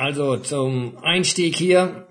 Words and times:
Also 0.00 0.38
zum 0.38 0.96
Einstieg 1.02 1.56
hier 1.56 2.06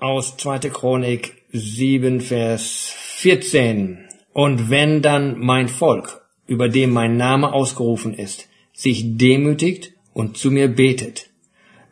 aus 0.00 0.38
2. 0.38 0.70
Chronik 0.70 1.34
7, 1.52 2.22
Vers 2.22 2.90
14. 3.16 3.98
Und 4.32 4.70
wenn 4.70 5.02
dann 5.02 5.38
mein 5.38 5.68
Volk, 5.68 6.22
über 6.46 6.70
dem 6.70 6.90
mein 6.90 7.18
Name 7.18 7.52
ausgerufen 7.52 8.14
ist, 8.14 8.48
sich 8.72 9.18
demütigt 9.18 9.92
und 10.14 10.38
zu 10.38 10.50
mir 10.50 10.68
betet, 10.68 11.28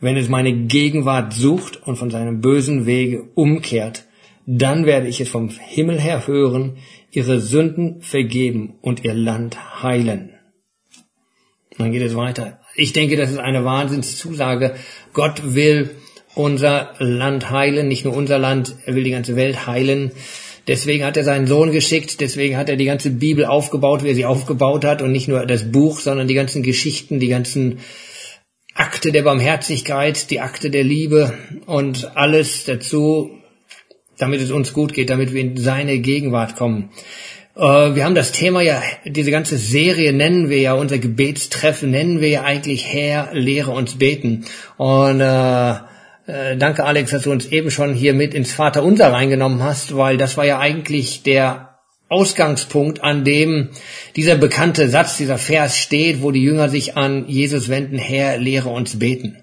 wenn 0.01 0.17
es 0.17 0.31
meine 0.31 0.55
Gegenwart 0.55 1.35
sucht 1.35 1.87
und 1.87 1.97
von 1.97 2.11
seinem 2.11 2.41
bösen 2.41 2.87
Wege 2.87 3.29
umkehrt, 3.35 4.07
dann 4.47 4.87
werde 4.87 5.07
ich 5.07 5.21
es 5.21 5.29
vom 5.29 5.51
Himmel 5.51 6.01
her 6.01 6.27
hören, 6.27 6.79
ihre 7.11 7.43
Sünden 7.43 8.01
vergeben 8.01 8.79
und 8.81 9.05
ihr 9.05 9.13
Land 9.13 9.83
heilen. 9.83 10.31
Dann 11.77 11.93
geht 11.93 12.01
es 12.01 12.17
weiter. 12.17 12.62
Ich 12.75 12.93
denke, 12.93 13.17
das 13.17 13.31
ist 13.31 13.39
eine 13.39 13.65
Wahnsinnszusage. 13.65 14.75
Gott 15.13 15.55
will 15.55 15.91
unser 16.35 16.95
Land 16.99 17.51
heilen, 17.51 17.89
nicht 17.89 18.05
nur 18.05 18.17
unser 18.17 18.39
Land, 18.39 18.77
er 18.87 18.95
will 18.95 19.05
die 19.05 19.11
ganze 19.11 19.37
Welt 19.37 19.67
heilen. 19.67 20.13
Deswegen 20.67 21.05
hat 21.05 21.17
er 21.17 21.25
seinen 21.25 21.47
Sohn 21.47 21.73
geschickt, 21.73 22.21
deswegen 22.21 22.57
hat 22.57 22.69
er 22.69 22.77
die 22.77 22.85
ganze 22.85 23.11
Bibel 23.11 23.45
aufgebaut, 23.45 24.05
wie 24.05 24.09
er 24.09 24.15
sie 24.15 24.25
aufgebaut 24.25 24.85
hat 24.85 25.03
und 25.03 25.11
nicht 25.11 25.29
nur 25.29 25.45
das 25.45 25.71
Buch, 25.73 25.99
sondern 25.99 26.29
die 26.29 26.35
ganzen 26.35 26.63
Geschichten, 26.63 27.19
die 27.19 27.29
ganzen 27.29 27.81
Akte 28.75 29.13
der 29.13 29.23
Barmherzigkeit, 29.23 30.31
die 30.31 30.41
Akte 30.41 30.71
der 30.71 30.85
Liebe 30.85 31.35
und 31.67 32.17
alles 32.17 32.65
dazu, 32.65 33.31
damit 34.19 34.41
es 34.41 34.53
uns 34.53 34.73
gut 34.73 34.95
geht, 34.95 35.11
damit 35.11 35.35
wir 35.35 35.41
in 35.41 35.57
seine 35.57 35.99
Gegenwart 35.99 36.57
kommen. 36.57 36.91
Äh, 37.57 37.95
wir 37.95 38.05
haben 38.05 38.15
das 38.15 38.33
Thema 38.33 38.63
ja, 38.63 38.83
diese 39.05 39.31
ganze 39.31 39.57
Serie 39.59 40.13
nennen 40.13 40.49
wir 40.49 40.61
ja, 40.61 40.75
unser 40.75 40.99
Gebetstreffen 40.99 41.91
nennen 41.91 42.21
wir 42.21 42.29
ja 42.29 42.43
eigentlich 42.43 42.87
Herr, 42.87 43.31
lehre 43.33 43.73
uns 43.73 43.99
beten. 43.99 44.45
Und 44.77 45.21
äh, 45.21 45.71
äh, 46.27 46.57
danke 46.57 46.85
Alex, 46.85 47.11
dass 47.11 47.23
du 47.23 47.33
uns 47.33 47.47
eben 47.47 47.71
schon 47.71 47.95
hier 47.95 48.15
mit 48.15 48.35
ins 48.35 48.53
Vaterunser 48.53 49.13
reingenommen 49.13 49.63
hast, 49.63 49.97
weil 49.97 50.17
das 50.17 50.37
war 50.37 50.45
ja 50.45 50.59
eigentlich 50.59 51.23
der 51.23 51.79
Ausgangspunkt, 52.09 53.03
an 53.03 53.25
dem 53.25 53.71
dieser 54.17 54.37
bekannte 54.37 54.89
Satz, 54.91 55.17
dieser 55.17 55.39
Vers 55.39 55.79
steht, 55.79 56.23
wo 56.23 56.31
die 56.31 56.43
Jünger 56.43 56.69
sich 56.69 56.97
an 56.97 57.27
Jesus 57.27 57.71
wenden, 57.71 57.97
Herr, 57.97 58.37
lehre 58.37 58.69
uns 58.69 58.99
beten. 58.99 59.39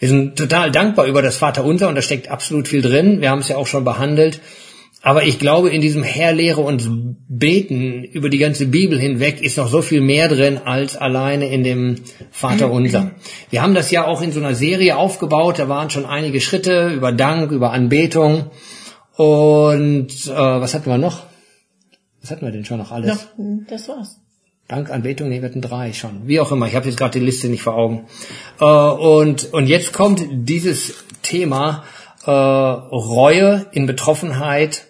Wir 0.00 0.08
sind 0.08 0.36
total 0.36 0.70
dankbar 0.70 1.06
über 1.06 1.22
das 1.22 1.36
Vaterunser 1.36 1.88
und 1.88 1.94
da 1.94 2.02
steckt 2.02 2.28
absolut 2.28 2.68
viel 2.68 2.82
drin. 2.82 3.20
Wir 3.20 3.30
haben 3.30 3.40
es 3.40 3.48
ja 3.48 3.56
auch 3.56 3.66
schon 3.66 3.84
behandelt. 3.84 4.40
Aber 5.02 5.24
ich 5.24 5.38
glaube, 5.38 5.70
in 5.70 5.80
diesem 5.80 6.02
Herr 6.02 6.32
lehre 6.32 6.60
uns 6.60 6.88
beten 7.28 8.02
über 8.02 8.28
die 8.30 8.38
ganze 8.38 8.66
Bibel 8.66 8.98
hinweg 8.98 9.40
ist 9.40 9.56
noch 9.56 9.68
so 9.68 9.80
viel 9.80 10.00
mehr 10.00 10.28
drin 10.28 10.58
als 10.64 10.96
alleine 10.96 11.48
in 11.48 11.62
dem 11.62 11.96
Vater 12.32 12.70
unser. 12.70 13.12
Wir 13.50 13.62
haben 13.62 13.74
das 13.74 13.90
ja 13.92 14.06
auch 14.06 14.22
in 14.22 14.32
so 14.32 14.40
einer 14.40 14.54
Serie 14.54 14.96
aufgebaut. 14.96 15.60
Da 15.60 15.68
waren 15.68 15.90
schon 15.90 16.04
einige 16.04 16.40
Schritte 16.40 16.88
über 16.88 17.12
Dank, 17.12 17.52
über 17.52 17.70
Anbetung. 17.70 18.50
Und 19.16 20.08
äh, 20.26 20.30
was 20.30 20.74
hatten 20.74 20.90
wir 20.90 20.98
noch? 20.98 21.22
Was 22.20 22.32
hatten 22.32 22.44
wir 22.44 22.52
denn 22.52 22.64
schon 22.64 22.78
noch 22.78 22.90
alles? 22.90 23.28
Noch, 23.36 23.66
das 23.68 23.88
war's. 23.88 24.20
Dank, 24.66 24.90
Anbetung, 24.90 25.28
nee, 25.28 25.40
wir 25.40 25.48
hatten 25.48 25.62
drei 25.62 25.92
schon. 25.92 26.26
Wie 26.26 26.40
auch 26.40 26.52
immer, 26.52 26.66
ich 26.66 26.74
habe 26.74 26.86
jetzt 26.86 26.98
gerade 26.98 27.18
die 27.18 27.24
Liste 27.24 27.48
nicht 27.48 27.62
vor 27.62 27.74
Augen. 27.74 28.06
Äh, 28.60 28.64
und, 28.64 29.52
und 29.52 29.66
jetzt 29.66 29.92
kommt 29.92 30.22
dieses 30.30 31.04
Thema 31.22 31.84
äh, 32.26 32.30
Reue 32.30 33.66
in 33.72 33.86
Betroffenheit 33.86 34.87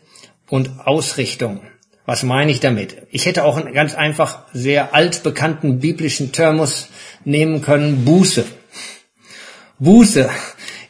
und 0.48 0.80
Ausrichtung. 0.84 1.60
Was 2.06 2.22
meine 2.22 2.50
ich 2.50 2.60
damit? 2.60 2.96
Ich 3.10 3.26
hätte 3.26 3.44
auch 3.44 3.58
einen 3.58 3.74
ganz 3.74 3.94
einfach 3.94 4.44
sehr 4.52 4.94
altbekannten 4.94 5.78
biblischen 5.78 6.32
Termus 6.32 6.88
nehmen 7.24 7.60
können, 7.60 8.04
Buße. 8.04 8.44
Buße 9.78 10.30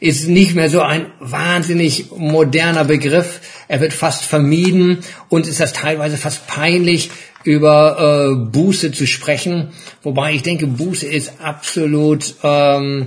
ist 0.00 0.28
nicht 0.28 0.54
mehr 0.54 0.70
so 0.70 0.80
ein 0.80 1.06
wahnsinnig 1.18 2.12
moderner 2.16 2.84
Begriff. 2.84 3.40
Er 3.66 3.80
wird 3.80 3.92
fast 3.92 4.24
vermieden 4.24 5.00
und 5.28 5.46
ist 5.46 5.60
das 5.60 5.72
teilweise 5.72 6.16
fast 6.16 6.46
peinlich, 6.46 7.10
über 7.44 8.30
äh, 8.30 8.50
Buße 8.50 8.92
zu 8.92 9.06
sprechen. 9.06 9.68
Wobei 10.02 10.34
ich 10.34 10.42
denke, 10.42 10.66
Buße 10.66 11.06
ist 11.06 11.40
absolut 11.40 12.34
ähm, 12.42 13.06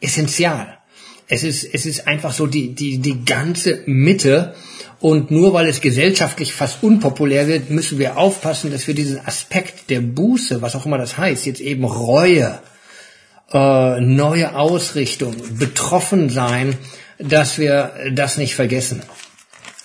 essential. 0.00 0.78
Es 1.28 1.42
ist, 1.44 1.64
es 1.64 1.86
ist 1.86 2.06
einfach 2.06 2.32
so 2.32 2.46
die, 2.46 2.74
die, 2.74 2.98
die 2.98 3.24
ganze 3.24 3.82
Mitte 3.86 4.54
und 5.02 5.32
nur 5.32 5.52
weil 5.52 5.66
es 5.66 5.80
gesellschaftlich 5.80 6.52
fast 6.52 6.82
unpopulär 6.84 7.48
wird, 7.48 7.70
müssen 7.70 7.98
wir 7.98 8.18
aufpassen, 8.18 8.70
dass 8.70 8.86
wir 8.86 8.94
diesen 8.94 9.18
Aspekt 9.26 9.90
der 9.90 10.00
Buße, 10.00 10.62
was 10.62 10.76
auch 10.76 10.86
immer 10.86 10.96
das 10.96 11.18
heißt, 11.18 11.44
jetzt 11.44 11.60
eben 11.60 11.84
Reue, 11.84 12.60
äh, 13.52 14.00
neue 14.00 14.54
Ausrichtung, 14.54 15.34
betroffen 15.58 16.30
sein, 16.30 16.78
dass 17.18 17.58
wir 17.58 17.92
das 18.12 18.36
nicht 18.36 18.54
vergessen. 18.54 19.02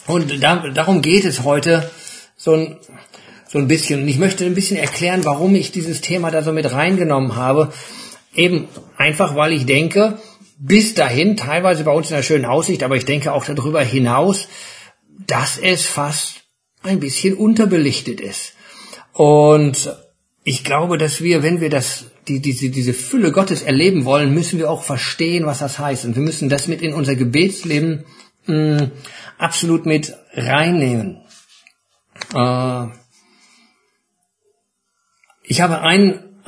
Und 0.06 0.44
da, 0.44 0.70
darum 0.70 1.02
geht 1.02 1.26
es 1.26 1.44
heute 1.44 1.90
so 2.36 2.54
ein, 2.54 2.78
so 3.48 3.58
ein 3.58 3.68
bisschen. 3.68 4.04
Und 4.04 4.08
ich 4.08 4.20
möchte 4.20 4.46
ein 4.46 4.54
bisschen 4.54 4.78
erklären, 4.78 5.26
warum 5.26 5.56
ich 5.56 5.72
dieses 5.72 6.02
Thema 6.02 6.30
da 6.30 6.44
so 6.44 6.54
mit 6.54 6.72
reingenommen 6.72 7.36
habe. 7.36 7.74
Eben 8.36 8.68
einfach, 8.98 9.36
weil 9.36 9.52
ich 9.52 9.66
denke, 9.66 10.20
bis 10.60 10.94
dahin, 10.94 11.38
teilweise 11.38 11.84
bei 11.84 11.92
uns 11.92 12.10
in 12.10 12.16
der 12.16 12.24
schönen 12.24 12.46
Aussicht, 12.46 12.84
aber 12.84 12.96
ich 12.96 13.06
denke 13.06 13.34
auch 13.34 13.46
darüber 13.46 13.82
hinaus, 13.82 14.48
dass 15.26 15.58
es 15.58 15.86
fast 15.86 16.42
ein 16.84 17.00
bisschen 17.00 17.36
unterbelichtet 17.36 18.20
ist. 18.22 18.54
Und 19.14 19.96
ich 20.44 20.64
glaube, 20.64 20.98
dass 20.98 21.22
wir, 21.22 21.44
wenn 21.44 21.60
wir 21.60 21.70
das, 21.70 22.06
die, 22.28 22.40
diese, 22.40 22.70
diese 22.70 22.94
Fülle 22.94 23.32
Gottes 23.32 23.64
erleben 23.64 24.06
wollen, 24.06 24.34
müssen 24.34 24.60
wir 24.60 24.70
auch 24.70 24.84
verstehen, 24.84 25.46
was 25.46 25.60
das 25.60 25.80
heißt. 25.80 26.06
Und 26.06 26.16
wir 26.16 26.24
müssen 26.24 26.50
das 26.50 26.68
mit 26.68 26.82
in 26.82 26.94
unser 26.94 27.16
Gebetsleben 27.16 28.06
mh, 28.46 28.56
mm, 28.56 28.92
absolut 29.38 29.86
mit 29.86 30.14
reinnehmen. 30.34 31.22
Äh, 32.34 32.88
ich 35.44 35.62
habe 35.62 35.82
einen, 35.82 36.42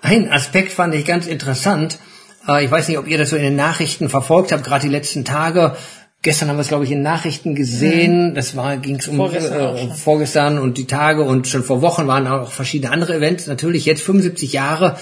einen 0.00 0.30
Aspekt 0.30 0.72
fand 0.72 0.94
ich 0.94 1.04
ganz 1.04 1.26
interessant. 1.26 1.98
Äh, 2.48 2.64
ich 2.64 2.70
weiß 2.70 2.88
nicht, 2.88 2.98
ob 2.98 3.06
ihr 3.06 3.18
das 3.18 3.30
so 3.30 3.36
in 3.36 3.42
den 3.42 3.56
Nachrichten 3.56 4.08
verfolgt 4.08 4.52
habt, 4.52 4.64
gerade 4.64 4.86
die 4.86 4.92
letzten 4.92 5.24
Tage. 5.24 5.76
Gestern 6.22 6.48
haben 6.48 6.56
wir 6.56 6.60
es, 6.60 6.68
glaube 6.68 6.84
ich, 6.84 6.92
in 6.92 7.02
Nachrichten 7.02 7.56
gesehen. 7.56 8.30
Mhm. 8.30 8.34
Das 8.34 8.54
war 8.54 8.76
ging 8.76 8.96
es 8.96 9.08
um 9.08 9.16
vorgestern, 9.16 9.76
äh, 9.76 9.94
vorgestern 9.94 10.58
und 10.58 10.78
die 10.78 10.86
Tage 10.86 11.22
und 11.22 11.48
schon 11.48 11.64
vor 11.64 11.82
Wochen 11.82 12.06
waren 12.06 12.28
auch 12.28 12.52
verschiedene 12.52 12.92
andere 12.92 13.16
Events. 13.16 13.48
Natürlich 13.48 13.86
jetzt 13.86 14.02
75 14.02 14.52
Jahre, 14.52 14.96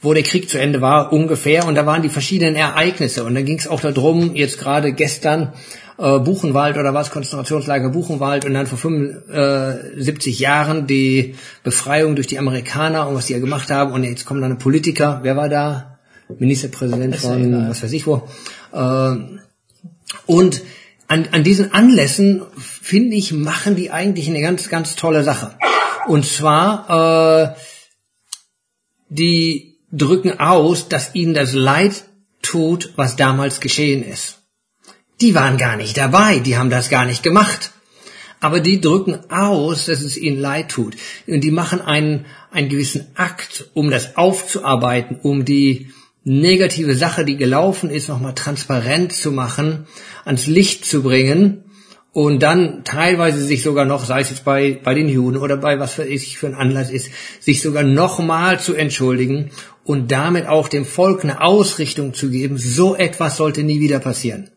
wo 0.00 0.14
der 0.14 0.22
Krieg 0.22 0.48
zu 0.48 0.58
Ende 0.58 0.80
war, 0.80 1.12
ungefähr. 1.12 1.66
Und 1.66 1.74
da 1.74 1.86
waren 1.86 2.02
die 2.02 2.08
verschiedenen 2.08 2.54
Ereignisse. 2.54 3.24
Und 3.24 3.34
dann 3.34 3.44
ging 3.44 3.58
es 3.58 3.66
auch 3.66 3.80
darum, 3.80 4.36
jetzt 4.36 4.60
gerade 4.60 4.92
gestern 4.92 5.54
äh, 5.98 6.20
Buchenwald 6.20 6.76
oder 6.76 6.94
was, 6.94 7.10
Konzentrationslager 7.10 7.88
Buchenwald 7.88 8.44
und 8.44 8.54
dann 8.54 8.68
vor 8.68 8.78
75 8.78 10.38
Jahren 10.38 10.86
die 10.86 11.34
Befreiung 11.64 12.14
durch 12.14 12.28
die 12.28 12.38
Amerikaner 12.38 13.08
und 13.08 13.16
was 13.16 13.26
die 13.26 13.32
ja 13.32 13.40
gemacht 13.40 13.72
haben. 13.72 13.92
Und 13.92 14.04
jetzt 14.04 14.24
kommen 14.24 14.40
dann 14.40 14.56
Politiker. 14.58 15.18
Wer 15.24 15.36
war 15.36 15.48
da? 15.48 15.93
Ministerpräsident 16.38 17.16
von, 17.16 17.68
was 17.68 17.82
weiß 17.82 17.92
ich 17.92 18.06
wo. 18.06 18.28
Äh, 18.72 19.16
und 20.26 20.62
an, 21.06 21.28
an 21.32 21.44
diesen 21.44 21.72
Anlässen, 21.72 22.42
finde 22.56 23.16
ich, 23.16 23.32
machen 23.32 23.76
die 23.76 23.90
eigentlich 23.90 24.28
eine 24.28 24.40
ganz, 24.40 24.68
ganz 24.68 24.96
tolle 24.96 25.22
Sache. 25.22 25.56
Und 26.06 26.26
zwar, 26.26 27.54
äh, 27.54 27.60
die 29.08 29.78
drücken 29.92 30.40
aus, 30.40 30.88
dass 30.88 31.14
ihnen 31.14 31.34
das 31.34 31.52
Leid 31.52 32.04
tut, 32.42 32.92
was 32.96 33.16
damals 33.16 33.60
geschehen 33.60 34.02
ist. 34.02 34.38
Die 35.20 35.34
waren 35.34 35.56
gar 35.56 35.76
nicht 35.76 35.96
dabei, 35.96 36.40
die 36.40 36.56
haben 36.56 36.70
das 36.70 36.90
gar 36.90 37.04
nicht 37.04 37.22
gemacht. 37.22 37.72
Aber 38.40 38.60
die 38.60 38.80
drücken 38.80 39.30
aus, 39.30 39.86
dass 39.86 40.02
es 40.02 40.18
ihnen 40.18 40.38
leid 40.38 40.70
tut. 40.70 40.96
Und 41.26 41.40
die 41.40 41.50
machen 41.50 41.80
einen, 41.80 42.26
einen 42.50 42.68
gewissen 42.68 43.06
Akt, 43.14 43.70
um 43.72 43.90
das 43.90 44.16
aufzuarbeiten, 44.16 45.18
um 45.22 45.44
die, 45.44 45.92
negative 46.24 46.94
Sache, 46.94 47.24
die 47.24 47.36
gelaufen 47.36 47.90
ist, 47.90 48.08
nochmal 48.08 48.34
transparent 48.34 49.12
zu 49.12 49.30
machen, 49.30 49.86
ans 50.24 50.46
Licht 50.46 50.84
zu 50.84 51.02
bringen 51.02 51.64
und 52.12 52.42
dann 52.42 52.84
teilweise 52.84 53.44
sich 53.44 53.62
sogar 53.62 53.84
noch, 53.84 54.04
sei 54.04 54.20
es 54.20 54.30
jetzt 54.30 54.44
bei, 54.44 54.80
bei 54.82 54.94
den 54.94 55.08
Juden 55.08 55.36
oder 55.36 55.56
bei 55.56 55.78
was 55.78 55.94
für 55.94 56.04
ich 56.04 56.38
für 56.38 56.46
ein 56.46 56.54
Anlass 56.54 56.90
ist, 56.90 57.10
sich 57.40 57.60
sogar 57.60 57.82
nochmal 57.82 58.58
zu 58.58 58.74
entschuldigen 58.74 59.50
und 59.84 60.12
damit 60.12 60.46
auch 60.46 60.68
dem 60.68 60.86
Volk 60.86 61.24
eine 61.24 61.42
Ausrichtung 61.42 62.14
zu 62.14 62.30
geben, 62.30 62.56
so 62.56 62.94
etwas 62.94 63.36
sollte 63.36 63.62
nie 63.62 63.80
wieder 63.80 63.98
passieren. 63.98 64.50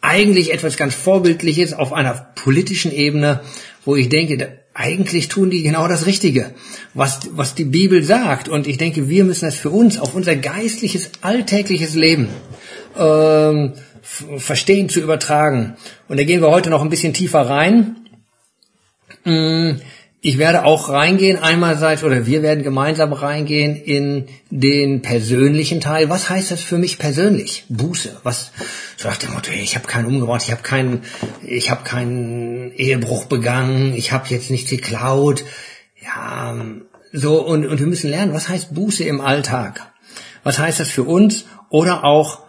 Eigentlich 0.00 0.52
etwas 0.52 0.76
ganz 0.76 0.94
Vorbildliches 0.94 1.72
auf 1.72 1.92
einer 1.92 2.32
politischen 2.34 2.92
Ebene, 2.92 3.40
wo 3.84 3.96
ich 3.96 4.08
denke, 4.08 4.63
eigentlich 4.74 5.28
tun 5.28 5.50
die 5.50 5.62
genau 5.62 5.86
das 5.86 6.04
Richtige, 6.04 6.52
was, 6.92 7.20
was 7.32 7.54
die 7.54 7.64
Bibel 7.64 8.02
sagt. 8.02 8.48
Und 8.48 8.66
ich 8.66 8.76
denke, 8.76 9.08
wir 9.08 9.24
müssen 9.24 9.44
das 9.44 9.54
für 9.54 9.70
uns, 9.70 9.98
auf 9.98 10.14
unser 10.14 10.34
geistliches, 10.34 11.12
alltägliches 11.20 11.94
Leben 11.94 12.28
ähm, 12.96 13.74
verstehen, 14.02 14.88
zu 14.88 15.00
übertragen. 15.00 15.76
Und 16.08 16.18
da 16.18 16.24
gehen 16.24 16.42
wir 16.42 16.50
heute 16.50 16.70
noch 16.70 16.82
ein 16.82 16.90
bisschen 16.90 17.14
tiefer 17.14 17.48
rein. 17.48 17.96
Ich 20.26 20.38
werde 20.38 20.64
auch 20.64 20.88
reingehen, 20.88 21.36
einerseits, 21.36 22.02
oder 22.02 22.24
wir 22.24 22.42
werden 22.42 22.64
gemeinsam 22.64 23.12
reingehen 23.12 23.76
in 23.76 24.24
den 24.48 25.02
persönlichen 25.02 25.82
Teil. 25.82 26.08
Was 26.08 26.30
heißt 26.30 26.50
das 26.50 26.62
für 26.62 26.78
mich 26.78 26.98
persönlich? 26.98 27.66
Buße. 27.68 28.20
Was, 28.22 28.50
so 28.96 29.06
nach 29.06 29.18
dem 29.18 29.34
Motto, 29.34 29.50
ich 29.50 29.76
habe 29.76 29.86
keinen 29.86 30.06
umgebracht, 30.06 30.40
ich 30.46 30.50
habe 30.50 30.62
keinen, 30.62 31.02
ich 31.46 31.70
habe 31.70 31.84
keinen 31.84 32.72
Ehebruch 32.72 33.26
begangen, 33.26 33.92
ich 33.94 34.12
habe 34.12 34.30
jetzt 34.30 34.50
nichts 34.50 34.70
geklaut. 34.70 35.44
Ja, 36.02 36.56
so, 37.12 37.44
und, 37.44 37.66
und 37.66 37.78
wir 37.78 37.86
müssen 37.86 38.08
lernen, 38.08 38.32
was 38.32 38.48
heißt 38.48 38.72
Buße 38.72 39.04
im 39.04 39.20
Alltag? 39.20 39.92
Was 40.42 40.58
heißt 40.58 40.80
das 40.80 40.88
für 40.88 41.02
uns? 41.02 41.44
Oder 41.68 42.02
auch, 42.02 42.44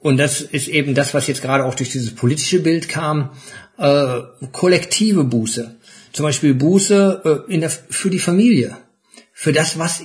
und 0.00 0.16
das 0.16 0.40
ist 0.40 0.66
eben 0.66 0.96
das, 0.96 1.14
was 1.14 1.28
jetzt 1.28 1.42
gerade 1.42 1.64
auch 1.64 1.76
durch 1.76 1.90
dieses 1.90 2.12
politische 2.12 2.58
Bild 2.58 2.88
kam, 2.88 3.30
äh, 3.78 4.18
kollektive 4.50 5.22
Buße. 5.22 5.76
Zum 6.12 6.24
Beispiel 6.24 6.54
Buße 6.54 7.44
äh, 7.48 7.52
in 7.52 7.60
der, 7.60 7.70
für 7.70 8.10
die 8.10 8.18
Familie. 8.18 8.76
Für 9.32 9.52
das, 9.52 9.78
was 9.78 10.02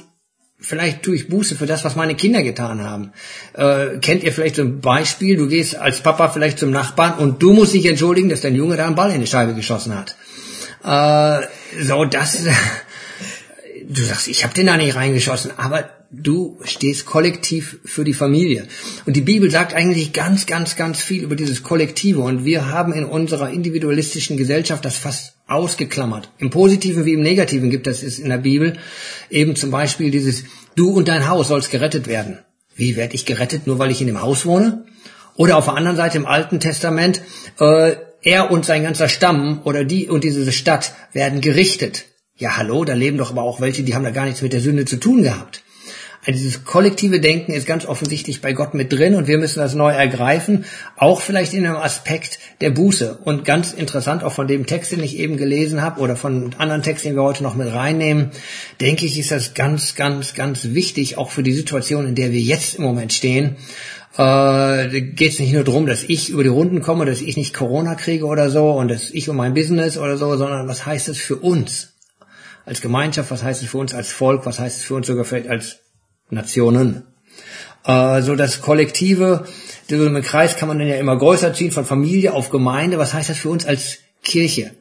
vielleicht 0.60 1.04
tue 1.04 1.16
ich 1.16 1.28
Buße 1.28 1.56
für 1.56 1.66
das, 1.66 1.84
was 1.84 1.96
meine 1.96 2.16
Kinder 2.16 2.44
getan 2.44 2.84
haben. 2.84 3.12
Äh, 3.54 4.00
kennt 4.00 4.24
ihr 4.24 4.34
vielleicht 4.34 4.56
so 4.56 4.64
ein 4.64 4.82
Beispiel? 4.82 5.38
Du 5.38 5.48
gehst 5.48 5.76
als 5.76 6.02
Papa 6.02 6.30
vielleicht 6.30 6.60
zum 6.60 6.72
Nachbarn 6.72 7.14
und 7.20 7.42
du 7.42 7.54
musst 7.54 7.74
dich 7.74 7.86
entschuldigen, 7.86 8.30
dass 8.30 8.42
dein 8.42 8.56
Junge 8.56 8.78
da 8.78 8.86
einen 8.86 8.96
Ball 8.96 9.12
in 9.12 9.22
die 9.22 9.28
Scheibe 9.28 9.54
geschossen 9.54 9.94
hat. 9.96 10.16
Äh, 10.84 11.48
so, 11.84 12.06
das, 12.06 12.44
du 13.88 14.04
sagst, 14.04 14.28
ich 14.28 14.44
habe 14.44 14.54
den 14.54 14.68
da 14.68 14.78
nicht 14.78 14.96
reingeschossen, 14.96 15.52
aber 15.58 15.90
du 16.22 16.60
stehst 16.64 17.06
kollektiv 17.06 17.80
für 17.86 18.04
die 18.04 18.14
Familie. 18.14 18.68
Und 19.06 19.16
die 19.16 19.22
Bibel 19.22 19.50
sagt 19.50 19.74
eigentlich 19.74 20.14
ganz, 20.14 20.46
ganz, 20.46 20.76
ganz 20.76 21.02
viel 21.02 21.24
über 21.24 21.36
dieses 21.36 21.64
Kollektive. 21.64 22.22
Und 22.22 22.46
wir 22.46 22.70
haben 22.70 22.94
in 22.94 23.06
unserer 23.06 23.50
individualistischen 23.50 24.38
Gesellschaft 24.38 24.86
das 24.86 24.98
fast 24.98 25.34
ausgeklammert. 25.48 26.30
Im 26.38 26.50
Positiven 26.50 27.06
wie 27.06 27.14
im 27.14 27.22
Negativen 27.22 27.70
gibt 27.70 27.88
es 27.88 28.20
in 28.20 28.30
der 28.30 28.38
Bibel 28.38 28.78
eben 29.30 29.56
zum 29.56 29.72
Beispiel 29.72 30.12
dieses, 30.12 30.44
du 30.76 30.90
und 30.90 31.08
dein 31.08 31.28
Haus 31.28 31.50
sollst 31.50 31.72
gerettet 31.72 32.08
werden. 32.08 32.40
Wie 32.76 32.96
werde 32.96 33.16
ich 33.16 33.26
gerettet, 33.26 33.68
nur 33.68 33.80
weil 33.80 33.92
ich 33.92 34.02
in 34.02 34.08
dem 34.08 34.22
Haus 34.22 34.46
wohne? 34.46 34.86
Oder 35.36 35.58
auf 35.58 35.66
der 35.66 35.76
anderen 35.76 35.98
Seite 35.98 36.18
im 36.18 36.26
Alten 36.26 36.60
Testament, 36.60 37.22
äh, 37.60 37.96
er 38.22 38.52
und 38.52 38.66
sein 38.66 38.84
ganzer 38.84 39.08
Stamm 39.08 39.62
oder 39.64 39.84
die 39.86 40.08
und 40.08 40.24
diese 40.24 40.52
Stadt 40.52 40.94
werden 41.14 41.42
gerichtet. 41.42 42.06
Ja, 42.38 42.58
hallo, 42.58 42.84
da 42.84 42.94
leben 42.94 43.18
doch 43.18 43.32
aber 43.32 43.44
auch 43.44 43.62
welche, 43.62 43.84
die 43.84 43.96
haben 43.96 44.04
da 44.04 44.12
gar 44.12 44.26
nichts 44.26 44.42
mit 44.42 44.52
der 44.52 44.62
Sünde 44.62 44.86
zu 44.86 44.98
tun 44.98 45.24
gehabt. 45.24 45.64
Also 46.26 46.40
dieses 46.40 46.66
kollektive 46.66 47.20
Denken 47.20 47.54
ist 47.54 47.68
ganz 47.68 47.86
offensichtlich 47.86 48.42
bei 48.42 48.54
Gott 48.54 48.74
mit 48.74 48.92
drin 48.92 49.14
und 49.14 49.28
wir 49.28 49.38
müssen 49.38 49.60
das 49.60 49.76
neu 49.76 49.92
ergreifen, 49.92 50.66
auch 50.98 51.22
vielleicht 51.22 51.54
in 51.54 51.66
einem 51.66 51.76
Aspekt 51.76 52.40
der 52.62 52.72
Buße. 52.72 53.20
Und 53.24 53.46
ganz 53.46 53.74
interessant, 53.74 54.24
auch 54.24 54.32
von 54.32 54.48
dem 54.48 54.66
Text, 54.66 54.92
den 54.92 55.04
ich 55.04 55.20
eben 55.20 55.38
gelesen 55.38 55.84
habe 55.84 56.02
oder 56.02 56.16
von 56.16 56.56
anderen 56.58 56.82
Texten, 56.82 57.10
die 57.10 57.16
wir 57.16 57.22
heute 57.22 57.44
noch 57.44 57.54
mit 57.54 57.72
reinnehmen, 57.72 58.32
denke 58.82 59.06
ich, 59.06 59.20
ist 59.20 59.30
das 59.30 59.54
ganz, 59.54 59.94
ganz, 59.94 60.34
ganz 60.34 60.74
wichtig, 60.74 61.20
auch 61.20 61.30
für 61.30 61.44
die 61.44 61.54
Situation, 61.54 62.08
in 62.08 62.16
der 62.16 62.32
wir 62.32 62.42
jetzt 62.42 62.76
im 62.76 62.84
Moment 62.84 63.14
stehen. 63.14 63.58
Äh, 64.18 65.02
geht 65.02 65.34
es 65.34 65.40
nicht 65.40 65.54
nur 65.54 65.64
darum, 65.64 65.86
dass 65.86 66.02
ich 66.02 66.30
über 66.30 66.42
die 66.42 66.50
Runden 66.50 66.82
komme, 66.82 67.06
dass 67.06 67.22
ich 67.22 67.38
nicht 67.38 67.54
Corona 67.54 67.94
kriege 67.94 68.26
oder 68.26 68.50
so 68.50 68.72
und 68.72 68.90
dass 68.90 69.12
ich 69.12 69.30
um 69.30 69.36
mein 69.36 69.54
Business 69.54 69.98
oder 69.98 70.18
so, 70.18 70.38
sondern 70.38 70.68
was 70.68 70.88
heißt 70.88 71.08
es 71.08 71.20
für 71.20 71.36
uns 71.36 71.94
als 72.66 72.82
Gemeinschaft, 72.82 73.30
was 73.30 73.44
heißt 73.44 73.62
es 73.62 73.70
für 73.70 73.78
uns 73.78 73.94
als 73.94 74.10
Volk, 74.10 74.48
was 74.48 74.58
heißt 74.58 74.78
es 74.78 74.84
für 74.84 74.96
uns 74.96 75.06
sogar 75.06 75.26
vielleicht 75.26 75.50
als 75.50 75.85
Nationen. 76.30 77.04
Äh, 77.86 78.22
so 78.22 78.36
das 78.36 78.62
Kollektive, 78.62 79.46
so 79.90 80.06
im 80.06 80.22
Kreis 80.22 80.58
kann 80.58 80.68
man 80.68 80.80
dann 80.80 80.88
ja 80.88 80.96
immer 80.96 81.18
größer 81.18 81.54
ziehen, 81.54 81.72
von 81.72 81.86
Familie 81.86 82.34
auf 82.34 82.50
Gemeinde. 82.50 82.98
Was 82.98 83.14
heißt 83.14 83.30
das 83.30 83.38
für 83.38 83.50
uns 83.50 83.66
als 83.66 84.00
Kirche? 84.24 84.72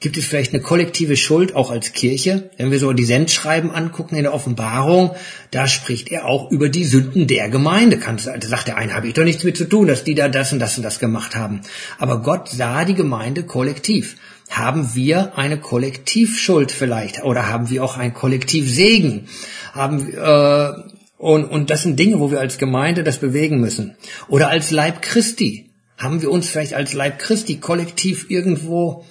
Gibt 0.00 0.16
es 0.16 0.26
vielleicht 0.26 0.54
eine 0.54 0.62
kollektive 0.62 1.16
Schuld 1.16 1.56
auch 1.56 1.72
als 1.72 1.92
Kirche? 1.92 2.50
Wenn 2.56 2.70
wir 2.70 2.78
so 2.78 2.92
die 2.92 3.04
Sendschreiben 3.04 3.72
angucken 3.72 4.14
in 4.14 4.22
der 4.22 4.32
Offenbarung, 4.32 5.10
da 5.50 5.66
spricht 5.66 6.12
er 6.12 6.26
auch 6.26 6.52
über 6.52 6.68
die 6.68 6.84
Sünden 6.84 7.26
der 7.26 7.48
Gemeinde. 7.48 7.98
Da 7.98 8.16
sagt 8.16 8.68
der 8.68 8.76
eine, 8.76 8.94
habe 8.94 9.08
ich 9.08 9.14
doch 9.14 9.24
nichts 9.24 9.42
mit 9.42 9.56
zu 9.56 9.64
tun, 9.64 9.88
dass 9.88 10.04
die 10.04 10.14
da 10.14 10.28
das 10.28 10.52
und 10.52 10.60
das 10.60 10.76
und 10.76 10.84
das 10.84 11.00
gemacht 11.00 11.34
haben. 11.34 11.62
Aber 11.98 12.22
Gott 12.22 12.48
sah 12.48 12.84
die 12.84 12.94
Gemeinde 12.94 13.42
kollektiv. 13.42 14.14
Haben 14.48 14.94
wir 14.94 15.36
eine 15.36 15.58
Kollektivschuld 15.58 16.72
vielleicht? 16.72 17.22
Oder 17.22 17.48
haben 17.48 17.68
wir 17.70 17.84
auch 17.84 17.96
ein 17.96 18.14
Kollektivsegen? 18.14 19.28
Haben, 19.72 20.12
äh, 20.14 20.72
und, 21.18 21.44
und 21.44 21.70
das 21.70 21.82
sind 21.82 21.98
Dinge, 21.98 22.18
wo 22.18 22.30
wir 22.30 22.40
als 22.40 22.58
Gemeinde 22.58 23.04
das 23.04 23.18
bewegen 23.18 23.60
müssen. 23.60 23.96
Oder 24.28 24.48
als 24.48 24.70
Leib 24.70 25.02
Christi. 25.02 25.70
Haben 25.98 26.22
wir 26.22 26.30
uns 26.30 26.48
vielleicht 26.48 26.74
als 26.74 26.94
Leib 26.94 27.18
Christi 27.18 27.56
kollektiv 27.56 28.30
irgendwo 28.30 29.04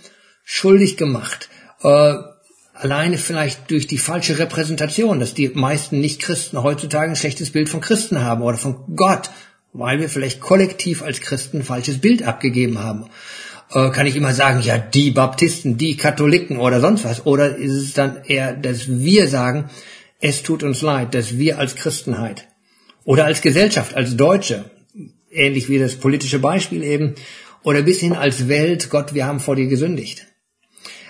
schuldig 0.44 0.98
gemacht? 0.98 1.50
Äh, 1.84 2.16
alleine 2.74 3.18
vielleicht 3.18 3.70
durch 3.70 3.88
die 3.88 3.98
falsche 3.98 4.40
Repräsentation, 4.40 5.20
dass 5.20 5.34
die 5.34 5.50
meisten 5.50 6.00
Nicht-Christen 6.00 6.64
heutzutage 6.64 7.12
ein 7.12 7.16
schlechtes 7.16 7.52
Bild 7.52 7.70
von 7.70 7.82
Christen 7.82 8.22
haben 8.22 8.42
oder 8.42 8.58
von 8.58 8.96
Gott, 8.96 9.30
weil 9.74 10.00
wir 10.00 10.10
vielleicht 10.10 10.40
kollektiv 10.40 11.04
als 11.04 11.22
Christen 11.22 11.58
ein 11.58 11.64
falsches 11.64 12.00
Bild 12.00 12.24
abgegeben 12.24 12.80
haben 12.80 13.10
äh, 13.72 13.90
kann 13.90 14.08
ich 14.08 14.16
immer 14.16 14.34
sagen, 14.34 14.62
ja, 14.62 14.78
die 14.78 15.12
Baptisten, 15.12 15.78
die 15.78 15.98
Katholiken 15.98 16.58
oder 16.58 16.80
sonst 16.80 17.04
was? 17.04 17.26
Oder 17.26 17.56
ist 17.56 17.74
es 17.74 17.94
dann 17.94 18.24
eher, 18.26 18.54
dass 18.54 18.88
wir 18.90 19.28
sagen, 19.28 19.70
es 20.20 20.44
tut 20.44 20.64
uns 20.64 20.82
leid, 20.82 21.14
dass 21.14 21.38
wir 21.38 21.60
als 21.60 21.76
Christenheit 21.76 22.48
oder 23.04 23.26
als 23.26 23.42
Gesellschaft, 23.42 23.96
als 23.96 24.16
Deutsche, 24.16 24.66
ähnlich 25.32 25.70
wie 25.70 25.80
das 25.80 25.96
politische 25.96 26.40
Beispiel 26.40 26.84
eben, 26.84 27.16
oder 27.64 27.82
bis 27.82 28.00
hin 28.00 28.14
als 28.14 28.48
Welt, 28.48 28.90
Gott, 28.90 29.14
wir 29.14 29.26
haben 29.26 29.40
vor 29.40 29.56
dir 29.56 29.68
gesündigt. 29.68 30.28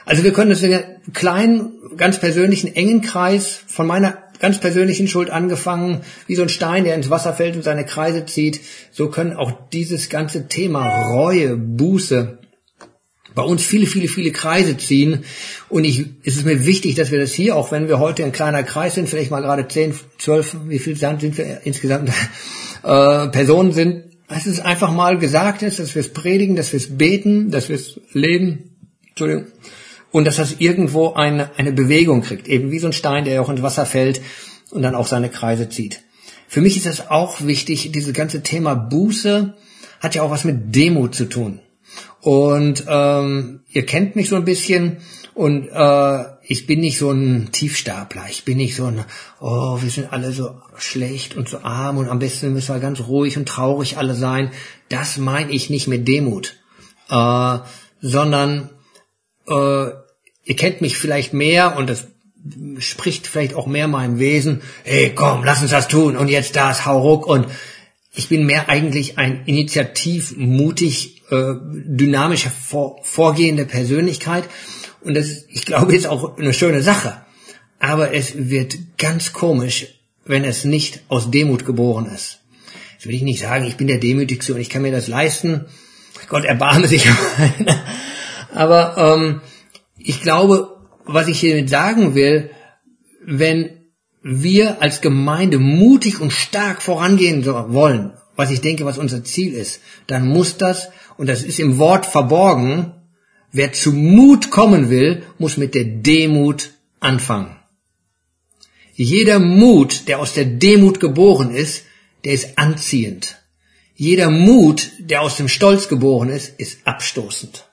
Also 0.06 0.24
wir 0.24 0.33
können 0.33 0.50
das 0.50 0.63
in 0.63 0.74
einem 0.74 0.86
kleinen, 1.13 1.74
ganz 1.98 2.19
persönlichen, 2.19 2.74
engen 2.75 3.01
Kreis 3.01 3.59
von 3.68 3.86
meiner 3.86 4.18
ganz 4.39 4.59
persönlichen 4.59 5.07
Schuld 5.07 5.30
angefangen, 5.30 6.01
wie 6.27 6.36
so 6.36 6.44
ein 6.44 6.50
Stein, 6.50 6.83
der 6.83 6.95
ins 6.95 7.09
Wasser 7.09 7.33
fällt 7.33 7.56
und 7.56 7.63
seine 7.63 7.86
Kreise 7.86 8.25
zieht. 8.25 8.62
So 8.92 9.09
können 9.09 9.33
auch 9.33 9.51
dieses 9.74 10.09
ganze 10.09 10.48
Thema 10.48 10.88
Reue, 11.12 11.57
Buße, 11.57 12.39
bei 13.38 13.44
uns 13.44 13.63
viele, 13.63 13.86
viele, 13.86 14.07
viele 14.07 14.31
Kreise 14.31 14.78
ziehen. 14.78 15.24
Und 15.69 15.84
ich, 15.84 16.07
es 16.24 16.38
ist 16.38 16.45
mir 16.45 16.66
wichtig, 16.66 16.95
dass 16.95 17.12
wir 17.12 17.19
das 17.19 17.34
hier, 17.34 17.56
auch 17.56 17.72
wenn 17.72 17.88
wir 17.88 18.00
heute 18.00 18.25
ein 18.25 18.31
kleiner 18.31 18.63
Kreis 18.63 18.95
sind, 18.95 19.07
vielleicht 19.07 19.30
mal 19.30 19.42
gerade 19.42 19.68
10, 19.68 19.94
12, 20.18 20.57
wie 20.68 20.80
viel 20.80 20.98
sind 20.98 21.38
wir 21.38 21.62
insgesamt, 21.63 22.10
äh, 22.84 23.28
Personen 23.28 23.74
sind, 23.74 24.06
dass 24.28 24.48
es 24.48 24.60
einfach 24.60 24.92
mal 24.92 25.19
gesagt 25.19 25.62
ist, 25.62 25.78
dass 25.78 25.94
wir 25.94 26.00
es 26.00 26.12
predigen, 26.12 26.56
dass 26.56 26.74
wir 26.74 26.78
es 26.78 26.98
beten, 26.98 27.51
dass 27.51 27.69
wir 27.69 27.75
es 27.75 28.01
leben. 28.12 28.75
Entschuldigung. 29.10 29.45
Und 30.12 30.25
dass 30.25 30.38
das 30.38 30.56
irgendwo 30.57 31.13
eine, 31.13 31.51
eine 31.57 31.72
Bewegung 31.72 32.24
kriegt. 32.24 32.48
Eben 32.48 32.72
wie 32.72 32.80
so 32.80 32.88
ein 32.88 32.94
Stein, 32.94 33.24
der 33.24 33.40
auch 33.40 33.50
ins 33.50 33.62
Wasser 33.62 33.86
fällt 33.86 34.19
und 34.72 34.81
dann 34.81 34.95
auch 34.95 35.06
seine 35.06 35.30
Kreise 35.30 35.69
zieht. 35.69 36.01
Für 36.48 36.62
mich 36.62 36.75
ist 36.75 36.88
das 36.88 37.12
auch 37.12 37.45
wichtig, 37.45 37.92
dieses 37.92 38.13
ganze 38.13 38.42
Thema 38.42 38.73
Buße 38.73 39.54
hat 40.00 40.16
ja 40.16 40.23
auch 40.23 40.31
was 40.31 40.44
mit 40.44 40.73
Demut 40.76 41.14
zu 41.14 41.26
tun. 41.26 41.59
Und 42.28 42.84
ähm, 42.90 43.62
ihr 43.69 43.86
kennt 43.86 44.18
mich 44.18 44.28
so 44.28 44.36
ein 44.36 44.44
bisschen 44.44 44.98
und 45.34 45.69
äh, 45.69 46.24
ich 46.44 46.68
bin 46.68 46.81
nicht 46.81 46.98
so 46.98 47.10
ein 47.10 47.54
Tiefstapler. 47.54 48.26
Ich 48.30 48.44
bin 48.44 48.57
nicht 48.57 48.76
so 48.76 48.84
ein, 48.84 49.06
oh, 49.40 49.81
wir 49.81 49.90
sind 49.90 50.12
alle 50.12 50.34
so 50.34 50.60
schlecht 50.76 51.38
und 51.38 51.48
so 51.48 51.60
arm 51.60 51.98
und 51.98 52.10
am 52.10 52.19
besten 52.19 52.52
müssen 52.52 52.76
wir 52.76 52.81
ganz 52.81 53.00
ruhig 53.00 53.38
und 53.38 53.48
traurig 53.48 53.98
alle 53.98 54.14
sein. 54.14 54.52
Das 54.90 55.18
meine 55.18 55.54
ich 55.54 55.69
nicht 55.69 55.88
mit 55.88 56.06
Demut, 56.06 56.57
äh, 57.10 57.60
sondern 58.02 58.72
äh, 59.48 59.86
ihr 60.44 60.56
kennt 60.57 60.81
mich 60.81 60.98
vielleicht 60.98 61.31
mehr 61.31 61.78
und 61.78 61.90
das 61.90 62.07
spricht 62.80 63.26
vielleicht 63.26 63.54
auch 63.54 63.68
mehr 63.68 63.88
meinem 63.88 64.19
Wesen. 64.19 64.64
Hey, 64.84 65.14
komm, 65.16 65.46
lass 65.46 65.62
uns 65.62 65.72
das 65.72 65.88
tun 65.88 66.18
und 66.18 66.28
jetzt 66.28 66.57
das, 66.57 66.86
hau 66.86 67.00
ruck 67.00 67.26
und 67.26 67.48
ich 68.14 68.28
bin 68.28 68.46
mehr 68.46 68.68
eigentlich 68.68 69.18
ein 69.18 69.46
initiativ, 69.46 70.36
mutig, 70.36 71.17
äh, 71.30 72.38
vor, 72.50 73.00
vorgehende 73.04 73.66
Persönlichkeit. 73.66 74.46
Und 75.02 75.16
das, 75.16 75.46
ich 75.50 75.66
glaube, 75.66 75.96
ist 75.96 76.07
auch 76.07 76.38
eine 76.38 76.54
schöne 76.54 76.81
Sache. 76.81 77.22
Aber 77.80 78.14
es 78.14 78.50
wird 78.50 78.78
ganz 78.98 79.34
komisch, 79.34 79.88
wenn 80.26 80.44
es 80.44 80.66
nicht 80.66 81.02
aus 81.10 81.31
Demut 81.31 81.66
geboren 81.66 82.06
ist. 82.06 82.40
Jetzt 82.94 83.06
will 83.06 83.16
ich 83.16 83.22
nicht 83.22 83.42
sagen, 83.42 83.66
ich 83.66 83.78
bin 83.78 83.88
der 83.88 84.00
Demütigste 84.00 84.54
und 84.54 84.60
ich 84.60 84.69
kann 84.69 84.81
mir 84.81 84.92
das 84.92 85.07
leisten. 85.07 85.66
Gott 86.30 86.46
erbarme 86.46 86.88
sich. 86.88 87.07
Aber 88.54 88.98
ähm, 88.98 89.42
ich 89.98 90.22
glaube, 90.22 90.78
was 91.06 91.28
ich 91.28 91.40
hiermit 91.40 91.69
sagen 91.69 92.16
will, 92.16 92.50
wenn 93.24 93.78
wir 94.24 94.81
als 94.81 95.02
Gemeinde 95.02 95.60
mutig 95.60 96.19
und 96.19 96.31
stark 96.31 96.81
vorangehen 96.81 97.46
wollen, 97.46 98.14
was 98.36 98.52
ich 98.52 98.62
denke, 98.62 98.86
was 98.86 98.98
unser 98.98 99.24
Ziel 99.24 99.54
ist, 99.54 99.81
dann 100.07 100.28
muss 100.28 100.57
das, 100.57 100.90
und 101.18 101.28
das 101.28 101.44
ist 101.44 101.59
im 101.59 101.78
Wort 101.78 102.06
verborgen, 102.06 102.94
wer 103.52 103.74
zu 103.74 103.92
Mut 103.94 104.50
kommen 104.52 104.90
will, 104.90 105.24
muss 105.38 105.57
mit 105.57 105.76
der 105.76 105.86
Demut 105.86 106.71
anfangen. 107.00 107.56
Jeder 108.94 109.40
Mut, 109.40 110.07
der 110.07 110.19
aus 110.19 110.33
der 110.33 110.45
Demut 110.45 111.00
geboren 111.00 111.52
ist, 111.52 111.83
der 112.24 112.33
ist 112.33 112.57
anziehend. 112.57 113.38
Jeder 113.95 114.30
Mut, 114.30 114.92
der 115.00 115.21
aus 115.21 115.38
dem 115.38 115.47
Stolz 115.47 115.88
geboren 115.88 116.30
ist, 116.30 116.59
ist 116.59 116.80
abstoßend. 116.86 117.68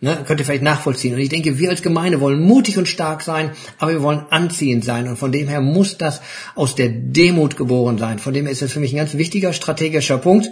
Ne, 0.00 0.24
könnt 0.26 0.40
ihr 0.40 0.44
vielleicht 0.44 0.62
nachvollziehen. 0.62 1.14
Und 1.14 1.20
ich 1.20 1.30
denke, 1.30 1.58
wir 1.58 1.70
als 1.70 1.80
Gemeinde 1.80 2.20
wollen 2.20 2.42
mutig 2.42 2.76
und 2.76 2.86
stark 2.86 3.22
sein, 3.22 3.52
aber 3.78 3.92
wir 3.92 4.02
wollen 4.02 4.26
anziehend 4.28 4.84
sein. 4.84 5.08
Und 5.08 5.16
von 5.16 5.32
dem 5.32 5.48
her 5.48 5.62
muss 5.62 5.96
das 5.96 6.20
aus 6.54 6.74
der 6.74 6.90
Demut 6.90 7.56
geboren 7.56 7.96
sein. 7.96 8.18
Von 8.18 8.34
dem 8.34 8.44
her 8.44 8.52
ist 8.52 8.60
das 8.60 8.72
für 8.72 8.80
mich 8.80 8.92
ein 8.92 8.98
ganz 8.98 9.14
wichtiger 9.14 9.54
strategischer 9.54 10.18
Punkt. 10.18 10.50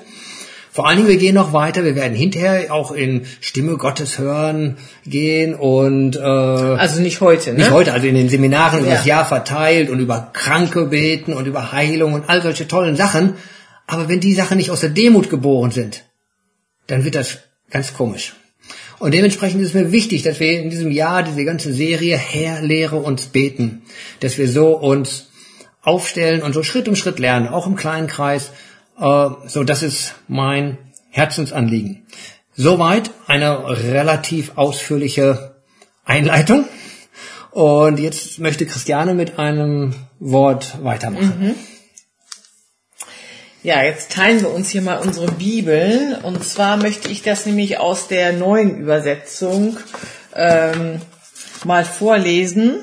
Vor 0.75 0.89
allen 0.89 0.97
Dingen, 0.97 1.09
wir 1.09 1.19
gehen 1.19 1.37
noch 1.37 1.53
weiter. 1.53 1.85
Wir 1.85 1.95
werden 1.95 2.17
hinterher 2.17 2.75
auch 2.75 2.91
in 2.91 3.27
Stimme 3.41 3.77
Gottes 3.77 4.19
hören 4.19 4.77
gehen 5.07 5.55
und 5.55 6.17
äh, 6.17 6.21
also 6.21 7.01
nicht 7.01 7.21
heute, 7.21 7.53
ne? 7.53 7.59
Nicht 7.59 7.71
heute, 7.71 7.93
also 7.93 8.09
in 8.09 8.17
den 8.17 8.29
Seminaren 8.29 8.81
über 8.81 8.89
Ja. 8.89 8.97
das 8.97 9.07
Jahr 9.07 9.25
verteilt 9.25 9.89
und 9.89 10.01
über 10.01 10.31
Kranke 10.33 10.87
beten 10.87 11.33
und 11.33 11.47
über 11.47 11.71
Heilung 11.71 12.13
und 12.13 12.29
all 12.29 12.43
solche 12.43 12.67
tollen 12.67 12.97
Sachen. 12.97 13.35
Aber 13.87 14.09
wenn 14.09 14.19
die 14.19 14.35
Sachen 14.35 14.57
nicht 14.57 14.73
aus 14.73 14.81
der 14.81 14.91
Demut 14.91 15.31
geboren 15.31 15.71
sind, 15.71 16.03
dann 16.89 17.05
wird 17.05 17.15
das 17.15 17.39
ganz 17.71 17.95
komisch. 17.95 18.35
Und 18.99 19.15
dementsprechend 19.15 19.61
ist 19.63 19.69
es 19.69 19.75
mir 19.75 19.93
wichtig, 19.93 20.25
dass 20.25 20.41
wir 20.41 20.61
in 20.61 20.71
diesem 20.71 20.91
Jahr 20.91 21.23
diese 21.23 21.45
ganze 21.45 21.73
Serie 21.73 22.17
Herr, 22.17 22.63
lehre 22.63 22.97
uns 22.97 23.27
beten, 23.27 23.83
dass 24.19 24.39
wir 24.39 24.49
so 24.49 24.77
uns 24.77 25.29
aufstellen 25.83 26.43
und 26.43 26.53
so 26.53 26.65
Schritt 26.65 26.89
um 26.89 26.97
Schritt 26.97 27.21
lernen, 27.21 27.47
auch 27.47 27.69
im 27.69 27.77
kleinen 27.77 28.09
Kreis. 28.09 28.51
Äh, 28.99 29.29
so, 29.47 29.65
das 29.65 29.83
ist 29.83 30.15
mein 30.29 30.79
Herzensanliegen. 31.11 32.07
Soweit 32.57 33.11
eine 33.27 33.69
relativ 33.69 34.53
ausführliche 34.57 35.57
Einleitung. 36.05 36.67
Und 37.51 37.99
jetzt 38.01 38.39
möchte 38.39 38.67
Christiane 38.67 39.15
mit 39.15 39.39
einem 39.39 39.95
Wort 40.19 40.83
weitermachen. 40.83 41.55
Ja, 43.63 43.83
jetzt 43.83 44.13
teilen 44.13 44.43
wir 44.43 44.51
uns 44.51 44.71
hier 44.71 44.83
mal 44.83 44.99
unsere 44.99 45.31
Bibeln. 45.31 46.17
Und 46.23 46.45
zwar 46.45 46.77
möchte 46.77 47.09
ich 47.09 47.23
das 47.23 47.47
nämlich 47.47 47.79
aus 47.79 48.09
der 48.09 48.33
neuen 48.33 48.77
Übersetzung 48.77 49.79
ähm, 50.35 51.01
mal 51.65 51.85
vorlesen. 51.85 52.81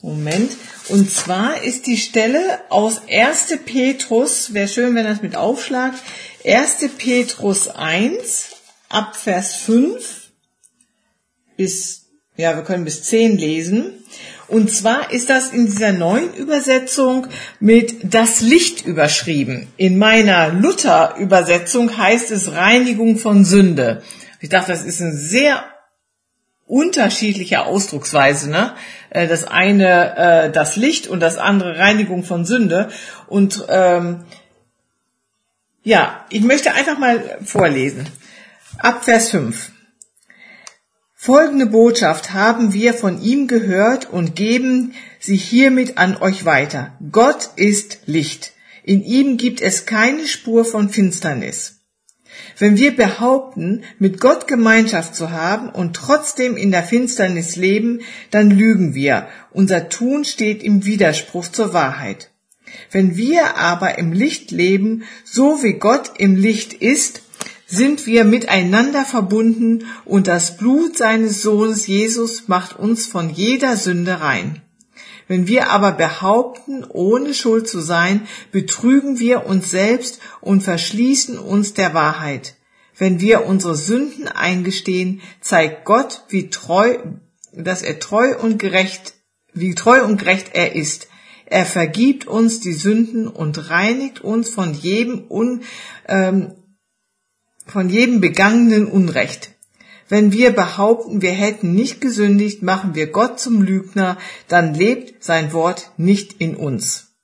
Moment. 0.00 0.52
Und 0.88 1.10
zwar 1.10 1.62
ist 1.62 1.86
die 1.86 1.96
Stelle 1.96 2.60
aus 2.68 3.02
1. 3.08 3.58
Petrus, 3.64 4.52
wäre 4.52 4.68
schön, 4.68 4.94
wenn 4.94 5.04
das 5.04 5.22
mit 5.22 5.36
aufschlagt, 5.36 5.98
1. 6.44 6.90
Petrus 6.98 7.68
1 7.68 8.50
ab 8.88 9.16
Vers 9.16 9.54
5 9.56 10.22
bis, 11.56 12.06
ja, 12.36 12.56
wir 12.56 12.64
können 12.64 12.84
bis 12.84 13.04
10 13.04 13.38
lesen. 13.38 14.04
Und 14.48 14.70
zwar 14.70 15.12
ist 15.12 15.30
das 15.30 15.50
in 15.50 15.66
dieser 15.66 15.92
neuen 15.92 16.34
Übersetzung 16.34 17.28
mit 17.60 18.12
das 18.12 18.40
Licht 18.40 18.84
überschrieben. 18.84 19.68
In 19.76 19.96
meiner 19.96 20.52
Luther-Übersetzung 20.52 21.96
heißt 21.96 22.30
es 22.32 22.52
Reinigung 22.52 23.16
von 23.16 23.44
Sünde. 23.44 24.02
Ich 24.40 24.48
dachte, 24.48 24.72
das 24.72 24.84
ist 24.84 25.00
eine 25.00 25.16
sehr 25.16 25.64
unterschiedliche 26.66 27.64
Ausdrucksweise. 27.64 28.50
Ne? 28.50 28.74
Äh, 29.12 29.28
Das 29.28 29.44
eine 29.44 30.16
äh, 30.16 30.50
das 30.50 30.76
Licht 30.76 31.06
und 31.06 31.20
das 31.20 31.38
andere 31.38 31.78
Reinigung 31.78 32.24
von 32.24 32.44
Sünde. 32.44 32.88
Und 33.26 33.64
ähm, 33.68 34.24
ja, 35.84 36.24
ich 36.30 36.42
möchte 36.42 36.72
einfach 36.72 36.98
mal 36.98 37.38
vorlesen. 37.44 38.08
Ab 38.78 39.04
Vers 39.04 39.30
5. 39.30 39.70
Folgende 41.14 41.66
Botschaft 41.66 42.32
haben 42.32 42.72
wir 42.72 42.94
von 42.94 43.20
ihm 43.20 43.46
gehört 43.46 44.10
und 44.10 44.34
geben 44.34 44.94
sie 45.20 45.36
hiermit 45.36 45.98
an 45.98 46.16
euch 46.16 46.44
weiter. 46.44 46.98
Gott 47.12 47.50
ist 47.54 48.00
Licht. 48.06 48.52
In 48.82 49.04
ihm 49.04 49.36
gibt 49.36 49.60
es 49.60 49.86
keine 49.86 50.26
Spur 50.26 50.64
von 50.64 50.88
Finsternis. 50.88 51.81
Wenn 52.58 52.76
wir 52.76 52.94
behaupten, 52.96 53.82
mit 53.98 54.20
Gott 54.20 54.46
Gemeinschaft 54.46 55.14
zu 55.14 55.30
haben 55.30 55.68
und 55.68 55.94
trotzdem 55.94 56.56
in 56.56 56.70
der 56.70 56.82
Finsternis 56.82 57.56
leben, 57.56 58.00
dann 58.30 58.50
lügen 58.50 58.94
wir. 58.94 59.28
Unser 59.50 59.88
Tun 59.88 60.24
steht 60.24 60.62
im 60.62 60.84
Widerspruch 60.84 61.48
zur 61.48 61.72
Wahrheit. 61.72 62.30
Wenn 62.90 63.16
wir 63.16 63.56
aber 63.56 63.98
im 63.98 64.12
Licht 64.12 64.50
leben, 64.50 65.04
so 65.24 65.62
wie 65.62 65.74
Gott 65.74 66.12
im 66.18 66.36
Licht 66.36 66.72
ist, 66.72 67.22
sind 67.66 68.06
wir 68.06 68.24
miteinander 68.24 69.04
verbunden 69.04 69.86
und 70.04 70.26
das 70.26 70.56
Blut 70.56 70.96
seines 70.96 71.42
Sohnes 71.42 71.86
Jesus 71.86 72.48
macht 72.48 72.78
uns 72.78 73.06
von 73.06 73.30
jeder 73.30 73.76
Sünde 73.76 74.20
rein. 74.20 74.61
Wenn 75.32 75.46
wir 75.46 75.70
aber 75.70 75.92
behaupten, 75.92 76.84
ohne 76.86 77.32
Schuld 77.32 77.66
zu 77.66 77.80
sein, 77.80 78.28
betrügen 78.50 79.18
wir 79.18 79.46
uns 79.46 79.70
selbst 79.70 80.20
und 80.42 80.62
verschließen 80.62 81.38
uns 81.38 81.72
der 81.72 81.94
Wahrheit. 81.94 82.56
Wenn 82.98 83.18
wir 83.18 83.46
unsere 83.46 83.74
Sünden 83.74 84.28
eingestehen, 84.28 85.22
zeigt 85.40 85.86
Gott, 85.86 86.24
wie 86.28 86.50
treu, 86.50 86.98
dass 87.54 87.80
er 87.80 87.98
treu 87.98 88.36
und 88.36 88.58
gerecht, 88.58 89.14
wie 89.54 89.74
treu 89.74 90.04
und 90.04 90.18
gerecht 90.18 90.50
er 90.52 90.76
ist. 90.76 91.08
Er 91.46 91.64
vergibt 91.64 92.26
uns 92.26 92.60
die 92.60 92.74
Sünden 92.74 93.26
und 93.26 93.70
reinigt 93.70 94.20
uns 94.20 94.50
von 94.50 94.74
jedem 94.74 95.24
un, 95.30 95.62
ähm, 96.08 96.52
von 97.66 97.88
jedem 97.88 98.20
begangenen 98.20 98.86
Unrecht. 98.86 99.51
Wenn 100.12 100.30
wir 100.30 100.50
behaupten, 100.50 101.22
wir 101.22 101.30
hätten 101.30 101.74
nicht 101.74 102.02
gesündigt, 102.02 102.62
machen 102.62 102.94
wir 102.94 103.06
Gott 103.06 103.40
zum 103.40 103.62
Lügner, 103.62 104.18
dann 104.46 104.74
lebt 104.74 105.24
sein 105.24 105.54
Wort 105.54 105.90
nicht 105.96 106.34
in 106.38 106.54
uns. 106.54 107.14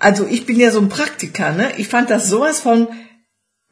Also 0.00 0.26
ich 0.26 0.46
bin 0.46 0.58
ja 0.58 0.72
so 0.72 0.80
ein 0.80 0.88
Praktiker, 0.88 1.52
ne? 1.52 1.70
Ich 1.76 1.86
fand 1.86 2.10
das 2.10 2.28
sowas 2.28 2.58
von 2.58 2.88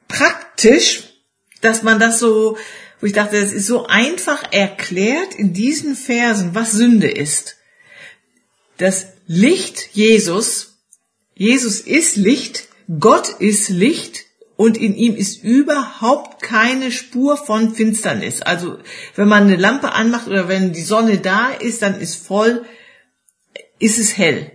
praktisch, 0.06 1.12
dass 1.61 1.82
man 1.82 1.99
das 1.99 2.20
so, 2.20 2.56
wo 3.00 3.06
ich 3.08 3.14
dachte, 3.14 3.37
es 3.37 3.52
ist 3.52 3.66
so 3.66 3.88
einfach 3.88 4.52
erklärt 4.52 5.35
in 5.35 5.52
diesen 5.52 5.96
Versen, 5.96 6.54
was 6.54 6.70
Sünde 6.70 7.11
ist. 7.11 7.56
Das 8.76 9.08
Licht 9.26 9.88
Jesus, 9.92 10.85
Jesus 11.35 11.80
ist 11.80 12.14
Licht, 12.14 12.68
Gott 13.00 13.28
ist 13.40 13.70
Licht, 13.70 14.25
und 14.56 14.78
in 14.78 14.94
ihm 14.94 15.14
ist 15.14 15.42
überhaupt 15.42 16.42
keine 16.42 16.90
Spur 16.90 17.36
von 17.36 17.75
Finsternis. 17.75 18.42
Also 18.42 18.78
wenn 19.14 19.28
man 19.28 19.44
eine 19.44 19.56
Lampe 19.56 19.92
anmacht 19.92 20.28
oder 20.28 20.48
wenn 20.48 20.72
die 20.72 20.82
Sonne 20.82 21.18
da 21.18 21.50
ist, 21.50 21.82
dann 21.82 22.00
ist 22.00 22.26
voll, 22.26 22.64
ist 23.78 23.98
es 23.98 24.16
hell. 24.16 24.50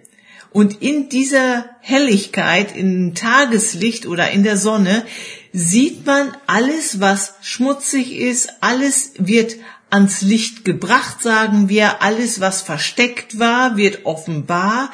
Und 0.52 0.82
in 0.82 1.08
dieser 1.08 1.70
Helligkeit, 1.80 2.76
im 2.76 3.16
Tageslicht 3.16 4.06
oder 4.06 4.32
in 4.32 4.44
der 4.44 4.58
Sonne, 4.58 5.06
sieht 5.54 6.06
man 6.06 6.36
alles, 6.48 7.00
was 7.00 7.36
schmutzig 7.42 8.18
ist, 8.18 8.50
alles 8.60 9.14
wird 9.18 9.56
ans 9.90 10.22
Licht 10.22 10.66
gebracht, 10.66 11.22
sagen 11.22 11.70
wir, 11.70 12.02
alles, 12.02 12.42
was 12.42 12.62
versteckt 12.62 13.40
war, 13.40 13.78
wird 13.78 14.06
offenbar. 14.06 14.92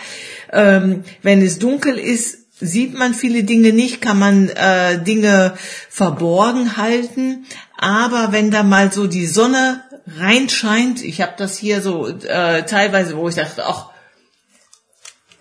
Ähm, 0.52 1.04
wenn 1.22 1.42
es 1.42 1.60
dunkel 1.60 1.98
ist, 1.98 2.47
sieht 2.60 2.98
man 2.98 3.14
viele 3.14 3.44
Dinge 3.44 3.72
nicht, 3.74 4.02
kann 4.02 4.20
man 4.20 4.50
äh, 4.50 5.02
Dinge 5.04 5.54
verborgen 5.90 6.78
halten. 6.78 7.46
Aber 7.78 8.32
wenn 8.32 8.52
da 8.52 8.64
mal 8.64 8.92
so 8.92 9.08
die 9.08 9.28
Sonne 9.28 9.84
reinscheint, 10.18 11.04
ich 11.04 11.22
habe 11.22 11.34
das 11.38 11.58
hier 11.58 11.82
so 11.82 12.08
äh, 12.08 12.64
teilweise, 12.64 13.18
wo 13.18 13.30
ich 13.30 13.36
dachte, 13.36 13.66
ach, 13.66 13.90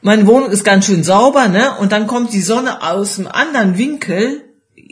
meine 0.02 0.26
Wohnung 0.26 0.50
ist 0.50 0.64
ganz 0.64 0.87
schön 0.87 1.02
sauber, 1.02 1.49
ne? 1.49 1.78
Und 1.78 1.92
dann 1.92 2.06
kommt 2.06 2.32
die 2.32 2.42
Sonne 2.42 2.82
aus 2.82 3.18
einem 3.18 3.28
anderen 3.28 3.78
Winkel. 3.78 4.42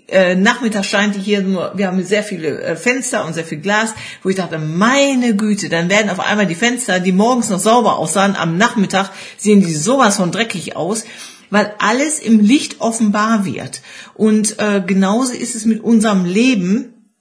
Äh, 0.09 0.35
Nachmittag 0.35 0.85
scheint 0.85 1.15
die 1.15 1.21
hier 1.21 1.43
nur, 1.43 1.73
wir 1.77 1.87
haben 1.87 2.03
sehr 2.03 2.23
viele 2.23 2.61
äh, 2.61 2.77
Fenster 2.77 3.25
und 3.25 3.35
sehr 3.35 3.45
viel 3.45 3.59
Glas, 3.59 3.95
wo 4.23 4.29
ich 4.29 4.37
dachte, 4.37 4.59
meine 4.59 5.35
Güte, 5.37 5.69
dann 5.69 5.89
werden 5.89 6.11
auf 6.11 6.21
einmal 6.21 6.47
die 6.47 6.55
Fenster, 6.55 7.01
die 7.01 7.13
morgens 7.13 7.49
noch 7.49 7.59
sauber 7.59 7.97
aussahen, 7.99 8.37
am 8.37 8.57
Nachmittag 8.57 9.11
sehen 9.39 9.61
die 9.61 9.75
sowas 9.75 10.17
von 10.17 10.31
dreckig 10.31 10.77
aus 10.77 11.05
weil 11.51 11.75
alles 11.79 12.19
im 12.19 12.41
Licht 12.41 12.81
offenbar 12.81 13.45
wird. 13.45 13.83
Und 14.15 14.59
äh, 14.59 14.83
genauso 14.87 15.33
ist 15.33 15.55
es 15.55 15.65
mit 15.65 15.83
unserem 15.83 16.25
Leben. 16.25 17.13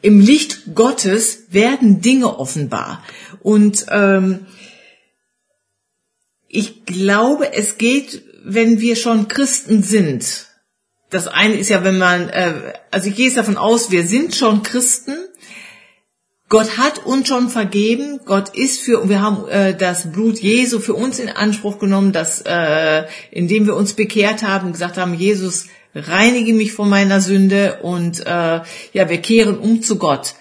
Im 0.00 0.20
Licht 0.20 0.74
Gottes 0.74 1.44
werden 1.50 2.00
Dinge 2.00 2.38
offenbar. 2.38 3.02
Und 3.42 3.86
ähm, 3.90 4.46
ich 6.48 6.84
glaube, 6.86 7.52
es 7.52 7.78
geht, 7.78 8.22
wenn 8.44 8.80
wir 8.80 8.96
schon 8.96 9.28
Christen 9.28 9.82
sind. 9.82 10.46
Das 11.10 11.26
eine 11.26 11.54
ist 11.54 11.68
ja, 11.68 11.84
wenn 11.84 11.98
man, 11.98 12.28
äh, 12.28 12.72
also 12.90 13.08
ich 13.08 13.16
gehe 13.16 13.26
jetzt 13.26 13.36
davon 13.36 13.56
aus, 13.56 13.90
wir 13.90 14.06
sind 14.06 14.34
schon 14.34 14.62
Christen. 14.62 15.16
Gott 16.48 16.78
hat 16.78 17.04
uns 17.04 17.28
schon 17.28 17.50
vergeben. 17.50 18.20
Gott 18.24 18.56
ist 18.56 18.80
für, 18.80 19.08
wir 19.08 19.20
haben 19.20 19.46
äh, 19.48 19.76
das 19.76 20.10
Blut 20.12 20.38
Jesu 20.38 20.80
für 20.80 20.94
uns 20.94 21.18
in 21.18 21.28
Anspruch 21.28 21.78
genommen, 21.78 22.12
dass, 22.12 22.42
äh, 22.42 23.04
indem 23.30 23.66
wir 23.66 23.76
uns 23.76 23.92
bekehrt 23.92 24.42
haben, 24.42 24.72
gesagt 24.72 24.96
haben, 24.96 25.12
Jesus, 25.12 25.66
reinige 25.94 26.54
mich 26.54 26.72
von 26.72 26.88
meiner 26.88 27.20
Sünde 27.20 27.80
und 27.82 28.20
äh, 28.20 28.60
ja, 28.92 29.08
wir 29.08 29.18
kehren 29.18 29.58
um 29.58 29.82
zu 29.82 29.96
Gott. 29.98 30.34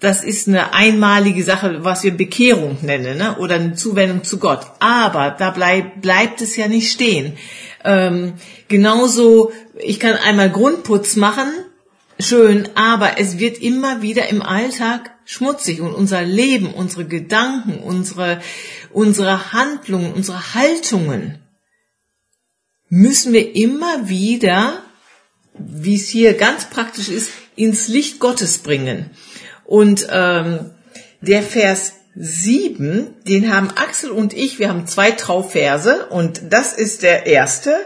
Das 0.00 0.22
ist 0.22 0.48
eine 0.48 0.72
einmalige 0.74 1.42
Sache, 1.42 1.84
was 1.84 2.04
wir 2.04 2.16
Bekehrung 2.16 2.78
nennen, 2.82 3.18
ne? 3.18 3.36
oder 3.38 3.56
eine 3.56 3.74
Zuwendung 3.74 4.22
zu 4.22 4.38
Gott. 4.38 4.60
Aber 4.78 5.34
da 5.36 5.50
bleib, 5.50 6.00
bleibt 6.00 6.40
es 6.40 6.56
ja 6.56 6.68
nicht 6.68 6.92
stehen. 6.92 7.36
Ähm, 7.84 8.34
genauso, 8.68 9.52
ich 9.76 9.98
kann 9.98 10.14
einmal 10.14 10.50
Grundputz 10.50 11.16
machen, 11.16 11.48
schön, 12.18 12.68
aber 12.74 13.18
es 13.18 13.38
wird 13.38 13.58
immer 13.58 14.02
wieder 14.02 14.28
im 14.28 14.42
Alltag 14.42 15.14
schmutzig 15.24 15.80
und 15.80 15.94
unser 15.94 16.22
Leben, 16.22 16.72
unsere 16.72 17.06
Gedanken, 17.06 17.78
unsere, 17.78 18.40
unsere 18.92 19.52
Handlungen, 19.52 20.12
unsere 20.12 20.54
Haltungen 20.54 21.38
müssen 22.88 23.32
wir 23.32 23.54
immer 23.54 24.08
wieder, 24.08 24.82
wie 25.58 25.96
es 25.96 26.08
hier 26.08 26.34
ganz 26.34 26.70
praktisch 26.70 27.08
ist, 27.08 27.30
ins 27.56 27.88
Licht 27.88 28.20
Gottes 28.20 28.58
bringen. 28.58 29.10
Und 29.64 30.06
ähm, 30.10 30.70
der 31.20 31.42
Vers 31.42 31.92
7, 32.20 33.14
den 33.28 33.54
haben 33.54 33.70
Axel 33.70 34.10
und 34.10 34.34
ich, 34.34 34.58
wir 34.58 34.68
haben 34.68 34.88
zwei 34.88 35.12
Traufverse 35.12 36.06
und 36.06 36.40
das 36.50 36.72
ist 36.72 37.04
der 37.04 37.26
erste, 37.26 37.76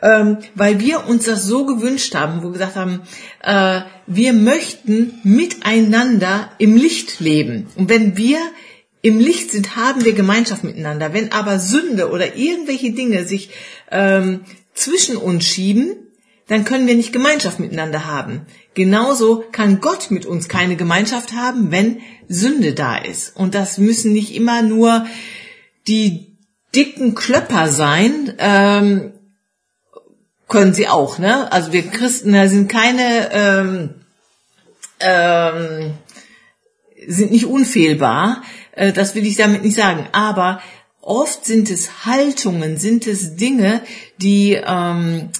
ähm, 0.00 0.38
weil 0.54 0.80
wir 0.80 1.06
uns 1.06 1.26
das 1.26 1.44
so 1.44 1.66
gewünscht 1.66 2.14
haben, 2.14 2.38
wo 2.38 2.46
wir 2.46 2.52
gesagt 2.52 2.76
haben, 2.76 3.02
äh, 3.42 3.82
wir 4.06 4.32
möchten 4.32 5.20
miteinander 5.22 6.50
im 6.58 6.76
Licht 6.76 7.20
leben. 7.20 7.66
Und 7.76 7.90
wenn 7.90 8.16
wir 8.16 8.38
im 9.02 9.20
Licht 9.20 9.50
sind, 9.50 9.76
haben 9.76 10.02
wir 10.02 10.14
Gemeinschaft 10.14 10.64
miteinander. 10.64 11.12
Wenn 11.12 11.32
aber 11.32 11.58
Sünde 11.58 12.10
oder 12.10 12.36
irgendwelche 12.36 12.92
Dinge 12.92 13.26
sich 13.26 13.50
ähm, 13.90 14.40
zwischen 14.72 15.18
uns 15.18 15.44
schieben, 15.44 16.03
dann 16.48 16.64
können 16.64 16.86
wir 16.86 16.94
nicht 16.94 17.12
Gemeinschaft 17.12 17.58
miteinander 17.58 18.04
haben. 18.04 18.42
Genauso 18.74 19.44
kann 19.52 19.80
Gott 19.80 20.10
mit 20.10 20.26
uns 20.26 20.48
keine 20.48 20.76
Gemeinschaft 20.76 21.32
haben, 21.32 21.70
wenn 21.70 22.00
Sünde 22.28 22.72
da 22.74 22.96
ist. 22.96 23.36
Und 23.36 23.54
das 23.54 23.78
müssen 23.78 24.12
nicht 24.12 24.34
immer 24.34 24.62
nur 24.62 25.06
die 25.86 26.36
dicken 26.74 27.14
Klöpper 27.14 27.68
sein, 27.68 28.34
ähm, 28.38 29.12
können 30.48 30.74
sie 30.74 30.88
auch, 30.88 31.18
ne? 31.18 31.50
Also 31.52 31.72
wir 31.72 31.82
Christen 31.88 32.48
sind 32.48 32.68
keine, 32.68 33.30
ähm, 33.32 33.94
ähm, 35.00 35.94
sind 37.06 37.32
nicht 37.32 37.46
unfehlbar. 37.46 38.42
Äh, 38.72 38.92
das 38.92 39.14
will 39.14 39.26
ich 39.26 39.36
damit 39.36 39.64
nicht 39.64 39.76
sagen. 39.76 40.06
Aber 40.12 40.60
oft 41.00 41.44
sind 41.44 41.70
es 41.70 42.04
Haltungen, 42.04 42.76
sind 42.76 43.06
es 43.06 43.36
Dinge, 43.36 43.80
die 44.18 44.52
ähm, 44.52 45.30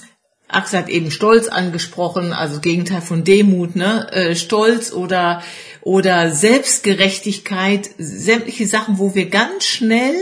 Axel 0.47 0.79
hat 0.79 0.89
eben 0.89 1.11
Stolz 1.11 1.47
angesprochen, 1.47 2.31
also 2.31 2.59
Gegenteil 2.59 3.01
von 3.01 3.23
Demut, 3.23 3.75
ne? 3.75 4.11
Äh, 4.11 4.35
Stolz 4.35 4.93
oder 4.93 5.41
oder 5.81 6.31
Selbstgerechtigkeit, 6.31 7.89
sämtliche 7.97 8.67
Sachen, 8.67 8.97
wo 8.97 9.15
wir 9.15 9.29
ganz 9.29 9.65
schnell 9.65 10.15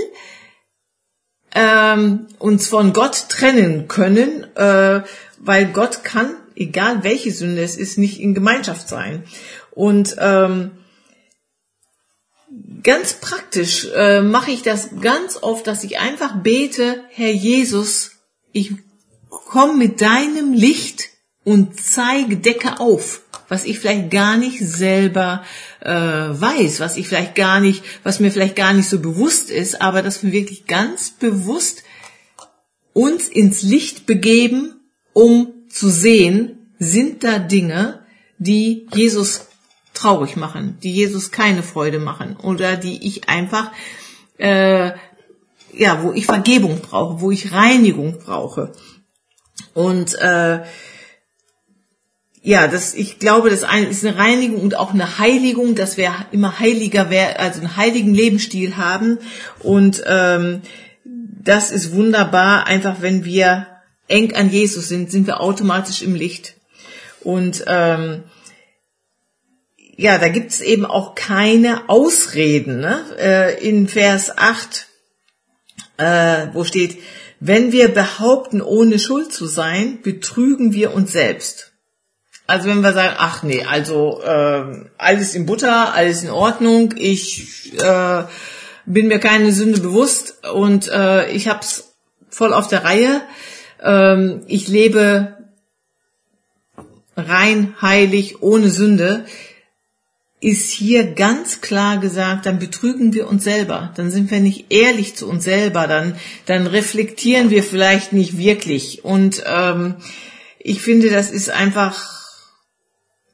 ähm, 1.55 2.27
uns 2.39 2.67
von 2.67 2.93
Gott 2.93 3.29
trennen 3.29 3.87
können, 3.87 4.45
äh, 4.55 5.01
weil 5.39 5.65
Gott 5.67 6.03
kann, 6.03 6.35
egal 6.55 7.03
welche 7.03 7.31
Sünde 7.31 7.61
es 7.63 7.77
ist, 7.77 7.97
nicht 7.97 8.19
in 8.19 8.33
Gemeinschaft 8.33 8.89
sein. 8.89 9.23
Und 9.71 10.15
ähm, 10.19 10.71
ganz 12.83 13.13
praktisch 13.13 13.87
äh, 13.95 14.21
mache 14.21 14.51
ich 14.51 14.61
das 14.61 14.89
ganz 15.01 15.37
oft, 15.41 15.67
dass 15.67 15.83
ich 15.83 15.99
einfach 15.99 16.41
bete, 16.41 17.03
Herr 17.09 17.31
Jesus, 17.31 18.11
ich 18.51 18.73
komm 19.45 19.77
mit 19.77 20.01
deinem 20.01 20.53
Licht 20.53 21.09
und 21.43 21.79
zeige, 21.79 22.37
decke 22.37 22.79
auf, 22.79 23.21
was 23.49 23.65
ich 23.65 23.79
vielleicht 23.79 24.11
gar 24.11 24.37
nicht 24.37 24.59
selber 24.59 25.43
äh, 25.81 25.91
weiß, 25.91 26.79
was 26.79 26.97
ich 26.97 27.07
vielleicht 27.07 27.35
gar 27.35 27.59
nicht, 27.59 27.83
was 28.03 28.19
mir 28.19 28.31
vielleicht 28.31 28.55
gar 28.55 28.73
nicht 28.73 28.89
so 28.89 28.99
bewusst 28.99 29.49
ist, 29.49 29.81
aber 29.81 30.01
dass 30.01 30.23
wir 30.23 30.31
wirklich 30.31 30.65
ganz 30.65 31.11
bewusst 31.11 31.83
uns 32.93 33.27
ins 33.27 33.61
Licht 33.61 34.05
begeben, 34.05 34.75
um 35.13 35.53
zu 35.69 35.89
sehen, 35.89 36.73
sind 36.79 37.23
da 37.23 37.39
Dinge, 37.39 38.05
die 38.37 38.87
Jesus 38.93 39.47
traurig 39.93 40.35
machen, 40.35 40.77
die 40.81 40.93
Jesus 40.93 41.31
keine 41.31 41.63
Freude 41.63 41.99
machen 41.99 42.37
oder 42.37 42.77
die 42.77 43.05
ich 43.05 43.29
einfach 43.29 43.71
äh, 44.37 44.91
ja, 45.75 46.03
wo 46.03 46.11
ich 46.11 46.25
Vergebung 46.25 46.79
brauche, 46.81 47.21
wo 47.21 47.31
ich 47.31 47.51
Reinigung 47.51 48.19
brauche. 48.19 48.73
Und 49.73 50.15
äh, 50.15 50.63
ja, 52.45 52.67
das, 52.67 52.93
ich 52.93 53.19
glaube, 53.19 53.49
das 53.49 53.63
eine 53.63 53.87
ist 53.87 54.05
eine 54.05 54.17
Reinigung 54.17 54.61
und 54.61 54.75
auch 54.75 54.93
eine 54.93 55.17
Heiligung, 55.17 55.75
dass 55.75 55.95
wir 55.95 56.13
immer 56.31 56.59
heiliger, 56.59 57.09
werden, 57.09 57.37
also 57.37 57.59
einen 57.61 57.77
heiligen 57.77 58.13
Lebensstil 58.13 58.75
haben. 58.75 59.19
Und 59.59 60.03
ähm, 60.05 60.61
das 61.05 61.71
ist 61.71 61.93
wunderbar, 61.93 62.67
einfach 62.67 63.01
wenn 63.01 63.23
wir 63.23 63.67
eng 64.09 64.35
an 64.35 64.49
Jesus 64.49 64.89
sind, 64.89 65.09
sind 65.09 65.25
wir 65.25 65.39
automatisch 65.39 66.01
im 66.01 66.15
Licht. 66.15 66.55
Und 67.21 67.63
ähm, 67.67 68.23
ja, 69.95 70.17
da 70.17 70.27
gibt's 70.27 70.59
eben 70.59 70.85
auch 70.85 71.15
keine 71.15 71.87
Ausreden. 71.87 72.81
Ne? 72.81 73.05
Äh, 73.19 73.67
in 73.67 73.87
Vers 73.87 74.37
8, 74.37 74.87
äh, 75.97 76.47
wo 76.51 76.65
steht, 76.65 76.97
wenn 77.45 77.73
wir 77.73 77.89
behaupten, 77.89 78.61
ohne 78.61 78.97
Schuld 78.99 79.33
zu 79.33 79.47
sein, 79.47 79.99
betrügen 80.01 80.71
wir 80.71 80.93
uns 80.93 81.11
selbst. 81.11 81.73
Also 82.47 82.69
wenn 82.69 82.79
wir 82.79 82.93
sagen, 82.93 83.15
ach 83.17 83.43
nee, 83.43 83.65
also 83.65 84.21
äh, 84.23 84.85
alles 84.97 85.35
in 85.35 85.45
Butter, 85.45 85.93
alles 85.93 86.23
in 86.23 86.29
Ordnung, 86.29 86.93
ich 86.95 87.73
äh, 87.81 88.23
bin 88.85 89.09
mir 89.09 89.19
keine 89.19 89.51
Sünde 89.51 89.81
bewusst 89.81 90.45
und 90.53 90.87
äh, 90.87 91.31
ich 91.31 91.49
hab's 91.49 91.95
voll 92.29 92.53
auf 92.53 92.69
der 92.69 92.85
Reihe. 92.85 93.21
Ähm, 93.81 94.43
ich 94.47 94.69
lebe 94.69 95.35
rein, 97.17 97.75
heilig, 97.81 98.41
ohne 98.41 98.69
Sünde 98.69 99.25
ist 100.43 100.71
hier 100.71 101.13
ganz 101.13 101.61
klar 101.61 101.99
gesagt, 101.99 102.45
dann 102.45 102.59
betrügen 102.59 103.13
wir 103.13 103.29
uns 103.29 103.45
selber, 103.45 103.93
dann 103.95 104.11
sind 104.11 104.29
wir 104.29 104.41
nicht 104.41 104.65
ehrlich 104.73 105.15
zu 105.15 105.29
uns 105.29 105.45
selber, 105.45 105.87
dann, 105.87 106.15
dann 106.45 106.67
reflektieren 106.67 107.49
wir 107.49 107.63
vielleicht 107.63 108.11
nicht 108.11 108.37
wirklich. 108.37 109.05
Und 109.05 109.41
ähm, 109.45 109.95
ich 110.59 110.81
finde, 110.81 111.09
das 111.09 111.31
ist 111.31 111.49
einfach, 111.49 112.09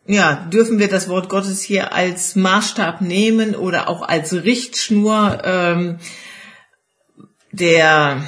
ja, 0.05 0.47
dürfen 0.53 0.77
wir 0.77 0.87
das 0.87 1.09
Wort 1.09 1.29
Gottes 1.29 1.63
hier 1.63 1.93
als 1.93 2.35
Maßstab 2.35 3.01
nehmen 3.01 3.55
oder 3.55 3.89
auch 3.89 4.03
als 4.03 4.31
Richtschnur. 4.31 5.41
Ähm, 5.43 5.97
der 7.51 8.23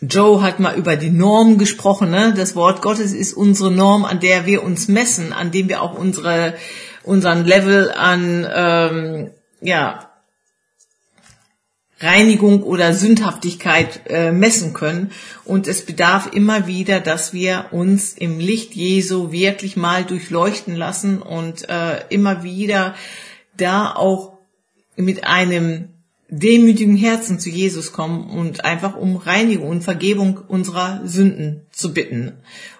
Joe 0.00 0.40
hat 0.40 0.60
mal 0.60 0.76
über 0.76 0.96
die 0.96 1.10
Norm 1.10 1.58
gesprochen. 1.58 2.10
Ne? 2.10 2.32
Das 2.34 2.56
Wort 2.56 2.80
Gottes 2.80 3.12
ist 3.12 3.34
unsere 3.34 3.70
Norm, 3.70 4.06
an 4.06 4.20
der 4.20 4.46
wir 4.46 4.62
uns 4.62 4.88
messen, 4.88 5.34
an 5.34 5.50
dem 5.50 5.68
wir 5.68 5.82
auch 5.82 5.92
unsere 5.92 6.54
unseren 7.08 7.44
Level 7.44 7.90
an 7.90 8.46
ähm, 8.52 9.30
ja, 9.60 10.10
Reinigung 12.00 12.62
oder 12.62 12.94
Sündhaftigkeit 12.94 14.02
äh, 14.08 14.30
messen 14.30 14.72
können. 14.72 15.10
Und 15.44 15.66
es 15.66 15.84
bedarf 15.84 16.30
immer 16.32 16.66
wieder, 16.66 17.00
dass 17.00 17.32
wir 17.32 17.66
uns 17.72 18.12
im 18.12 18.38
Licht 18.38 18.74
Jesu 18.74 19.32
wirklich 19.32 19.76
mal 19.76 20.04
durchleuchten 20.04 20.76
lassen 20.76 21.20
und 21.20 21.68
äh, 21.68 22.02
immer 22.10 22.44
wieder 22.44 22.94
da 23.56 23.92
auch 23.94 24.38
mit 24.94 25.24
einem 25.24 25.88
demütigen 26.28 26.96
Herzen 26.96 27.40
zu 27.40 27.48
Jesus 27.48 27.92
kommen 27.92 28.28
und 28.28 28.64
einfach 28.64 28.96
um 28.96 29.16
Reinigung 29.16 29.68
und 29.68 29.82
Vergebung 29.82 30.38
unserer 30.46 31.00
Sünden 31.04 31.62
zu 31.72 31.94
bitten. 31.94 32.34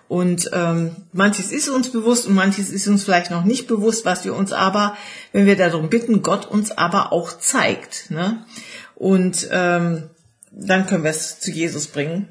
Und 0.08 0.50
ähm, 0.54 0.96
manches 1.12 1.52
ist 1.52 1.68
uns 1.68 1.90
bewusst 1.90 2.26
und 2.26 2.34
manches 2.34 2.70
ist 2.70 2.88
uns 2.88 3.04
vielleicht 3.04 3.30
noch 3.30 3.44
nicht 3.44 3.66
bewusst, 3.66 4.06
was 4.06 4.24
wir 4.24 4.34
uns 4.34 4.52
aber, 4.52 4.96
wenn 5.32 5.44
wir 5.44 5.56
darum 5.56 5.90
bitten, 5.90 6.22
Gott 6.22 6.46
uns 6.46 6.70
aber 6.70 7.12
auch 7.12 7.38
zeigt. 7.38 8.10
Ne? 8.10 8.44
Und 8.94 9.48
ähm, 9.50 10.08
dann 10.50 10.86
können 10.86 11.04
wir 11.04 11.10
es 11.10 11.40
zu 11.40 11.50
Jesus 11.50 11.88
bringen. 11.88 12.28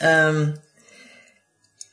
Ähm, 0.00 0.54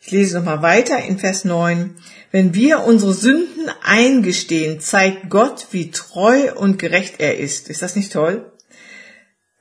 ich 0.02 0.12
lese 0.12 0.38
nochmal 0.38 0.62
weiter 0.62 1.00
in 1.04 1.20
Vers 1.20 1.46
9. 1.46 1.96
Wenn 2.32 2.54
wir 2.54 2.82
unsere 2.82 3.14
Sünden 3.14 3.70
eingestehen, 3.82 4.82
zeigt 4.82 5.30
Gott, 5.30 5.68
wie 5.72 5.92
treu 5.92 6.54
und 6.54 6.80
gerecht 6.80 7.16
er 7.20 7.38
ist. 7.38 7.70
Ist 7.70 7.82
das 7.82 7.96
nicht 7.96 8.12
toll? 8.12 8.52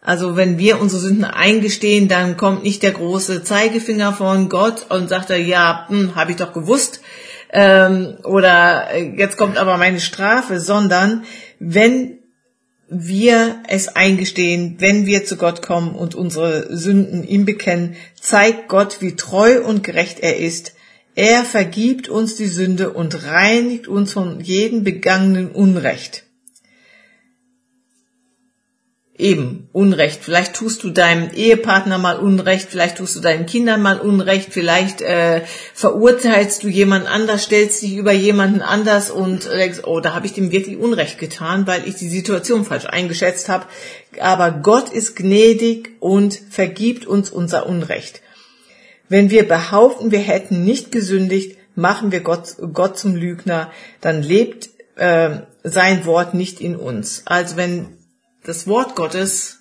Also 0.08 0.36
wenn 0.36 0.56
wir 0.56 0.80
unsere 0.80 1.02
Sünden 1.02 1.26
eingestehen, 1.26 2.08
dann 2.08 2.38
kommt 2.38 2.62
nicht 2.62 2.82
der 2.82 2.92
große 2.92 3.44
Zeigefinger 3.44 4.14
von 4.14 4.48
Gott 4.48 4.86
und 4.88 5.10
sagt 5.10 5.28
er, 5.28 5.36
ja, 5.36 5.84
hm, 5.86 6.14
habe 6.14 6.30
ich 6.30 6.38
doch 6.38 6.54
gewusst, 6.54 7.02
ähm, 7.52 8.16
oder 8.24 8.90
äh, 8.90 9.12
jetzt 9.18 9.36
kommt 9.36 9.58
aber 9.58 9.76
meine 9.76 10.00
Strafe, 10.00 10.60
sondern 10.60 11.24
wenn 11.58 12.20
wir 12.88 13.62
es 13.68 13.88
eingestehen, 13.88 14.76
wenn 14.78 15.04
wir 15.04 15.26
zu 15.26 15.36
Gott 15.36 15.60
kommen 15.60 15.94
und 15.94 16.14
unsere 16.14 16.74
Sünden 16.74 17.22
ihm 17.22 17.44
bekennen, 17.44 17.94
zeigt 18.18 18.68
Gott, 18.68 19.02
wie 19.02 19.14
treu 19.14 19.60
und 19.60 19.84
gerecht 19.84 20.20
er 20.20 20.38
ist. 20.38 20.72
Er 21.16 21.44
vergibt 21.44 22.08
uns 22.08 22.34
die 22.34 22.46
Sünde 22.46 22.94
und 22.94 23.26
reinigt 23.26 23.88
uns 23.88 24.14
von 24.14 24.40
jedem 24.40 24.84
begangenen 24.84 25.50
Unrecht. 25.50 26.24
Eben 29.18 29.68
Unrecht. 29.72 30.20
Vielleicht 30.22 30.54
tust 30.54 30.84
du 30.84 30.90
deinem 30.90 31.30
Ehepartner 31.32 31.98
mal 31.98 32.18
Unrecht, 32.18 32.68
vielleicht 32.70 32.98
tust 32.98 33.16
du 33.16 33.20
deinen 33.20 33.46
Kindern 33.46 33.82
mal 33.82 33.98
Unrecht, 33.98 34.52
vielleicht 34.52 35.02
äh, 35.02 35.42
verurteilst 35.74 36.62
du 36.62 36.68
jemand 36.68 37.08
anders, 37.08 37.42
stellst 37.42 37.82
dich 37.82 37.96
über 37.96 38.12
jemanden 38.12 38.62
anders 38.62 39.10
und 39.10 39.46
denkst, 39.46 39.80
oh, 39.84 39.98
da 40.00 40.14
habe 40.14 40.26
ich 40.26 40.34
dem 40.34 40.52
wirklich 40.52 40.78
Unrecht 40.78 41.18
getan, 41.18 41.66
weil 41.66 41.86
ich 41.86 41.96
die 41.96 42.08
Situation 42.08 42.64
falsch 42.64 42.86
eingeschätzt 42.86 43.48
habe. 43.48 43.66
Aber 44.20 44.52
Gott 44.52 44.88
ist 44.90 45.16
gnädig 45.16 45.90
und 45.98 46.40
vergibt 46.48 47.04
uns 47.04 47.30
unser 47.30 47.66
Unrecht. 47.66 48.22
Wenn 49.08 49.30
wir 49.30 49.48
behaupten, 49.48 50.12
wir 50.12 50.20
hätten 50.20 50.64
nicht 50.64 50.92
gesündigt, 50.92 51.58
machen 51.74 52.12
wir 52.12 52.20
Gott, 52.20 52.56
Gott 52.72 52.98
zum 52.98 53.16
Lügner, 53.16 53.70
dann 54.00 54.22
lebt 54.22 54.68
äh, 54.96 55.30
sein 55.64 56.04
Wort 56.06 56.34
nicht 56.34 56.60
in 56.60 56.76
uns. 56.76 57.22
Also 57.24 57.56
wenn 57.56 57.97
das 58.48 58.66
Wort 58.66 58.96
Gottes, 58.96 59.58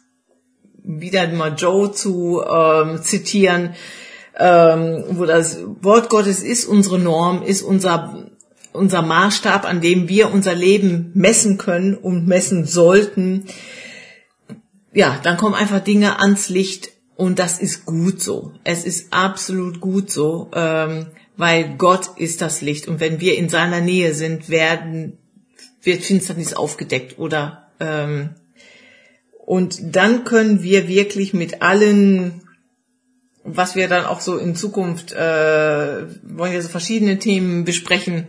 wieder 0.81 1.27
mal 1.27 1.55
Joe 1.57 1.91
zu 1.91 2.41
ähm, 2.41 3.03
zitieren, 3.03 3.75
ähm, 4.39 5.03
wo 5.09 5.25
das 5.25 5.59
Wort 5.81 6.09
Gottes 6.09 6.41
ist 6.41 6.63
unsere 6.63 6.97
Norm, 6.97 7.43
ist 7.43 7.63
unser 7.63 8.29
unser 8.71 9.01
Maßstab, 9.01 9.65
an 9.65 9.81
dem 9.81 10.07
wir 10.07 10.31
unser 10.31 10.55
Leben 10.55 11.11
messen 11.15 11.57
können 11.57 11.95
und 11.95 12.27
messen 12.27 12.63
sollten. 12.65 13.45
Ja, 14.93 15.19
dann 15.21 15.35
kommen 15.35 15.55
einfach 15.55 15.79
Dinge 15.79 16.19
ans 16.19 16.47
Licht 16.47 16.91
und 17.15 17.39
das 17.39 17.59
ist 17.59 17.85
gut 17.85 18.21
so. 18.21 18.53
Es 18.63 18.85
ist 18.85 19.11
absolut 19.11 19.81
gut 19.81 20.11
so, 20.11 20.49
ähm, 20.53 21.07
weil 21.35 21.75
Gott 21.77 22.11
ist 22.17 22.41
das 22.41 22.61
Licht 22.61 22.87
und 22.87 22.99
wenn 23.01 23.19
wir 23.19 23.37
in 23.37 23.49
seiner 23.49 23.81
Nähe 23.81 24.13
sind, 24.13 24.47
werden 24.47 25.17
wird 25.81 26.03
Finsternis 26.03 26.53
aufgedeckt 26.53 27.17
oder 27.17 27.69
ähm, 27.79 28.35
und 29.47 29.95
dann 29.95 30.25
können 30.25 30.61
wir 30.61 30.89
wirklich 30.89 31.33
mit 31.33 31.61
allen, 31.61 32.41
was 33.45 33.77
wir 33.77 33.87
dann 33.87 34.03
auch 34.03 34.19
so 34.19 34.37
in 34.37 34.57
Zukunft, 34.57 35.13
äh, 35.13 36.01
wollen 36.23 36.51
wir 36.51 36.61
so 36.61 36.67
verschiedene 36.67 37.17
Themen 37.17 37.63
besprechen, 37.63 38.27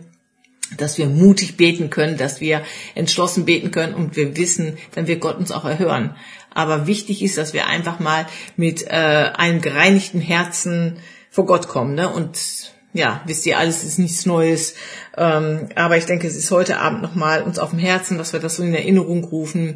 dass 0.77 0.97
wir 0.97 1.07
mutig 1.07 1.57
beten 1.57 1.89
können, 1.89 2.15
dass 2.15 2.39
wir 2.39 2.61
entschlossen 2.95 3.43
beten 3.43 3.71
können 3.71 3.95
und 3.95 4.15
wir 4.15 4.37
wissen, 4.37 4.77
dann 4.95 5.07
wird 5.07 5.19
Gott 5.19 5.35
uns 5.35 5.51
auch 5.51 5.65
erhören. 5.65 6.15
Aber 6.53 6.87
wichtig 6.87 7.21
ist, 7.21 7.37
dass 7.37 7.51
wir 7.51 7.67
einfach 7.67 7.99
mal 7.99 8.25
mit 8.55 8.87
äh, 8.87 8.91
einem 9.33 9.59
gereinigten 9.59 10.21
Herzen 10.21 10.99
vor 11.29 11.45
Gott 11.45 11.67
kommen. 11.67 11.95
Ne? 11.95 12.07
Und 12.07 12.71
ja, 12.93 13.21
wisst 13.25 13.45
ihr, 13.45 13.57
alles 13.57 13.83
ist 13.83 13.99
nichts 13.99 14.25
Neues. 14.25 14.73
Ähm, 15.17 15.67
aber 15.75 15.97
ich 15.97 16.05
denke, 16.05 16.27
es 16.27 16.37
ist 16.37 16.49
heute 16.49 16.79
Abend 16.79 17.01
nochmal 17.01 17.43
uns 17.43 17.59
auf 17.59 17.71
dem 17.71 17.79
Herzen, 17.79 18.17
dass 18.17 18.31
wir 18.31 18.39
das 18.39 18.55
so 18.55 18.63
in 18.63 18.73
Erinnerung 18.73 19.25
rufen. 19.25 19.75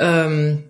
Ähm, 0.00 0.64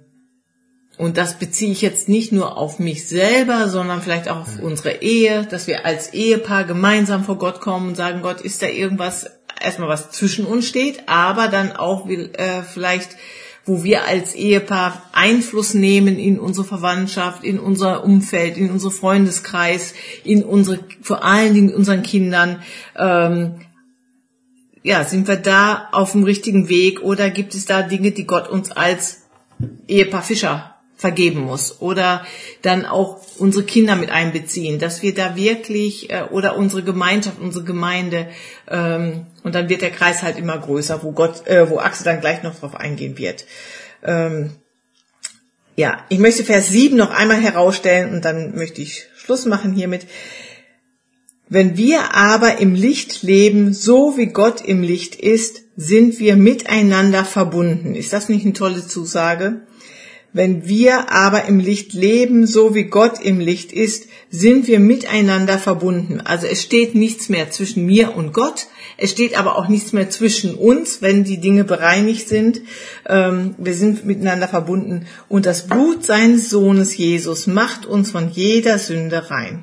und 0.99 1.17
das 1.17 1.39
beziehe 1.39 1.73
ich 1.73 1.81
jetzt 1.81 2.11
nicht 2.11 2.31
nur 2.31 2.59
auf 2.59 2.79
mich 2.79 3.09
selber, 3.09 3.71
sondern 3.71 4.03
vielleicht 4.03 4.29
auch 4.29 4.41
auf 4.41 4.59
unsere 4.61 5.01
Ehe, 5.01 5.47
dass 5.47 5.67
wir 5.67 5.87
als 5.87 6.13
Ehepaar 6.13 6.65
gemeinsam 6.65 7.25
vor 7.25 7.39
Gott 7.39 7.63
kommen 7.63 7.89
und 7.89 7.95
sagen, 7.95 8.21
Gott, 8.21 8.43
ist 8.43 8.61
da 8.61 8.67
irgendwas, 8.67 9.31
erstmal 9.63 9.89
was 9.89 10.11
zwischen 10.11 10.45
uns 10.45 10.69
steht, 10.69 11.09
aber 11.09 11.49
dann 11.49 11.73
auch 11.73 12.07
äh, 12.07 12.63
vielleicht, 12.71 13.17
wo 13.65 13.83
wir 13.83 14.05
als 14.05 14.35
Ehepaar 14.35 15.03
Einfluss 15.13 15.73
nehmen 15.73 16.19
in 16.19 16.39
unsere 16.39 16.67
Verwandtschaft, 16.67 17.45
in 17.45 17.59
unser 17.59 18.05
Umfeld, 18.05 18.59
in 18.59 18.71
unsere 18.71 18.91
Freundeskreis, 18.91 19.95
in 20.23 20.45
unsere, 20.45 20.81
vor 21.01 21.25
allen 21.25 21.55
Dingen 21.55 21.75
unseren 21.75 22.03
Kindern, 22.03 22.63
ähm, 22.99 23.61
ja, 24.83 25.05
sind 25.05 25.29
wir 25.29 25.37
da 25.37 25.89
auf 25.93 26.13
dem 26.13 26.25
richtigen 26.25 26.69
Weg 26.69 27.01
oder 27.01 27.31
gibt 27.31 27.55
es 27.55 27.65
da 27.65 27.83
Dinge, 27.83 28.13
die 28.13 28.27
Gott 28.27 28.49
uns 28.49 28.71
als 28.71 29.20
Ehepaar 29.89 30.23
Fischer 30.23 30.77
vergeben 31.01 31.41
muss 31.41 31.81
oder 31.81 32.27
dann 32.63 32.85
auch 32.85 33.21
unsere 33.39 33.65
Kinder 33.65 33.97
mit 33.97 34.11
einbeziehen, 34.11 34.79
dass 34.79 35.03
wir 35.03 35.15
da 35.15 35.35
wirklich 35.35 36.11
äh, 36.11 36.25
oder 36.31 36.57
unsere 36.57 36.83
Gemeinschaft, 36.83 37.41
unsere 37.41 37.65
Gemeinde 37.65 38.29
ähm, 38.69 39.27
und 39.43 39.55
dann 39.55 39.71
wird 39.71 39.81
der 39.81 39.91
Kreis 39.91 40.23
halt 40.23 40.37
immer 40.37 40.59
größer, 40.59 41.03
wo 41.03 41.13
Gott, 41.13 41.47
äh, 41.47 41.71
wo 41.71 41.79
Axel 41.79 42.05
dann 42.05 42.21
gleich 42.21 42.43
noch 42.43 42.55
drauf 42.55 42.75
eingehen 42.75 43.17
wird. 43.17 43.47
Ähm, 44.05 44.51
ja, 45.77 46.05
ich 46.11 46.19
möchte 46.19 46.45
Vers 46.45 46.69
7 46.69 46.97
noch 46.97 47.11
einmal 47.11 47.41
herausstellen 47.41 48.13
und 48.13 48.25
dann 48.27 48.55
möchte 48.55 48.83
ich 48.83 49.07
Schluss 49.17 49.47
machen 49.47 49.73
hiermit. 49.73 50.07
Wenn 51.49 51.77
wir 51.77 52.15
aber 52.15 52.59
im 52.59 52.75
Licht 52.75 53.23
leben, 53.23 53.73
so 53.73 54.17
wie 54.17 54.27
Gott 54.27 54.61
im 54.61 54.83
Licht 54.83 55.17
ist, 55.17 55.63
sind 55.83 56.21
wir 56.21 56.37
miteinander 56.37 57.25
verbunden. 57.25 57.95
Ist 57.95 58.13
das 58.13 58.29
nicht 58.29 58.45
eine 58.45 58.53
tolle 58.53 58.87
Zusage? 58.87 59.63
Wenn 60.35 60.69
wir 60.69 61.11
aber 61.11 61.47
im 61.47 61.59
Licht 61.59 61.95
leben, 61.95 62.47
so 62.47 62.75
wie 62.75 62.85
Gott 62.85 63.19
im 63.19 63.41
Licht 63.41 63.73
ist, 63.73 64.07
sind 64.29 64.69
wir 64.69 64.79
miteinander 64.79 65.59
verbunden. 65.59 66.21
Also 66.21 66.47
es 66.47 66.63
steht 66.63 66.95
nichts 66.95 67.31
mehr 67.31 67.51
zwischen 67.51 67.87
mir 67.87 68.15
und 68.15 68.35
Gott. 68.35 68.67
Es 68.99 69.11
steht 69.11 69.39
aber 69.39 69.57
auch 69.57 69.69
nichts 69.69 69.95
mehr 69.95 70.11
zwischen 70.11 70.55
uns, 70.55 71.01
wenn 71.01 71.25
die 71.25 71.41
Dinge 71.41 71.65
bereinigt 71.65 72.29
sind. 72.29 72.61
Ähm, 73.09 73.55
wir 73.57 73.73
sind 73.73 74.05
miteinander 74.05 74.49
verbunden. 74.49 75.07
Und 75.31 75.47
das 75.47 75.67
Blut 75.67 76.05
seines 76.05 76.51
Sohnes 76.51 76.95
Jesus 76.95 77.47
macht 77.47 77.87
uns 77.87 78.11
von 78.11 78.29
jeder 78.29 78.79
Sünde 78.79 79.31
rein. 79.31 79.63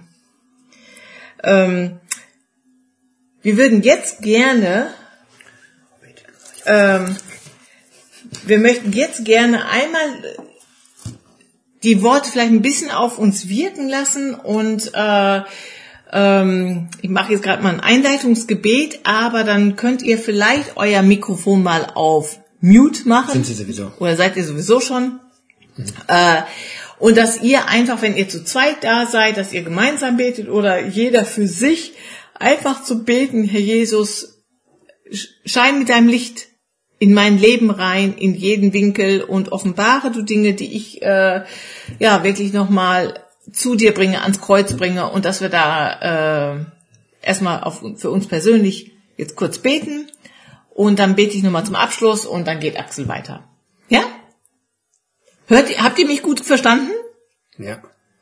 Ähm, 1.43 1.99
wir 3.43 3.55
würden 3.55 3.83
jetzt 3.83 4.23
gerne, 4.23 4.87
ähm, 6.67 7.15
wir 8.45 8.59
möchten 8.59 8.91
jetzt 8.93 9.25
gerne 9.25 9.69
einmal 9.69 10.37
die 11.83 12.01
Worte 12.01 12.29
vielleicht 12.29 12.51
ein 12.51 12.61
bisschen 12.61 12.91
auf 12.91 13.17
uns 13.17 13.47
wirken 13.47 13.87
lassen 13.87 14.33
und 14.35 14.91
äh, 14.93 15.41
ähm, 16.11 16.89
ich 17.01 17.09
mache 17.09 17.33
jetzt 17.33 17.43
gerade 17.43 17.63
mal 17.63 17.73
ein 17.73 17.79
Einleitungsgebet, 17.79 19.01
aber 19.03 19.43
dann 19.43 19.75
könnt 19.75 20.01
ihr 20.01 20.17
vielleicht 20.17 20.77
euer 20.77 21.01
Mikrofon 21.01 21.63
mal 21.63 21.87
auf 21.93 22.39
Mute 22.59 23.07
machen. 23.07 23.33
Sind 23.33 23.45
sie 23.45 23.53
sowieso. 23.53 23.91
Oder 23.99 24.15
seid 24.15 24.35
ihr 24.37 24.43
sowieso 24.43 24.79
schon? 24.79 25.19
Mhm. 25.75 25.85
Äh, 26.07 26.41
und 26.99 27.15
dass 27.17 27.43
ihr 27.43 27.67
einfach, 27.67 28.01
wenn 28.01 28.15
ihr 28.15 28.27
zu 28.27 28.43
zweit 28.43 28.83
da 28.83 29.05
seid, 29.05 29.37
dass 29.37 29.53
ihr 29.53 29.61
gemeinsam 29.61 30.17
betet 30.17 30.49
oder 30.49 30.85
jeder 30.87 31.25
für 31.25 31.47
sich, 31.47 31.93
einfach 32.33 32.83
zu 32.83 33.03
beten, 33.03 33.43
Herr 33.43 33.59
Jesus, 33.59 34.43
schein 35.45 35.79
mit 35.79 35.89
deinem 35.89 36.07
Licht 36.07 36.46
in 36.99 37.13
mein 37.13 37.37
Leben 37.37 37.69
rein, 37.69 38.13
in 38.13 38.33
jeden 38.33 38.73
Winkel 38.73 39.21
und 39.21 39.51
offenbare 39.51 40.11
du 40.11 40.21
Dinge, 40.23 40.53
die 40.53 40.75
ich 40.75 41.01
äh, 41.01 41.43
ja 41.99 42.23
wirklich 42.23 42.53
nochmal 42.53 43.23
zu 43.51 43.75
dir 43.75 43.93
bringe, 43.93 44.21
ans 44.21 44.41
Kreuz 44.41 44.73
bringe 44.73 45.09
und 45.09 45.25
dass 45.25 45.41
wir 45.41 45.49
da 45.49 46.55
äh, 46.55 46.65
erstmal 47.21 47.63
auf, 47.63 47.83
für 47.95 48.09
uns 48.09 48.27
persönlich 48.27 48.91
jetzt 49.15 49.35
kurz 49.35 49.59
beten 49.59 50.07
und 50.69 50.99
dann 50.99 51.15
bete 51.15 51.35
ich 51.35 51.43
nochmal 51.43 51.65
zum 51.65 51.75
Abschluss 51.75 52.25
und 52.25 52.47
dann 52.47 52.59
geht 52.59 52.79
Axel 52.79 53.07
weiter. 53.07 53.43
Ja? 53.89 54.01
Hört, 55.47 55.69
habt 55.81 55.99
ihr 55.99 56.07
mich 56.07 56.23
gut 56.23 56.39
verstanden? 56.39 56.91
Ja. 57.57 57.79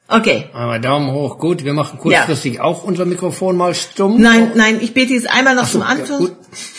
Okay. 0.07 0.49
Aber 0.53 0.79
Daumen 0.79 1.11
hoch, 1.11 1.39
gut. 1.39 1.63
Wir 1.63 1.73
machen 1.73 1.97
kurzfristig 1.99 2.55
ja. 2.55 2.63
auch 2.63 2.83
unser 2.83 3.05
Mikrofon 3.05 3.57
mal 3.57 3.73
stumm. 3.73 4.21
Nein, 4.21 4.51
nein, 4.55 4.79
ich 4.81 4.93
bete 4.93 5.13
jetzt 5.13 5.29
einmal 5.29 5.55
noch 5.55 5.65
so, 5.65 5.79
zum 5.79 5.81
Anschluss. 5.81 6.31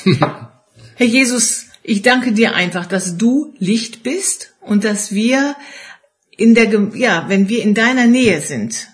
Ja, 0.05 0.63
Herr 0.95 1.07
Jesus, 1.07 1.66
ich 1.89 2.03
danke 2.03 2.33
dir 2.33 2.55
einfach, 2.55 2.87
dass 2.87 3.17
du 3.17 3.55
Licht 3.59 4.03
bist 4.03 4.55
und 4.61 4.83
dass 4.83 5.13
wir 5.13 5.55
in 6.37 6.57
der, 6.57 6.69
ja, 6.95 7.27
wenn 7.29 7.49
wir 7.49 7.63
in 7.63 7.75
deiner 7.75 8.09
Nähe 8.09 8.41
sind, 8.41 8.89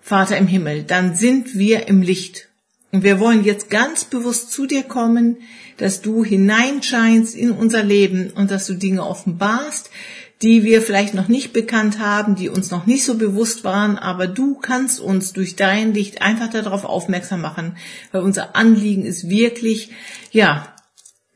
Vater 0.00 0.36
im 0.36 0.46
Himmel, 0.46 0.84
dann 0.84 1.16
sind 1.16 1.58
wir 1.58 1.88
im 1.88 2.02
Licht. 2.02 2.50
Und 2.92 3.02
wir 3.02 3.18
wollen 3.18 3.42
jetzt 3.42 3.68
ganz 3.68 4.04
bewusst 4.04 4.52
zu 4.52 4.66
dir 4.66 4.84
kommen, 4.84 5.38
dass 5.78 6.02
du 6.02 6.24
hineinscheinst 6.24 7.34
in 7.34 7.50
unser 7.50 7.82
Leben 7.82 8.30
und 8.30 8.52
dass 8.52 8.66
du 8.66 8.74
Dinge 8.74 9.04
offenbarst, 9.04 9.90
die 10.40 10.62
wir 10.62 10.82
vielleicht 10.82 11.14
noch 11.14 11.26
nicht 11.26 11.52
bekannt 11.52 11.98
haben, 11.98 12.36
die 12.36 12.48
uns 12.48 12.70
noch 12.70 12.86
nicht 12.86 13.04
so 13.04 13.16
bewusst 13.16 13.64
waren, 13.64 13.98
aber 13.98 14.28
du 14.28 14.54
kannst 14.54 15.00
uns 15.00 15.32
durch 15.32 15.56
dein 15.56 15.94
Licht 15.94 16.22
einfach 16.22 16.50
darauf 16.50 16.84
aufmerksam 16.84 17.40
machen, 17.40 17.76
weil 18.12 18.22
unser 18.22 18.54
Anliegen 18.54 19.04
ist 19.04 19.28
wirklich, 19.28 19.90
ja, 20.30 20.73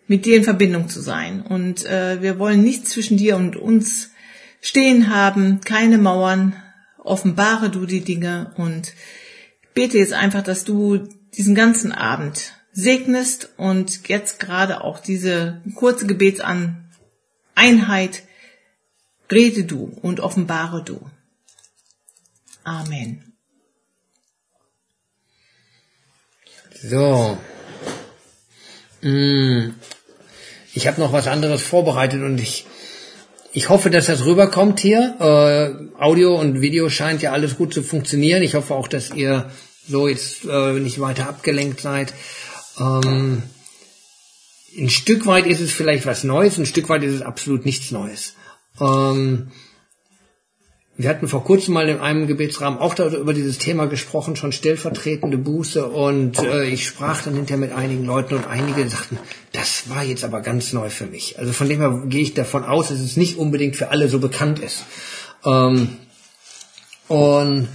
mit 0.08 0.24
dir 0.24 0.36
in 0.36 0.44
Verbindung 0.44 0.88
zu 0.88 1.00
sein. 1.00 1.42
Und 1.42 1.86
äh, 1.86 2.20
wir 2.20 2.38
wollen 2.38 2.62
nichts 2.62 2.90
zwischen 2.90 3.16
dir 3.16 3.36
und 3.36 3.56
uns 3.56 4.10
stehen 4.60 5.14
haben, 5.14 5.60
keine 5.60 5.98
Mauern, 5.98 6.56
offenbare 6.98 7.70
du 7.70 7.86
die 7.86 8.00
Dinge 8.00 8.52
und 8.56 8.92
bete 9.74 9.98
jetzt 9.98 10.12
einfach, 10.12 10.42
dass 10.42 10.64
du 10.64 11.08
diesen 11.36 11.54
ganzen 11.54 11.92
Abend 11.92 12.54
segnest 12.72 13.50
und 13.56 14.08
jetzt 14.08 14.40
gerade 14.40 14.82
auch 14.82 14.98
diese 14.98 15.62
kurze 15.76 16.06
Gebetseinheit 16.06 18.22
Rede 19.30 19.64
du 19.64 19.92
und 20.02 20.20
offenbare 20.20 20.82
du. 20.82 21.00
Amen. 22.64 23.34
So. 26.82 27.38
Mm. 29.02 29.74
Ich 30.78 30.86
habe 30.86 31.00
noch 31.00 31.12
was 31.12 31.26
anderes 31.26 31.60
vorbereitet 31.60 32.22
und 32.22 32.38
ich 32.38 32.64
ich 33.52 33.68
hoffe, 33.68 33.90
dass 33.90 34.06
das 34.06 34.24
rüberkommt 34.24 34.78
hier. 34.78 35.16
Äh, 35.18 36.00
Audio 36.00 36.38
und 36.38 36.60
Video 36.60 36.88
scheint 36.88 37.20
ja 37.20 37.32
alles 37.32 37.56
gut 37.56 37.74
zu 37.74 37.82
funktionieren. 37.82 38.44
Ich 38.44 38.54
hoffe 38.54 38.76
auch, 38.76 38.86
dass 38.86 39.12
ihr 39.12 39.50
so 39.88 40.06
jetzt 40.06 40.44
äh, 40.44 40.74
nicht 40.74 41.00
weiter 41.00 41.28
abgelenkt 41.28 41.80
seid. 41.80 42.14
Ähm, 42.78 43.42
ein 44.78 44.88
Stück 44.88 45.26
weit 45.26 45.46
ist 45.46 45.60
es 45.60 45.72
vielleicht 45.72 46.06
was 46.06 46.22
Neues, 46.22 46.58
ein 46.58 46.66
Stück 46.66 46.88
weit 46.88 47.02
ist 47.02 47.14
es 47.14 47.22
absolut 47.22 47.64
nichts 47.64 47.90
Neues. 47.90 48.34
Ähm, 48.80 49.50
wir 51.00 51.08
hatten 51.08 51.28
vor 51.28 51.44
kurzem 51.44 51.74
mal 51.74 51.88
in 51.88 52.00
einem 52.00 52.26
Gebetsrahmen 52.26 52.80
auch 52.80 52.98
über 52.98 53.32
dieses 53.32 53.58
Thema 53.58 53.86
gesprochen, 53.86 54.34
schon 54.34 54.50
stellvertretende 54.50 55.38
Buße 55.38 55.86
und 55.86 56.40
äh, 56.40 56.64
ich 56.64 56.88
sprach 56.88 57.22
dann 57.22 57.36
hinterher 57.36 57.60
mit 57.60 57.72
einigen 57.72 58.04
Leuten 58.04 58.34
und 58.34 58.48
einige 58.48 58.88
sagten, 58.88 59.16
das 59.52 59.88
war 59.88 60.02
jetzt 60.02 60.24
aber 60.24 60.40
ganz 60.40 60.72
neu 60.72 60.90
für 60.90 61.06
mich. 61.06 61.38
Also 61.38 61.52
von 61.52 61.68
dem 61.68 61.78
her 61.78 62.02
gehe 62.06 62.22
ich 62.22 62.34
davon 62.34 62.64
aus, 62.64 62.88
dass 62.88 62.98
es 62.98 63.16
nicht 63.16 63.38
unbedingt 63.38 63.76
für 63.76 63.92
alle 63.92 64.08
so 64.08 64.18
bekannt 64.18 64.58
ist. 64.58 64.82
Ähm, 65.44 65.98
und 67.06 67.68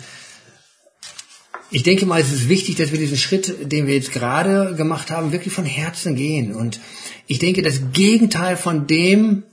ich 1.71 1.83
denke 1.83 2.05
mal, 2.05 2.19
es 2.19 2.33
ist 2.33 2.49
wichtig, 2.49 2.75
dass 2.75 2.91
wir 2.91 2.99
diesen 2.99 3.17
Schritt, 3.17 3.71
den 3.71 3.87
wir 3.87 3.95
jetzt 3.95 4.11
gerade 4.11 4.75
gemacht 4.75 5.11
haben, 5.11 5.31
wirklich 5.31 5.53
von 5.53 5.65
Herzen 5.65 6.17
gehen. 6.17 6.53
Und 6.53 6.81
ich 7.27 7.39
denke, 7.39 7.61
das 7.61 7.79
Gegenteil 7.93 8.57
von 8.57 8.85
dem, 8.85 9.43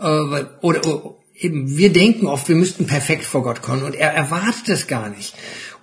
äh, 0.00 0.44
oder, 0.60 0.84
oder 0.84 1.21
eben, 1.42 1.76
wir 1.76 1.92
denken 1.92 2.26
oft, 2.26 2.48
wir 2.48 2.56
müssten 2.56 2.86
perfekt 2.86 3.24
vor 3.24 3.42
Gott 3.42 3.62
kommen 3.62 3.82
und 3.82 3.94
er 3.94 4.12
erwartet 4.12 4.68
das 4.68 4.86
gar 4.86 5.10
nicht. 5.10 5.34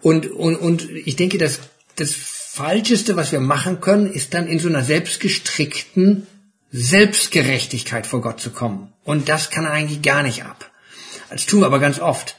Und, 0.02 0.30
und, 0.32 0.56
und 0.56 0.90
ich 0.90 1.16
denke, 1.16 1.38
dass 1.38 1.60
das 1.96 2.14
Falscheste, 2.14 3.16
was 3.16 3.32
wir 3.32 3.40
machen 3.40 3.82
können, 3.82 4.12
ist 4.12 4.34
dann 4.34 4.48
in 4.48 4.60
so 4.60 4.70
einer 4.70 4.84
selbstgestrickten 4.84 6.28
Selbstgerechtigkeit 6.72 8.06
vor 8.06 8.22
Gott 8.22 8.40
zu 8.40 8.52
kommen. 8.52 8.94
Und 9.04 9.30
das 9.30 9.50
kann 9.50 9.66
er 9.66 9.72
eigentlich 9.72 10.02
gar 10.02 10.24
nicht 10.24 10.44
ab. 10.44 10.70
Das 11.30 11.46
tun 11.46 11.62
wir 11.62 11.66
aber 11.66 11.80
ganz 11.80 12.00
oft. 12.00 12.36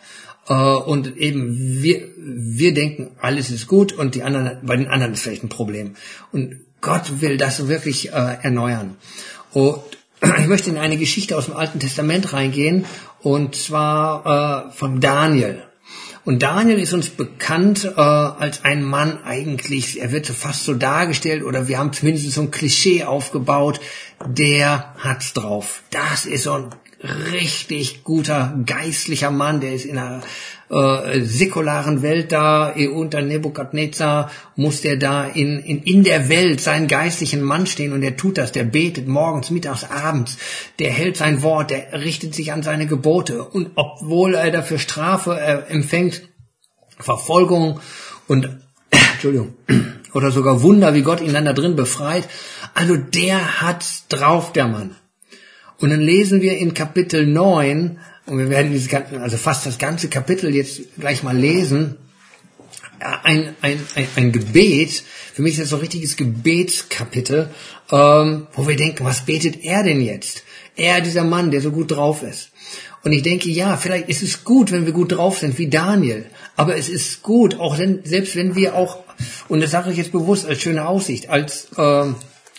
Äh, 0.49 0.55
und 0.55 1.17
eben, 1.17 1.83
wir, 1.83 2.09
wir 2.17 2.75
denken, 2.75 3.11
alles 3.21 3.51
ist 3.51 3.67
gut 3.67 3.93
und 3.93 4.15
die 4.15 4.23
anderen, 4.23 4.59
bei 4.63 4.77
den 4.77 4.89
anderen 4.89 5.15
ist 5.15 5.23
vielleicht 5.23 5.45
ein 5.45 5.49
Problem. 5.49 5.97
Und 6.33 6.61
Gott 6.81 7.21
will 7.21 7.37
das 7.37 7.69
wirklich 7.69 8.13
äh, 8.13 8.37
erneuern. 8.43 8.97
Und 9.53 9.83
ich 10.39 10.47
möchte 10.47 10.71
in 10.71 10.79
eine 10.79 10.97
Geschichte 10.97 11.37
aus 11.37 11.47
dem 11.47 11.57
Alten 11.57 11.81
Testament 11.81 12.33
reingehen, 12.33 12.85
und 13.23 13.55
zwar 13.55 14.69
äh, 14.69 14.73
von 14.73 15.01
Daniel. 15.01 15.65
Und 16.25 16.43
Daniel 16.43 16.79
ist 16.79 16.93
uns 16.93 17.09
bekannt 17.09 17.85
äh, 17.85 18.01
als 18.01 18.65
ein 18.65 18.85
Mann 18.85 19.19
eigentlich, 19.25 20.01
er 20.01 20.13
wird 20.13 20.27
so 20.27 20.35
fast 20.35 20.65
so 20.65 20.75
dargestellt 20.75 21.43
oder 21.43 21.67
wir 21.67 21.79
haben 21.79 21.93
zumindest 21.93 22.31
so 22.33 22.43
ein 22.43 22.51
Klischee 22.51 23.05
aufgebaut, 23.05 23.81
der 24.27 24.95
hat's 24.99 25.33
drauf. 25.33 25.83
Das 25.91 26.27
ist 26.27 26.45
so 26.45 26.53
ein 26.53 26.71
richtig 27.33 28.05
guter 28.05 28.55
geistlicher 28.67 29.31
Mann, 29.31 29.61
der 29.61 29.75
ist 29.75 29.87
in 29.87 29.97
einer 29.97 30.21
äh, 30.71 31.23
säkularen 31.23 32.03
Welt 32.03 32.31
da, 32.31 32.75
eh, 32.77 32.87
unter 32.87 33.23
Nebukadnezar 33.23 34.31
muss 34.55 34.83
der 34.83 34.97
da 34.97 35.25
in, 35.25 35.59
in, 35.59 35.83
in 35.83 36.05
der 36.05 36.29
Welt 36.29 36.61
seinen 36.61 36.87
geistlichen 36.87 37.43
Mann 37.43 37.67
stehen 37.67 37.93
und 37.93 38.03
der 38.03 38.17
tut 38.17 38.39
das, 38.39 38.53
der 38.53 38.65
betet 38.65 39.09
morgens, 39.09 39.51
mittags, 39.51 39.85
abends, 39.85 40.39
der 40.79 40.91
hält 40.93 41.17
sein 41.17 41.43
Wort, 41.43 41.71
der 41.71 42.05
richtet 42.05 42.35
sich 42.35 42.53
an 42.53 42.63
seine 42.63 42.87
Gebote. 42.87 43.43
Und 43.43 43.73
obwohl 43.75 44.35
er 44.35 44.53
dafür 44.53 44.79
Strafe 44.79 45.39
äh, 45.41 45.73
empfängt, 45.73 46.23
Verfolgung 46.99 47.81
und 48.29 48.49
Entschuldigung, 48.91 49.55
oder 50.15 50.31
sogar 50.31 50.63
Wunder, 50.63 50.95
wie 50.95 51.03
Gott 51.03 51.21
ihn 51.21 51.33
dann 51.33 51.47
da 51.47 51.53
drin 51.53 51.75
befreit, 51.75 52.29
also 52.75 52.97
der 52.97 53.61
hat's 53.61 54.07
drauf, 54.09 54.53
der 54.53 54.69
Mann. 54.69 54.95
Und 55.79 55.91
dann 55.91 56.01
lesen 56.01 56.43
wir 56.43 56.59
in 56.59 56.75
Kapitel 56.75 57.27
9, 57.27 57.99
und 58.27 58.39
wir 58.39 58.51
werden 58.51 58.73
dieses 58.73 58.89
ganze, 58.89 59.21
also 59.21 59.37
fast 59.37 59.67
das 59.67 59.79
ganze 59.79 60.09
Kapitel 60.09 60.55
jetzt 60.55 60.81
gleich 60.99 61.23
mal 61.23 61.37
lesen, 61.37 61.97
ein, 63.01 63.55
ein, 63.63 63.81
ein, 63.95 64.07
ein 64.17 64.33
Gebet, 64.33 65.03
für 65.35 65.43
mich 65.43 65.55
ist 65.55 65.61
das 65.61 65.69
so 65.71 65.77
ein 65.77 65.81
richtiges 65.81 66.17
Gebetskapitel, 66.17 67.49
ähm, 67.91 68.47
wo 68.53 68.69
wir 68.69 68.77
denken, 68.77 69.05
was 69.05 69.25
betet 69.25 69.65
er 69.65 69.83
denn 69.83 70.03
jetzt? 70.03 70.43
Er, 70.77 71.01
dieser 71.01 71.25
Mann, 71.25 71.51
der 71.51 71.61
so 71.61 71.73
gut 71.73 71.91
drauf 71.91 72.23
ist. 72.23 72.51
Und 73.03 73.13
ich 73.13 73.23
denke, 73.23 73.49
ja, 73.49 73.77
vielleicht 73.77 74.09
ist 74.09 74.23
es 74.23 74.45
gut, 74.45 74.71
wenn 74.73 74.85
wir 74.85 74.93
gut 74.93 75.13
drauf 75.13 75.39
sind, 75.39 75.59
wie 75.59 75.69
Daniel. 75.69 76.27
Aber 76.57 76.77
es 76.77 76.91
ist 76.91 77.23
gut, 77.23 77.59
auch 77.59 77.79
wenn, 77.79 78.05
selbst 78.05 78.37
wenn 78.37 78.55
wir 78.55 78.75
auch, 78.75 78.99
und 79.49 79.61
das 79.61 79.71
sage 79.71 79.91
ich 79.91 79.97
jetzt 79.97 80.13
bewusst 80.13 80.47
als 80.47 80.61
schöne 80.61 80.87
Aussicht, 80.87 81.31
als 81.31 81.69
ähm, 81.79 82.17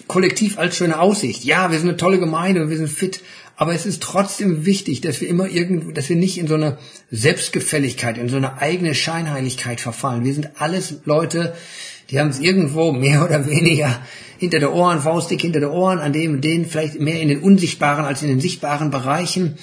kollektiv 0.08 0.58
als 0.58 0.76
schöne 0.76 1.00
Aussicht. 1.00 1.44
Ja, 1.44 1.72
wir 1.72 1.78
sind 1.78 1.90
eine 1.90 1.98
tolle 1.98 2.20
Gemeinde, 2.20 2.70
wir 2.70 2.78
sind 2.78 2.90
fit, 2.90 3.22
aber 3.56 3.74
es 3.74 3.86
ist 3.86 4.02
trotzdem 4.02 4.66
wichtig, 4.66 5.02
dass 5.02 5.22
wir 5.22 5.28
immer 5.28 5.48
irgendwo, 5.48 5.92
dass 5.92 6.10
wir 6.10 6.16
nicht 6.16 6.38
in 6.38 6.48
so 6.48 6.56
eine 6.56 6.78
Selbstgefälligkeit, 7.12 8.18
in 8.18 8.30
so 8.30 8.38
eine 8.38 8.60
eigene 8.60 8.96
Scheinheiligkeit 8.96 9.82
verfallen. 9.82 10.26
Wir 10.26 10.34
sind 10.34 10.50
alles 10.60 10.96
Leute, 11.06 11.54
die 12.10 12.20
haben 12.20 12.30
es 12.30 12.40
irgendwo 12.40 12.92
mehr 12.92 13.24
oder 13.24 13.48
weniger 13.48 14.02
hinter 14.38 14.60
der 14.60 14.74
Ohren, 14.74 15.02
faustdick 15.02 15.42
hinter 15.42 15.60
der 15.60 15.72
Ohren, 15.72 16.00
an 16.00 16.14
dem, 16.14 16.42
denen 16.42 16.66
vielleicht 16.66 17.00
mehr 17.00 17.22
in 17.22 17.30
den 17.30 17.42
unsichtbaren 17.42 18.06
als 18.06 18.24
in 18.24 18.30
den 18.30 18.42
sichtbaren 18.42 18.90
Bereichen. 18.90 19.58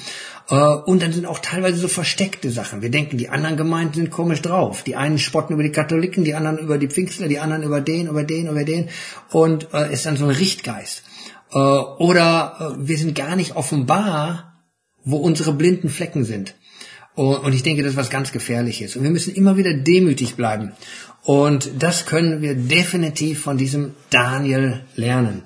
Äh, 0.48 0.54
und 0.54 1.02
dann 1.02 1.12
sind 1.12 1.26
auch 1.26 1.40
teilweise 1.40 1.78
so 1.78 1.88
versteckte 1.88 2.50
Sachen. 2.50 2.80
Wir 2.82 2.90
denken, 2.90 3.18
die 3.18 3.28
anderen 3.28 3.56
Gemeinden 3.56 3.94
sind 3.94 4.10
komisch 4.10 4.42
drauf. 4.42 4.82
Die 4.82 4.96
einen 4.96 5.18
spotten 5.18 5.54
über 5.54 5.62
die 5.62 5.72
Katholiken, 5.72 6.24
die 6.24 6.34
anderen 6.34 6.58
über 6.58 6.78
die 6.78 6.88
Pfingstler, 6.88 7.28
die 7.28 7.38
anderen 7.38 7.62
über 7.62 7.80
den, 7.80 8.06
über 8.06 8.24
den, 8.24 8.46
über 8.46 8.64
den. 8.64 8.88
Und 9.30 9.68
äh, 9.74 9.92
ist 9.92 10.06
dann 10.06 10.16
so 10.16 10.24
ein 10.24 10.30
Richtgeist. 10.30 11.02
Äh, 11.52 11.58
oder 11.58 12.76
äh, 12.76 12.88
wir 12.88 12.98
sind 12.98 13.14
gar 13.14 13.36
nicht 13.36 13.56
offenbar, 13.56 14.64
wo 15.04 15.16
unsere 15.16 15.52
blinden 15.52 15.88
Flecken 15.88 16.24
sind. 16.24 16.54
Und 17.14 17.52
ich 17.52 17.64
denke, 17.64 17.82
das 17.82 17.92
ist 17.92 17.96
was 17.96 18.10
ganz 18.10 18.30
Gefährliches. 18.30 18.94
Und 18.94 19.02
wir 19.02 19.10
müssen 19.10 19.34
immer 19.34 19.56
wieder 19.56 19.74
demütig 19.74 20.36
bleiben. 20.36 20.72
Und 21.24 21.82
das 21.82 22.06
können 22.06 22.42
wir 22.42 22.54
definitiv 22.54 23.42
von 23.42 23.58
diesem 23.58 23.96
Daniel 24.10 24.84
lernen. 24.94 25.42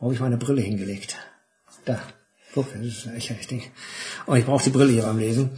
Wo 0.00 0.06
habe 0.06 0.14
ich 0.14 0.20
meine 0.20 0.38
Brille 0.38 0.62
hingelegt? 0.62 1.16
Da. 1.84 2.02
Guck, 2.54 2.72
das 2.72 2.86
ist 2.86 3.08
echt 3.16 3.30
richtig. 3.30 3.72
Und 4.26 4.36
ich 4.36 4.44
brauche 4.44 4.62
die 4.62 4.70
Brille 4.70 4.92
hier 4.92 5.02
beim 5.02 5.18
Lesen. 5.18 5.50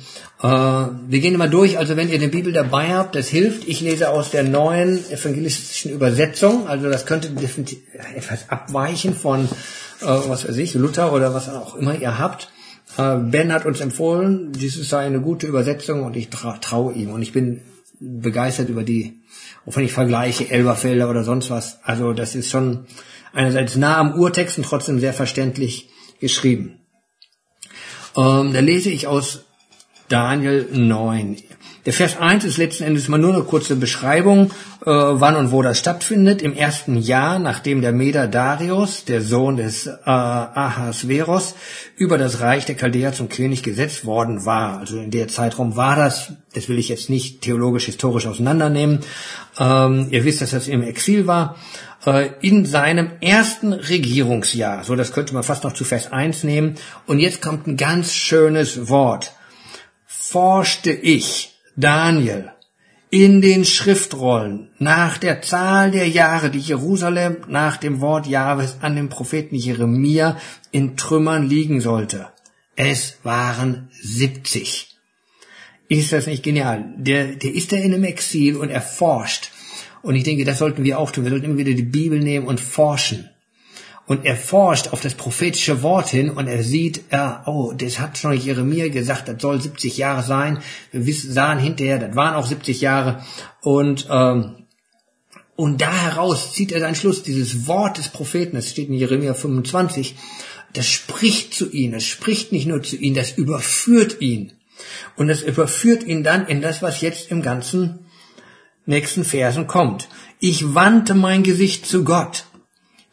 Äh, 0.43 0.47
wir 0.47 1.21
gehen 1.21 1.35
immer 1.35 1.49
durch, 1.49 1.77
also 1.77 1.95
wenn 1.95 2.09
ihr 2.09 2.15
eine 2.15 2.29
Bibel 2.29 2.55
dabei 2.55 2.95
habt, 2.95 3.15
das 3.15 3.29
hilft. 3.29 3.69
Ich 3.69 3.83
lese 3.83 4.09
aus 4.09 4.31
der 4.31 4.45
neuen 4.45 5.05
evangelistischen 5.11 5.93
Übersetzung, 5.93 6.67
also 6.69 6.89
das 6.89 7.05
könnte 7.05 7.29
definitiv 7.29 7.81
etwas 8.15 8.49
abweichen 8.49 9.15
von, 9.15 9.45
äh, 9.45 10.07
was 10.07 10.49
weiß 10.49 10.57
ich, 10.57 10.73
Luther 10.73 11.13
oder 11.13 11.35
was 11.35 11.51
auch 11.51 11.75
immer 11.75 12.01
ihr 12.01 12.19
habt. 12.19 12.51
Äh, 12.97 13.17
ben 13.17 13.53
hat 13.53 13.67
uns 13.67 13.81
empfohlen, 13.83 14.53
dies 14.53 14.89
sei 14.89 15.05
eine 15.05 15.21
gute 15.21 15.47
Übersetzung 15.47 16.03
und 16.03 16.17
ich 16.17 16.31
tra 16.31 16.57
traue 16.57 16.95
ihm. 16.95 17.11
Und 17.11 17.21
ich 17.21 17.33
bin 17.33 17.61
begeistert 18.01 18.71
über 18.71 18.85
die, 18.85 19.21
auch 19.67 19.77
wenn 19.77 19.85
ich 19.85 19.93
vergleiche, 19.93 20.49
Elberfelder 20.49 21.11
oder 21.11 21.25
sonst 21.25 21.51
was. 21.51 21.79
Also 21.83 22.15
das 22.15 22.35
ist 22.35 22.51
schon 22.51 22.87
einerseits 23.35 23.77
nah 23.77 23.99
am 23.99 24.15
Urtext 24.15 24.57
und 24.57 24.65
trotzdem 24.65 24.99
sehr 24.99 25.13
verständlich 25.13 25.91
geschrieben. 26.21 26.81
Ähm, 28.17 28.53
da 28.53 28.61
lese 28.61 28.91
ich 28.91 29.07
aus 29.07 29.45
Daniel 30.09 30.69
9. 30.73 31.37
Der 31.85 31.93
Vers 31.93 32.17
1 32.19 32.45
ist 32.45 32.57
letzten 32.57 32.83
Endes 32.83 33.07
mal 33.07 33.19
nur 33.19 33.33
eine 33.33 33.45
kurze 33.45 33.77
Beschreibung, 33.77 34.51
äh, 34.85 34.91
wann 34.91 35.37
und 35.37 35.53
wo 35.53 35.63
das 35.63 35.79
stattfindet. 35.79 36.43
Im 36.43 36.53
ersten 36.53 36.97
Jahr, 36.97 37.39
nachdem 37.39 37.81
der 37.81 37.93
Meder 37.93 38.27
Darius, 38.27 39.05
der 39.05 39.23
Sohn 39.23 39.57
des 39.57 39.87
äh, 39.87 39.93
Ahasveros, 40.05 41.55
über 41.97 42.19
das 42.19 42.41
Reich 42.41 42.65
der 42.65 42.77
Chaldea 42.77 43.13
zum 43.13 43.29
König 43.29 43.63
gesetzt 43.63 44.05
worden 44.05 44.45
war. 44.45 44.79
Also 44.81 44.99
in 44.99 45.13
der 45.13 45.29
Zeitraum 45.29 45.77
war 45.77 45.95
das, 45.95 46.33
das 46.55 46.69
will 46.69 46.79
ich 46.79 46.89
jetzt 46.89 47.09
nicht 47.09 47.43
theologisch-historisch 47.43 48.27
auseinandernehmen. 48.27 49.01
Ähm, 49.59 50.09
ihr 50.11 50.25
wisst, 50.25 50.41
dass 50.41 50.51
das 50.51 50.67
im 50.67 50.83
Exil 50.83 51.29
war 51.29 51.57
in 52.41 52.65
seinem 52.65 53.11
ersten 53.21 53.73
Regierungsjahr. 53.73 54.85
So, 54.85 54.95
das 54.95 55.13
könnte 55.13 55.35
man 55.35 55.43
fast 55.43 55.65
noch 55.65 55.73
zu 55.73 55.85
Vers 55.85 56.13
1 56.13 56.45
nehmen. 56.45 56.77
Und 57.07 57.19
jetzt 57.19 57.43
kommt 57.43 57.67
ein 57.67 57.77
ganz 57.77 58.15
schönes 58.15 58.89
Wort. 58.89 59.33
Forschte 60.07 60.93
ich, 60.93 61.57
Daniel, 61.75 62.53
in 63.11 63.41
den 63.41 63.65
Schriftrollen 63.65 64.71
nach 64.79 65.19
der 65.19 65.43
Zahl 65.43 65.91
der 65.91 66.09
Jahre, 66.09 66.51
die 66.51 66.61
Jerusalem 66.61 67.39
nach 67.49 67.77
dem 67.77 68.01
Wort 68.01 68.27
Jahwes 68.27 68.77
an 68.83 68.95
dem 68.95 69.09
Propheten 69.09 69.57
Jeremia 69.57 70.37
in 70.71 70.97
Trümmern 70.97 71.49
liegen 71.49 71.81
sollte. 71.81 72.29
Es 72.77 73.19
waren 73.23 73.89
70. 74.03 74.97
Ist 75.89 76.13
das 76.13 76.27
nicht 76.27 76.43
genial? 76.43 76.85
Der, 76.97 77.37
der 77.37 77.55
ist 77.55 77.73
da 77.73 77.77
in 77.77 77.95
einem 77.95 78.05
Exil 78.05 78.57
und 78.57 78.71
er 78.71 78.83
forscht. 78.83 79.51
Und 80.07 80.15
ich 80.15 80.23
denke, 80.23 80.45
das 80.45 80.59
sollten 80.59 80.85
wir 80.85 81.01
auch 81.01 81.11
tun. 81.11 81.25
Wir 81.25 81.33
sollten 81.33 81.47
immer 81.47 81.59
wieder 81.59 81.75
die 81.75 81.83
Bibel 81.83 82.21
nehmen 82.21 82.47
und 82.47 82.61
forschen. 82.61 83.29
Und 84.07 84.25
er 84.25 84.37
forscht 84.37 84.93
auf 84.93 85.01
das 85.01 85.15
prophetische 85.15 85.83
Wort 85.83 86.11
hin 86.11 86.31
und 86.31 86.47
er 86.47 86.63
sieht, 86.63 87.03
ja, 87.11 87.43
oh, 87.47 87.73
das 87.77 87.99
hat 87.99 88.17
schon 88.17 88.35
Jeremia 88.35 88.87
gesagt, 88.87 89.27
das 89.27 89.43
soll 89.43 89.61
70 89.61 89.97
Jahre 89.97 90.23
sein. 90.23 90.61
Wir 90.93 91.13
sahen 91.13 91.59
hinterher, 91.59 91.99
das 91.99 92.15
waren 92.15 92.37
auch 92.37 92.47
70 92.47 92.83
Jahre. 92.83 93.25
Und, 93.63 94.07
ähm, 94.09 94.67
und 95.57 95.81
da 95.83 95.93
heraus 95.93 96.53
zieht 96.53 96.71
er 96.71 96.79
seinen 96.79 96.95
Schluss, 96.95 97.25
dieses 97.25 97.67
Wort 97.67 97.99
des 97.99 98.11
Propheten, 98.11 98.55
das 98.55 98.71
steht 98.71 98.89
in 98.89 98.95
Jeremia 98.95 99.35
25, 99.35 100.15
das 100.73 100.87
spricht 100.87 101.53
zu 101.53 101.69
ihnen, 101.69 101.95
das 101.95 102.05
spricht 102.05 102.53
nicht 102.53 102.69
nur 102.69 102.81
zu 102.81 102.95
ihnen, 102.95 103.17
das 103.17 103.33
überführt 103.33 104.21
ihn. 104.21 104.53
Und 105.17 105.27
das 105.27 105.43
überführt 105.43 106.05
ihn 106.05 106.23
dann 106.23 106.47
in 106.47 106.63
das, 106.63 106.81
was 106.81 107.01
jetzt 107.01 107.33
im 107.33 107.43
ganzen 107.43 108.06
nächsten 108.87 109.25
Versen 109.25 109.67
kommt. 109.67 110.09
Ich 110.39 110.75
wandte 110.75 111.15
mein 111.15 111.43
Gesicht 111.43 111.87
zu 111.87 112.05
Gott, 112.05 112.47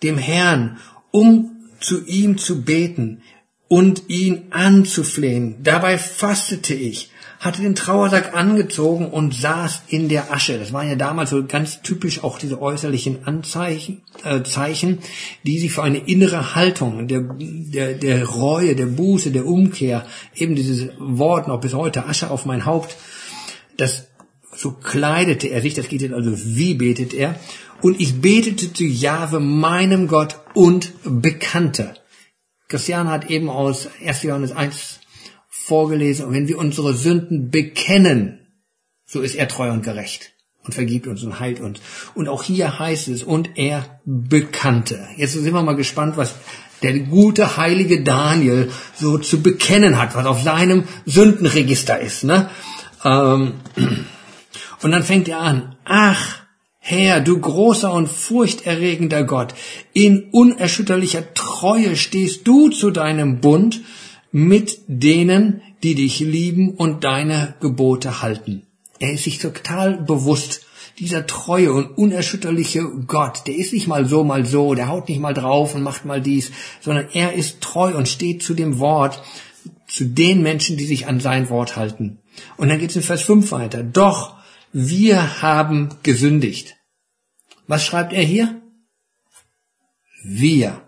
dem 0.01 0.17
Herrn, 0.17 0.77
um 1.11 1.51
zu 1.79 2.05
ihm 2.05 2.37
zu 2.37 2.63
beten 2.63 3.21
und 3.67 4.03
ihn 4.07 4.43
anzuflehen. 4.51 5.55
Dabei 5.63 5.97
fastete 5.97 6.73
ich, 6.75 7.09
hatte 7.39 7.61
den 7.61 7.75
Trauersack 7.75 8.35
angezogen 8.35 9.09
und 9.09 9.33
saß 9.33 9.83
in 9.87 10.09
der 10.09 10.31
Asche. 10.31 10.59
Das 10.59 10.71
waren 10.73 10.87
ja 10.87 10.95
damals 10.95 11.31
so 11.31 11.43
ganz 11.43 11.81
typisch 11.81 12.23
auch 12.23 12.37
diese 12.37 12.61
äußerlichen 12.61 13.25
Anzeichen, 13.25 14.03
äh, 14.23 14.43
Zeichen, 14.43 14.99
die 15.43 15.59
sie 15.59 15.69
für 15.69 15.83
eine 15.83 15.97
innere 15.97 16.55
Haltung 16.55 17.07
der, 17.07 17.25
der, 17.39 17.93
der 17.95 18.25
Reue, 18.25 18.75
der 18.75 18.85
Buße, 18.85 19.31
der 19.31 19.45
Umkehr, 19.45 20.05
eben 20.35 20.55
dieses 20.55 20.89
Wort 20.99 21.47
noch 21.47 21.59
bis 21.59 21.73
heute 21.73 22.05
Asche 22.05 22.29
auf 22.29 22.45
mein 22.45 22.65
Haupt, 22.65 22.95
das 23.77 24.07
so 24.63 24.71
kleidete 24.71 25.49
er 25.49 25.61
sich, 25.61 25.73
das 25.73 25.89
geht 25.89 26.01
jetzt 26.01 26.13
also, 26.13 26.31
wie 26.33 26.73
betet 26.73 27.13
er? 27.13 27.37
Und 27.81 27.99
ich 27.99 28.21
betete 28.21 28.71
zu 28.71 28.85
Jahwe, 28.85 29.41
meinem 29.41 30.07
Gott 30.07 30.39
und 30.53 30.93
bekannte. 31.03 31.95
Christian 32.69 33.09
hat 33.09 33.29
eben 33.29 33.49
aus 33.49 33.89
1. 34.01 34.23
Johannes 34.23 34.53
1 34.53 35.01
vorgelesen, 35.49 36.27
und 36.27 36.33
wenn 36.33 36.47
wir 36.47 36.57
unsere 36.57 36.93
Sünden 36.93 37.51
bekennen, 37.51 38.39
so 39.05 39.19
ist 39.19 39.35
er 39.35 39.49
treu 39.49 39.69
und 39.69 39.83
gerecht 39.83 40.31
und 40.63 40.73
vergibt 40.73 41.07
uns 41.07 41.23
und 41.23 41.41
heilt 41.41 41.59
uns. 41.59 41.81
Und 42.15 42.29
auch 42.29 42.43
hier 42.43 42.79
heißt 42.79 43.09
es, 43.09 43.21
und 43.21 43.57
er 43.57 43.99
bekannte. 44.05 45.05
Jetzt 45.17 45.33
sind 45.33 45.43
wir 45.43 45.61
mal 45.61 45.75
gespannt, 45.75 46.15
was 46.15 46.35
der 46.83 46.97
gute 46.99 47.57
heilige 47.57 48.01
Daniel 48.01 48.71
so 48.95 49.17
zu 49.17 49.41
bekennen 49.41 49.97
hat, 49.97 50.15
was 50.15 50.25
auf 50.25 50.41
seinem 50.41 50.85
Sündenregister 51.05 51.99
ist. 51.99 52.23
Ne? 52.23 52.49
Ähm, 53.03 53.55
und 54.83 54.91
dann 54.91 55.03
fängt 55.03 55.27
er 55.27 55.39
an, 55.39 55.75
ach, 55.85 56.43
Herr, 56.79 57.21
du 57.21 57.39
großer 57.39 57.93
und 57.93 58.09
furchterregender 58.09 59.23
Gott, 59.23 59.55
in 59.93 60.29
unerschütterlicher 60.31 61.33
Treue 61.33 61.95
stehst 61.95 62.45
du 62.45 62.69
zu 62.69 62.91
deinem 62.91 63.39
Bund 63.39 63.81
mit 64.33 64.79
denen, 64.87 65.61
die 65.81 65.95
dich 65.95 66.19
lieben 66.19 66.71
und 66.71 67.05
deine 67.05 67.55
Gebote 67.61 68.21
halten. 68.21 68.63
Er 68.99 69.13
ist 69.13 69.23
sich 69.23 69.39
total 69.39 69.97
bewusst, 69.97 70.65
dieser 70.99 71.25
treue 71.25 71.73
und 71.73 71.97
unerschütterliche 71.97 72.83
Gott, 73.07 73.47
der 73.47 73.55
ist 73.55 73.73
nicht 73.73 73.87
mal 73.87 74.05
so, 74.05 74.23
mal 74.23 74.45
so, 74.45 74.75
der 74.75 74.89
haut 74.89 75.09
nicht 75.09 75.21
mal 75.21 75.33
drauf 75.33 75.73
und 75.75 75.83
macht 75.83 76.05
mal 76.05 76.21
dies, 76.21 76.51
sondern 76.81 77.07
er 77.13 77.33
ist 77.33 77.61
treu 77.61 77.95
und 77.95 78.07
steht 78.07 78.43
zu 78.43 78.53
dem 78.53 78.79
Wort, 78.79 79.21
zu 79.87 80.05
den 80.05 80.41
Menschen, 80.41 80.77
die 80.77 80.85
sich 80.85 81.07
an 81.07 81.19
sein 81.19 81.49
Wort 81.49 81.75
halten. 81.75 82.19
Und 82.57 82.69
dann 82.69 82.79
geht 82.79 82.89
es 82.89 82.95
in 82.95 83.03
Vers 83.03 83.21
5 83.23 83.51
weiter. 83.51 83.83
Doch 83.83 84.35
wir 84.73 85.41
haben 85.41 85.89
gesündigt. 86.01 86.75
Was 87.67 87.85
schreibt 87.85 88.11
er 88.11 88.23
hier? 88.23 88.61
Wir. 90.23 90.81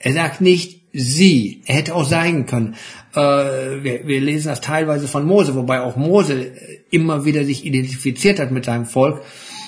Er 0.00 0.12
sagt 0.12 0.40
nicht 0.40 0.82
sie. 0.92 1.62
Er 1.66 1.76
hätte 1.76 1.94
auch 1.94 2.04
sagen 2.04 2.46
können. 2.46 2.74
Äh, 3.14 3.20
wir, 3.20 4.06
wir 4.06 4.20
lesen 4.20 4.48
das 4.48 4.60
teilweise 4.60 5.06
von 5.06 5.24
Mose, 5.24 5.54
wobei 5.54 5.80
auch 5.80 5.96
Mose 5.96 6.52
immer 6.90 7.24
wieder 7.24 7.44
sich 7.44 7.64
identifiziert 7.64 8.40
hat 8.40 8.50
mit 8.50 8.64
seinem 8.64 8.86
Volk. 8.86 9.22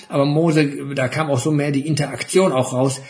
Aber 0.09 0.27
Mose, 0.27 0.95
da 0.95 1.09
kam 1.09 1.31
auch 1.31 1.39
so 1.39 1.53
mehr 1.53 1.71
die 1.71 1.87
Interaktion 1.87 2.53
auch 2.53 2.73
raus. 2.73 3.01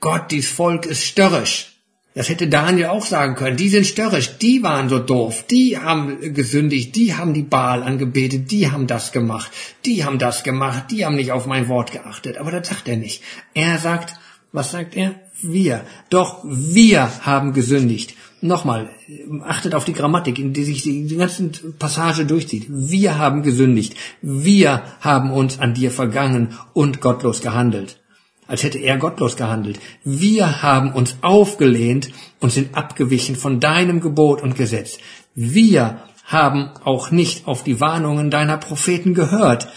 Gott, 0.00 0.30
dieses 0.30 0.50
Volk 0.50 0.86
ist 0.86 1.04
störrisch. 1.04 1.71
Das 2.14 2.28
hätte 2.28 2.46
Daniel 2.46 2.86
auch 2.86 3.06
sagen 3.06 3.36
können. 3.36 3.56
Die 3.56 3.70
sind 3.70 3.86
störrisch, 3.86 4.36
die 4.36 4.62
waren 4.62 4.90
so 4.90 4.98
doof, 4.98 5.44
die 5.50 5.78
haben 5.78 6.34
gesündigt, 6.34 6.94
die 6.94 7.14
haben 7.14 7.32
die 7.32 7.42
Baal 7.42 7.82
angebetet, 7.82 8.50
die 8.50 8.70
haben 8.70 8.86
das 8.86 9.12
gemacht, 9.12 9.50
die 9.86 10.04
haben 10.04 10.18
das 10.18 10.42
gemacht, 10.42 10.90
die 10.90 11.06
haben 11.06 11.16
nicht 11.16 11.32
auf 11.32 11.46
mein 11.46 11.68
Wort 11.68 11.90
geachtet. 11.90 12.36
Aber 12.36 12.50
das 12.50 12.68
sagt 12.68 12.86
er 12.88 12.98
nicht. 12.98 13.22
Er 13.54 13.78
sagt, 13.78 14.14
was 14.52 14.72
sagt 14.72 14.94
er? 14.94 15.14
Wir. 15.40 15.86
Doch 16.10 16.44
wir 16.44 17.10
haben 17.24 17.54
gesündigt. 17.54 18.14
Nochmal, 18.42 18.90
achtet 19.44 19.74
auf 19.74 19.84
die 19.84 19.92
Grammatik, 19.94 20.38
in 20.38 20.52
die 20.52 20.64
sich 20.64 20.82
die, 20.82 21.16
ganzen 21.16 21.52
Passage 21.78 22.26
durchzieht. 22.26 22.66
Wir 22.68 23.16
haben 23.16 23.42
gesündigt. 23.42 23.94
Wir 24.20 24.82
haben 25.00 25.30
uns 25.30 25.58
an 25.58 25.74
dir 25.74 25.90
vergangen 25.90 26.58
und 26.74 27.00
gottlos 27.00 27.40
gehandelt 27.40 28.01
als 28.52 28.62
hätte 28.62 28.78
er 28.78 28.98
gottlos 28.98 29.36
gehandelt. 29.36 29.80
Wir 30.04 30.62
haben 30.62 30.92
uns 30.92 31.16
aufgelehnt 31.22 32.10
und 32.38 32.52
sind 32.52 32.76
abgewichen 32.76 33.34
von 33.34 33.60
deinem 33.60 34.02
Gebot 34.02 34.42
und 34.42 34.56
Gesetz. 34.56 34.98
Wir 35.34 36.02
haben 36.26 36.68
auch 36.84 37.10
nicht 37.10 37.48
auf 37.48 37.64
die 37.64 37.80
Warnungen 37.80 38.30
deiner 38.30 38.58
Propheten 38.58 39.14
gehört, 39.14 39.68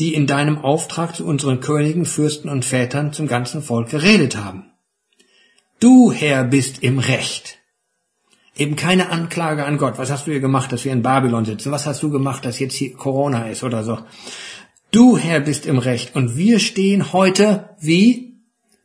die 0.00 0.12
in 0.12 0.26
deinem 0.26 0.58
Auftrag 0.58 1.14
zu 1.14 1.24
unseren 1.24 1.60
Königen, 1.60 2.04
Fürsten 2.04 2.48
und 2.48 2.64
Vätern 2.64 3.12
zum 3.12 3.28
ganzen 3.28 3.62
Volk 3.62 3.90
geredet 3.90 4.36
haben. 4.36 4.72
Du, 5.78 6.10
Herr, 6.10 6.42
bist 6.42 6.82
im 6.82 6.98
Recht. 6.98 7.58
Eben 8.56 8.74
keine 8.74 9.10
Anklage 9.10 9.64
an 9.64 9.78
Gott. 9.78 9.98
Was 9.98 10.10
hast 10.10 10.26
du 10.26 10.32
hier 10.32 10.40
gemacht, 10.40 10.72
dass 10.72 10.84
wir 10.84 10.92
in 10.92 11.02
Babylon 11.02 11.44
sitzen? 11.44 11.70
Was 11.70 11.86
hast 11.86 12.02
du 12.02 12.10
gemacht, 12.10 12.44
dass 12.44 12.58
jetzt 12.58 12.74
hier 12.74 12.94
Corona 12.94 13.48
ist 13.48 13.62
oder 13.62 13.84
so? 13.84 13.98
Du, 14.90 15.18
Herr, 15.18 15.40
bist 15.40 15.66
im 15.66 15.78
Recht 15.78 16.14
und 16.14 16.36
wir 16.36 16.58
stehen 16.58 17.12
heute 17.12 17.70
wie 17.80 18.26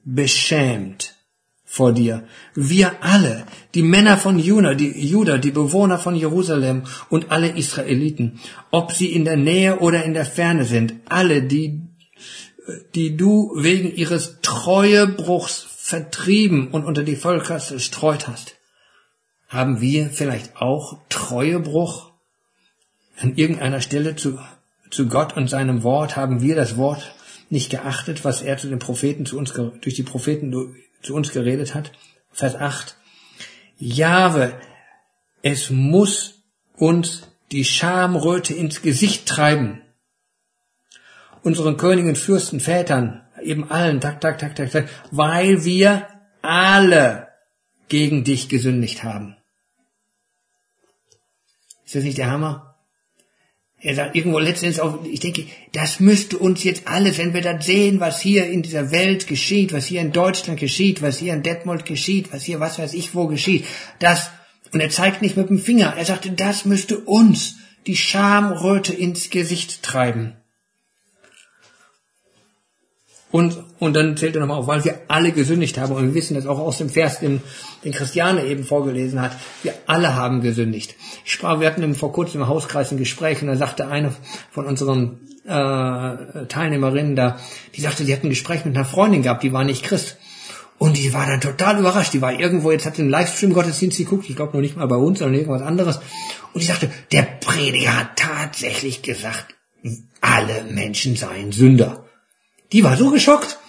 beschämt 0.03 1.15
vor 1.63 1.93
dir. 1.93 2.27
Wir 2.53 3.01
alle, 3.01 3.45
die 3.75 3.81
Männer 3.81 4.17
von 4.17 4.37
Juda, 4.37 4.73
die 4.73 5.07
Juda, 5.07 5.37
die 5.37 5.51
Bewohner 5.51 5.97
von 5.97 6.15
Jerusalem 6.15 6.83
und 7.09 7.31
alle 7.31 7.55
Israeliten, 7.55 8.41
ob 8.71 8.91
sie 8.91 9.13
in 9.13 9.23
der 9.23 9.37
Nähe 9.37 9.79
oder 9.79 10.03
in 10.03 10.13
der 10.13 10.25
Ferne 10.25 10.65
sind, 10.65 10.95
alle, 11.07 11.43
die, 11.43 11.81
die 12.93 13.15
du 13.15 13.53
wegen 13.55 13.95
ihres 13.95 14.41
Treuebruchs 14.41 15.65
vertrieben 15.77 16.69
und 16.71 16.83
unter 16.83 17.03
die 17.03 17.15
Völker 17.15 17.59
gestreut 17.59 18.27
hast. 18.27 18.55
Haben 19.47 19.81
wir 19.81 20.09
vielleicht 20.09 20.57
auch 20.57 20.99
Treuebruch 21.07 22.11
an 23.17 23.35
irgendeiner 23.35 23.81
Stelle 23.81 24.15
zu 24.15 24.39
zu 24.91 25.07
Gott 25.07 25.35
und 25.35 25.49
seinem 25.49 25.83
Wort 25.83 26.15
haben 26.15 26.41
wir 26.41 26.55
das 26.55 26.77
Wort 26.77 27.15
nicht 27.49 27.71
geachtet, 27.71 28.23
was 28.23 28.41
er 28.41 28.57
zu 28.57 28.67
den 28.67 28.79
Propheten 28.79 29.25
zu 29.25 29.37
uns, 29.37 29.53
durch 29.53 29.95
die 29.95 30.03
Propheten 30.03 30.75
zu 31.01 31.15
uns 31.15 31.31
geredet 31.31 31.73
hat. 31.73 31.91
Vers 32.31 32.55
8. 32.55 32.95
Jahwe, 33.77 34.53
es 35.41 35.69
muss 35.69 36.43
uns 36.77 37.27
die 37.51 37.65
Schamröte 37.65 38.53
ins 38.53 38.81
Gesicht 38.81 39.27
treiben. 39.27 39.81
Unseren 41.43 41.77
Königen, 41.77 42.15
Fürsten, 42.15 42.59
Vätern, 42.59 43.27
eben 43.41 43.71
allen, 43.71 43.99
tak, 43.99 44.21
tak, 44.21 44.37
tak, 44.37 44.55
tak, 44.55 44.71
tak, 44.71 44.89
weil 45.09 45.65
wir 45.65 46.07
alle 46.41 47.27
gegen 47.87 48.23
dich 48.23 48.47
gesündigt 48.47 49.03
haben. 49.03 49.35
Ist 51.85 51.95
das 51.95 52.03
nicht 52.03 52.19
der 52.19 52.31
Hammer? 52.31 52.70
Er 53.83 53.95
sagt 53.95 54.15
irgendwo 54.15 54.37
letztendlich 54.37 54.79
auch, 54.79 55.03
ich 55.05 55.21
denke, 55.21 55.45
das 55.71 55.99
müsste 55.99 56.37
uns 56.37 56.63
jetzt 56.63 56.87
alles, 56.87 57.17
wenn 57.17 57.33
wir 57.33 57.41
das 57.41 57.65
sehen, 57.65 57.99
was 57.99 58.21
hier 58.21 58.45
in 58.45 58.61
dieser 58.61 58.91
Welt 58.91 59.25
geschieht, 59.25 59.73
was 59.73 59.87
hier 59.87 60.01
in 60.01 60.11
Deutschland 60.11 60.59
geschieht, 60.59 61.01
was 61.01 61.17
hier 61.17 61.33
in 61.33 61.41
Detmold 61.41 61.85
geschieht, 61.85 62.31
was 62.31 62.43
hier 62.43 62.59
was 62.59 62.77
weiß 62.77 62.93
ich 62.93 63.15
wo 63.15 63.25
geschieht, 63.25 63.65
das, 63.97 64.29
und 64.71 64.81
er 64.81 64.91
zeigt 64.91 65.23
nicht 65.23 65.35
mit 65.35 65.49
dem 65.49 65.57
Finger, 65.57 65.95
er 65.97 66.05
sagte, 66.05 66.31
das 66.31 66.65
müsste 66.65 66.99
uns 66.99 67.55
die 67.87 67.97
Schamröte 67.97 68.93
ins 68.93 69.31
Gesicht 69.31 69.81
treiben. 69.81 70.33
Und, 73.31 73.63
und 73.79 73.95
dann 73.95 74.17
zählt 74.17 74.35
er 74.35 74.41
nochmal 74.41 74.57
auf, 74.57 74.67
weil 74.67 74.83
wir 74.83 74.99
alle 75.07 75.31
gesündigt 75.31 75.77
haben. 75.77 75.93
Und 75.93 76.07
wir 76.07 76.13
wissen 76.13 76.35
das 76.35 76.45
auch 76.45 76.59
aus 76.59 76.79
dem 76.79 76.89
Vers, 76.89 77.19
den, 77.19 77.41
den 77.85 77.93
Christiane 77.93 78.45
eben 78.45 78.65
vorgelesen 78.65 79.21
hat. 79.21 79.31
Wir 79.63 79.73
alle 79.87 80.15
haben 80.15 80.41
gesündigt. 80.41 80.95
Ich 81.23 81.31
sprach, 81.31 81.59
wir 81.61 81.67
hatten 81.67 81.95
vor 81.95 82.11
kurzem 82.11 82.41
im 82.41 82.47
Hauskreis 82.47 82.91
ein 82.91 82.97
Gespräch 82.97 83.41
und 83.41 83.47
da 83.47 83.55
sagte 83.55 83.87
eine 83.87 84.13
von 84.51 84.65
unseren 84.65 85.19
äh, 85.45 86.45
Teilnehmerinnen 86.47 87.15
da, 87.15 87.39
die 87.75 87.81
sagte, 87.81 88.03
sie 88.03 88.13
hat 88.13 88.23
ein 88.23 88.29
Gespräch 88.29 88.65
mit 88.65 88.75
einer 88.75 88.85
Freundin 88.85 89.23
gehabt, 89.23 89.43
die 89.43 89.53
war 89.53 89.63
nicht 89.63 89.83
Christ. 89.83 90.17
Und 90.77 90.97
die 90.97 91.13
war 91.13 91.27
dann 91.27 91.41
total 91.41 91.79
überrascht. 91.79 92.13
Die 92.13 92.23
war 92.23 92.37
irgendwo, 92.37 92.71
jetzt 92.71 92.87
hat 92.87 92.95
sie 92.95 93.03
einen 93.03 93.11
Livestream-Gottesdienst 93.11 93.97
geguckt, 93.99 94.27
ich 94.27 94.35
glaube 94.35 94.53
noch 94.53 94.61
nicht 94.61 94.75
mal 94.75 94.87
bei 94.87 94.95
uns, 94.95 95.19
sondern 95.19 95.39
irgendwas 95.39 95.61
anderes. 95.61 95.97
Und 96.53 96.61
die 96.61 96.65
sagte, 96.65 96.89
der 97.11 97.21
Prediger 97.21 97.99
hat 97.99 98.17
tatsächlich 98.17 99.03
gesagt, 99.03 99.55
alle 100.21 100.63
Menschen 100.71 101.15
seien 101.15 101.51
Sünder. 101.51 102.05
Die 102.71 102.83
war 102.83 102.97
so 102.97 103.11
geschockt. 103.11 103.59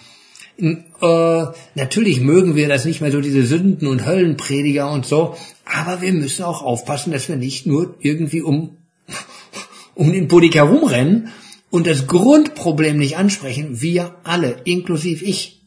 Äh, 0.57 1.45
natürlich 1.75 2.19
mögen 2.19 2.55
wir 2.55 2.67
das 2.67 2.85
nicht 2.85 3.01
mehr 3.01 3.11
so, 3.11 3.21
diese 3.21 3.45
Sünden- 3.45 3.87
und 3.87 4.05
Höllenprediger 4.05 4.91
und 4.91 5.05
so, 5.05 5.35
aber 5.65 6.01
wir 6.01 6.13
müssen 6.13 6.43
auch 6.43 6.61
aufpassen, 6.61 7.11
dass 7.11 7.27
wir 7.27 7.35
nicht 7.35 7.65
nur 7.65 7.95
irgendwie 7.99 8.41
um, 8.41 8.77
um 9.95 10.13
den 10.13 10.27
Pudik 10.27 10.55
herumrennen 10.55 11.29
und 11.71 11.87
das 11.87 12.05
Grundproblem 12.05 12.97
nicht 12.97 13.17
ansprechen. 13.17 13.81
Wir 13.81 14.15
alle, 14.23 14.57
inklusive 14.63 15.25
ich, 15.25 15.63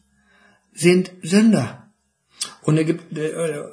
sind 0.73 1.11
Sünder. 1.21 1.91
Und 2.61 2.77
er 2.77 2.85
gibt, 2.85 3.17
äh, 3.17 3.63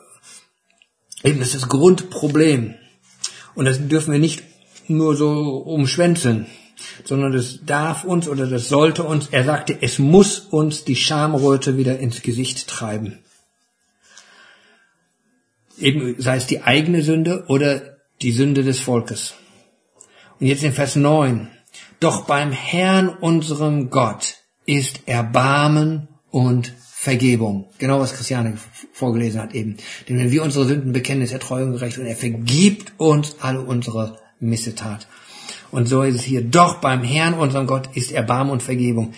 Eben, 1.25 1.39
das 1.39 1.49
ist 1.49 1.63
das 1.63 1.69
Grundproblem. 1.71 2.75
Und 3.55 3.65
das 3.65 3.89
dürfen 3.89 4.13
wir 4.13 4.19
nicht 4.19 4.43
nur 4.89 5.17
so 5.17 5.57
umschwänzeln, 5.57 6.47
sondern 7.05 7.33
das 7.33 7.61
darf 7.65 8.05
uns 8.05 8.29
oder 8.29 8.47
das 8.47 8.69
sollte 8.69 9.05
uns, 9.05 9.29
er 9.31 9.45
sagte, 9.45 9.77
es 9.81 9.99
muss 9.99 10.39
uns 10.39 10.85
die 10.85 10.97
Schamröte 10.97 11.77
wieder 11.77 11.99
ins 11.99 12.23
Gesicht 12.23 12.69
treiben. 12.69 13.19
Eben 15.79 16.21
sei 16.21 16.37
es 16.37 16.47
die 16.47 16.63
eigene 16.63 17.03
Sünde 17.03 17.45
oder 17.49 17.97
die 18.23 18.33
Sünde 18.33 18.63
des 18.63 18.81
Volkes. 18.81 19.35
Und 20.41 20.47
jetzt 20.47 20.63
in 20.63 20.73
Vers 20.73 20.97
9. 20.97 21.49
Doch 22.01 22.27
beim 22.27 22.53
Herrn 22.53 23.09
unserem 23.09 23.91
Gott 23.91 24.37
ist 24.67 25.01
Erbarmen 25.07 26.09
und 26.31 26.73
Vergebung. 27.05 27.69
Genau 27.79 28.01
was 28.01 28.15
Christiane 28.15 28.57
vorgelesen 28.93 29.41
hat 29.41 29.55
eben. 29.55 29.77
Denn 30.09 30.19
wenn 30.19 30.31
wir 30.31 30.43
unsere 30.43 30.65
Sünden 30.65 30.93
bekennen, 30.93 31.23
ist 31.23 31.33
er 31.33 31.39
treu 31.39 31.63
und 31.63 31.73
gerecht 31.73 31.99
und 31.99 32.07
er 32.07 32.17
vergibt 32.17 32.93
uns 32.99 33.37
alle 33.41 33.61
unsere 33.61 34.19
Missetat. 34.41 35.07
Und 35.75 35.87
so 35.87 36.03
ist 36.03 36.15
es 36.15 36.23
hier. 36.23 36.41
Doch 36.41 36.77
beim 36.77 37.03
Herrn, 37.03 37.35
unserem 37.35 37.67
Gott, 37.67 37.89
ist 37.95 38.13
Erbarmen 38.13 38.53
und 38.53 38.63
Vergebung. 38.63 39.13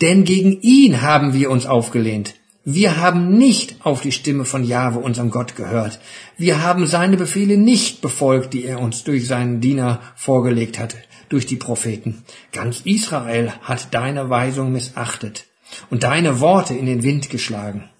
Denn 0.00 0.24
gegen 0.24 0.58
ihn 0.62 1.02
haben 1.02 1.34
wir 1.34 1.50
uns 1.50 1.66
aufgelehnt. 1.66 2.34
Wir 2.64 2.96
haben 2.96 3.36
nicht 3.36 3.84
auf 3.84 4.00
die 4.00 4.10
Stimme 4.10 4.46
von 4.46 4.64
Jahwe, 4.64 5.00
unserem 5.00 5.28
Gott, 5.30 5.54
gehört. 5.54 6.00
Wir 6.38 6.62
haben 6.62 6.86
seine 6.86 7.18
Befehle 7.18 7.58
nicht 7.58 8.00
befolgt, 8.00 8.54
die 8.54 8.64
er 8.64 8.80
uns 8.80 9.04
durch 9.04 9.26
seinen 9.26 9.60
Diener 9.60 10.00
vorgelegt 10.16 10.78
hatte, 10.78 10.96
durch 11.28 11.44
die 11.44 11.56
Propheten. 11.56 12.24
Ganz 12.52 12.80
Israel 12.84 13.52
hat 13.60 13.92
deine 13.92 14.30
Weisung 14.30 14.72
missachtet 14.72 15.44
und 15.90 16.04
deine 16.04 16.40
Worte 16.40 16.72
in 16.72 16.86
den 16.86 17.02
Wind 17.02 17.28
geschlagen. 17.28 17.90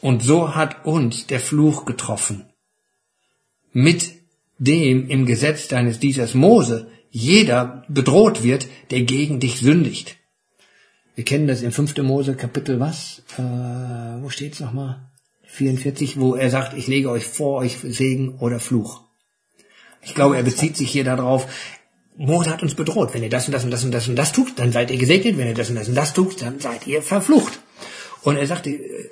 Und 0.00 0.22
so 0.22 0.54
hat 0.54 0.86
uns 0.86 1.26
der 1.26 1.40
Fluch 1.40 1.84
getroffen. 1.84 2.46
Mit 3.74 4.14
dem 4.58 5.08
im 5.08 5.24
Gesetz 5.24 5.68
deines 5.68 6.00
Dieters 6.00 6.34
Mose 6.34 6.88
jeder 7.10 7.84
bedroht 7.88 8.42
wird, 8.42 8.66
der 8.90 9.02
gegen 9.02 9.40
dich 9.40 9.60
sündigt. 9.60 10.16
Wir 11.14 11.24
kennen 11.24 11.46
das 11.46 11.62
im 11.62 11.72
5. 11.72 11.96
Mose 11.98 12.34
Kapitel 12.34 12.78
was? 12.78 13.22
Äh, 13.38 14.22
wo 14.22 14.28
steht's 14.28 14.60
nochmal? 14.60 15.10
44, 15.46 16.20
wo 16.20 16.34
er 16.34 16.50
sagt, 16.50 16.76
ich 16.76 16.86
lege 16.86 17.10
euch 17.10 17.24
vor 17.24 17.58
euch 17.58 17.78
Segen 17.82 18.36
oder 18.38 18.60
Fluch. 18.60 19.02
Ich 20.02 20.14
glaube, 20.14 20.36
er 20.36 20.42
bezieht 20.42 20.76
sich 20.76 20.90
hier 20.90 21.04
darauf, 21.04 21.46
Mose 22.16 22.50
hat 22.50 22.62
uns 22.62 22.74
bedroht. 22.74 23.14
Wenn 23.14 23.22
ihr 23.22 23.30
das 23.30 23.46
und 23.46 23.52
das 23.52 23.64
und 23.64 23.70
das 23.70 23.84
und 23.84 23.92
das 23.92 24.08
und 24.08 24.16
das 24.16 24.32
tut, 24.32 24.58
dann 24.58 24.72
seid 24.72 24.90
ihr 24.90 24.98
gesegnet. 24.98 25.38
Wenn 25.38 25.48
ihr 25.48 25.54
das 25.54 25.70
und 25.70 25.76
das 25.76 25.88
und 25.88 25.94
das 25.94 26.12
tut, 26.12 26.42
dann 26.42 26.60
seid 26.60 26.86
ihr 26.86 27.02
verflucht. 27.02 27.60
Und 28.22 28.36
er 28.36 28.46
sagte, 28.46 28.70
äh, 28.70 29.10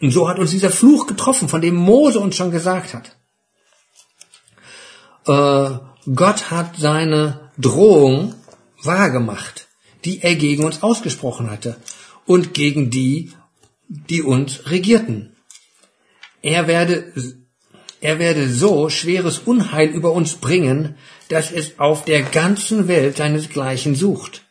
und 0.00 0.10
so 0.10 0.28
hat 0.28 0.38
uns 0.38 0.50
dieser 0.50 0.70
Fluch 0.70 1.06
getroffen, 1.06 1.48
von 1.48 1.60
dem 1.60 1.74
Mose 1.74 2.20
uns 2.20 2.36
schon 2.36 2.50
gesagt 2.50 2.94
hat 2.94 3.19
äh, 5.26 5.70
Gott 6.14 6.50
hat 6.50 6.76
seine 6.78 7.50
Drohung 7.58 8.34
wahrgemacht, 8.82 9.68
die 10.04 10.22
er 10.22 10.34
gegen 10.34 10.64
uns 10.64 10.82
ausgesprochen 10.82 11.50
hatte 11.50 11.76
und 12.26 12.54
gegen 12.54 12.90
die, 12.90 13.32
die 13.88 14.22
uns 14.22 14.70
regierten. 14.70 15.36
Er 16.42 16.66
werde, 16.66 17.12
er 18.00 18.18
werde 18.18 18.48
so 18.48 18.88
schweres 18.88 19.38
Unheil 19.38 19.88
über 19.88 20.12
uns 20.12 20.36
bringen, 20.36 20.96
dass 21.28 21.52
es 21.52 21.78
auf 21.78 22.04
der 22.04 22.22
ganzen 22.22 22.88
Welt 22.88 23.18
seinesgleichen 23.18 23.94
sucht. 23.94 24.42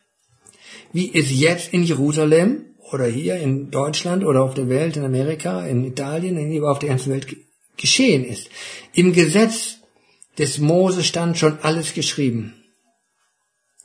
Wie 0.93 1.11
es 1.13 1.31
jetzt 1.31 1.73
in 1.73 1.83
Jerusalem 1.83 2.65
oder 2.91 3.05
hier 3.05 3.37
in 3.37 3.71
Deutschland 3.71 4.23
oder 4.23 4.43
auf 4.43 4.53
der 4.53 4.69
Welt, 4.69 4.97
in 4.97 5.03
Amerika, 5.03 5.65
in 5.65 5.83
Italien, 5.83 6.63
auf 6.63 6.79
der 6.79 6.89
ganzen 6.89 7.11
Welt 7.11 7.35
geschehen 7.77 8.23
ist. 8.23 8.49
Im 8.93 9.13
Gesetz 9.13 9.78
des 10.39 10.57
Mose 10.57 11.03
stand 11.03 11.37
schon 11.37 11.59
alles 11.61 11.93
geschrieben. 11.93 12.55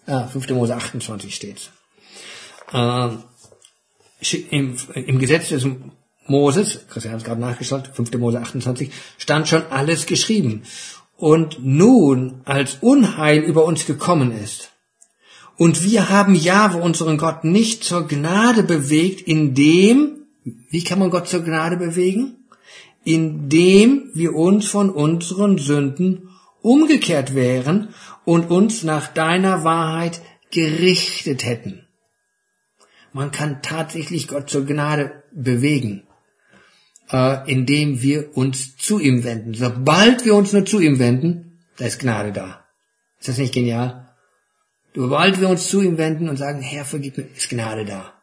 Ah, 0.06 0.26
5. 0.26 0.50
Mose 0.50 0.74
28 0.74 1.34
steht's. 1.34 1.70
Ähm, 2.72 3.24
im, 4.50 4.76
Im 4.94 5.18
Gesetz 5.18 5.48
des 5.50 5.66
Moses, 6.26 6.86
Christian 6.88 7.12
hat 7.12 7.20
es 7.20 7.26
gerade 7.26 7.40
nachgeschaut, 7.40 7.90
5. 7.92 8.12
Mose 8.14 8.40
28, 8.40 8.90
stand 9.18 9.48
schon 9.48 9.66
alles 9.70 10.06
geschrieben. 10.06 10.62
Und 11.16 11.58
nun, 11.60 12.40
als 12.44 12.78
Unheil 12.80 13.40
über 13.40 13.64
uns 13.64 13.86
gekommen 13.86 14.32
ist, 14.32 14.70
und 15.56 15.84
wir 15.84 16.08
haben 16.10 16.34
Jahwe, 16.34 16.78
unseren 16.78 17.16
Gott, 17.16 17.44
nicht 17.44 17.84
zur 17.84 18.08
Gnade 18.08 18.64
bewegt, 18.64 19.20
indem, 19.20 20.26
wie 20.44 20.82
kann 20.82 20.98
man 20.98 21.10
Gott 21.10 21.28
zur 21.28 21.42
Gnade 21.42 21.76
bewegen? 21.76 22.36
Indem 23.04 24.10
wir 24.14 24.34
uns 24.34 24.66
von 24.66 24.90
unseren 24.90 25.58
Sünden 25.58 26.30
umgekehrt 26.64 27.34
wären 27.34 27.94
und 28.24 28.50
uns 28.50 28.82
nach 28.84 29.08
deiner 29.08 29.64
Wahrheit 29.64 30.22
gerichtet 30.50 31.44
hätten. 31.44 31.86
Man 33.12 33.30
kann 33.30 33.60
tatsächlich 33.60 34.28
Gott 34.28 34.48
zur 34.48 34.64
Gnade 34.64 35.22
bewegen, 35.30 36.06
äh, 37.12 37.50
indem 37.52 38.00
wir 38.00 38.34
uns 38.36 38.76
zu 38.78 38.98
ihm 38.98 39.24
wenden. 39.24 39.52
Sobald 39.52 40.24
wir 40.24 40.34
uns 40.34 40.52
nur 40.54 40.64
zu 40.64 40.80
ihm 40.80 40.98
wenden, 40.98 41.60
da 41.76 41.84
ist 41.84 42.00
Gnade 42.00 42.32
da. 42.32 42.64
Ist 43.20 43.28
das 43.28 43.38
nicht 43.38 43.52
genial? 43.52 44.08
Sobald 44.94 45.40
wir 45.40 45.50
uns 45.50 45.68
zu 45.68 45.82
ihm 45.82 45.98
wenden 45.98 46.30
und 46.30 46.38
sagen, 46.38 46.62
Herr, 46.62 46.86
vergib 46.86 47.18
mir, 47.18 47.26
ist 47.36 47.50
Gnade 47.50 47.84
da. 47.84 48.13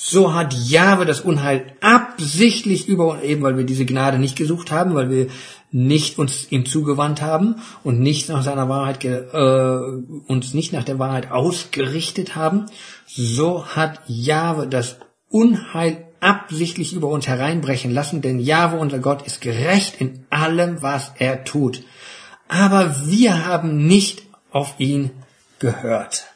So 0.00 0.32
hat 0.32 0.54
Jahwe 0.54 1.06
das 1.06 1.22
Unheil 1.22 1.74
absichtlich 1.80 2.86
über, 2.86 3.24
eben 3.24 3.42
weil 3.42 3.56
wir 3.56 3.64
diese 3.64 3.84
Gnade 3.84 4.20
nicht 4.20 4.36
gesucht 4.36 4.70
haben, 4.70 4.94
weil 4.94 5.10
wir 5.10 5.26
nicht 5.72 6.20
uns 6.20 6.52
ihm 6.52 6.66
zugewandt 6.66 7.20
haben 7.20 7.56
und 7.82 7.98
nicht 7.98 8.28
nach 8.28 8.44
seiner 8.44 8.68
Wahrheit, 8.68 9.04
äh, 9.04 10.30
uns 10.32 10.54
nicht 10.54 10.72
nach 10.72 10.84
der 10.84 11.00
Wahrheit 11.00 11.32
ausgerichtet 11.32 12.36
haben, 12.36 12.66
so 13.06 13.66
hat 13.66 14.00
Jahwe 14.06 14.68
das 14.68 14.98
Unheil 15.30 16.06
absichtlich 16.20 16.92
über 16.92 17.08
uns 17.08 17.26
hereinbrechen 17.26 17.90
lassen, 17.90 18.22
denn 18.22 18.38
Jahwe, 18.38 18.76
unser 18.76 19.00
Gott, 19.00 19.26
ist 19.26 19.40
gerecht 19.40 20.00
in 20.00 20.24
allem, 20.30 20.80
was 20.80 21.10
er 21.18 21.42
tut. 21.42 21.82
Aber 22.46 22.94
wir 23.04 23.46
haben 23.46 23.88
nicht 23.88 24.22
auf 24.52 24.76
ihn 24.78 25.10
gehört. 25.58 26.28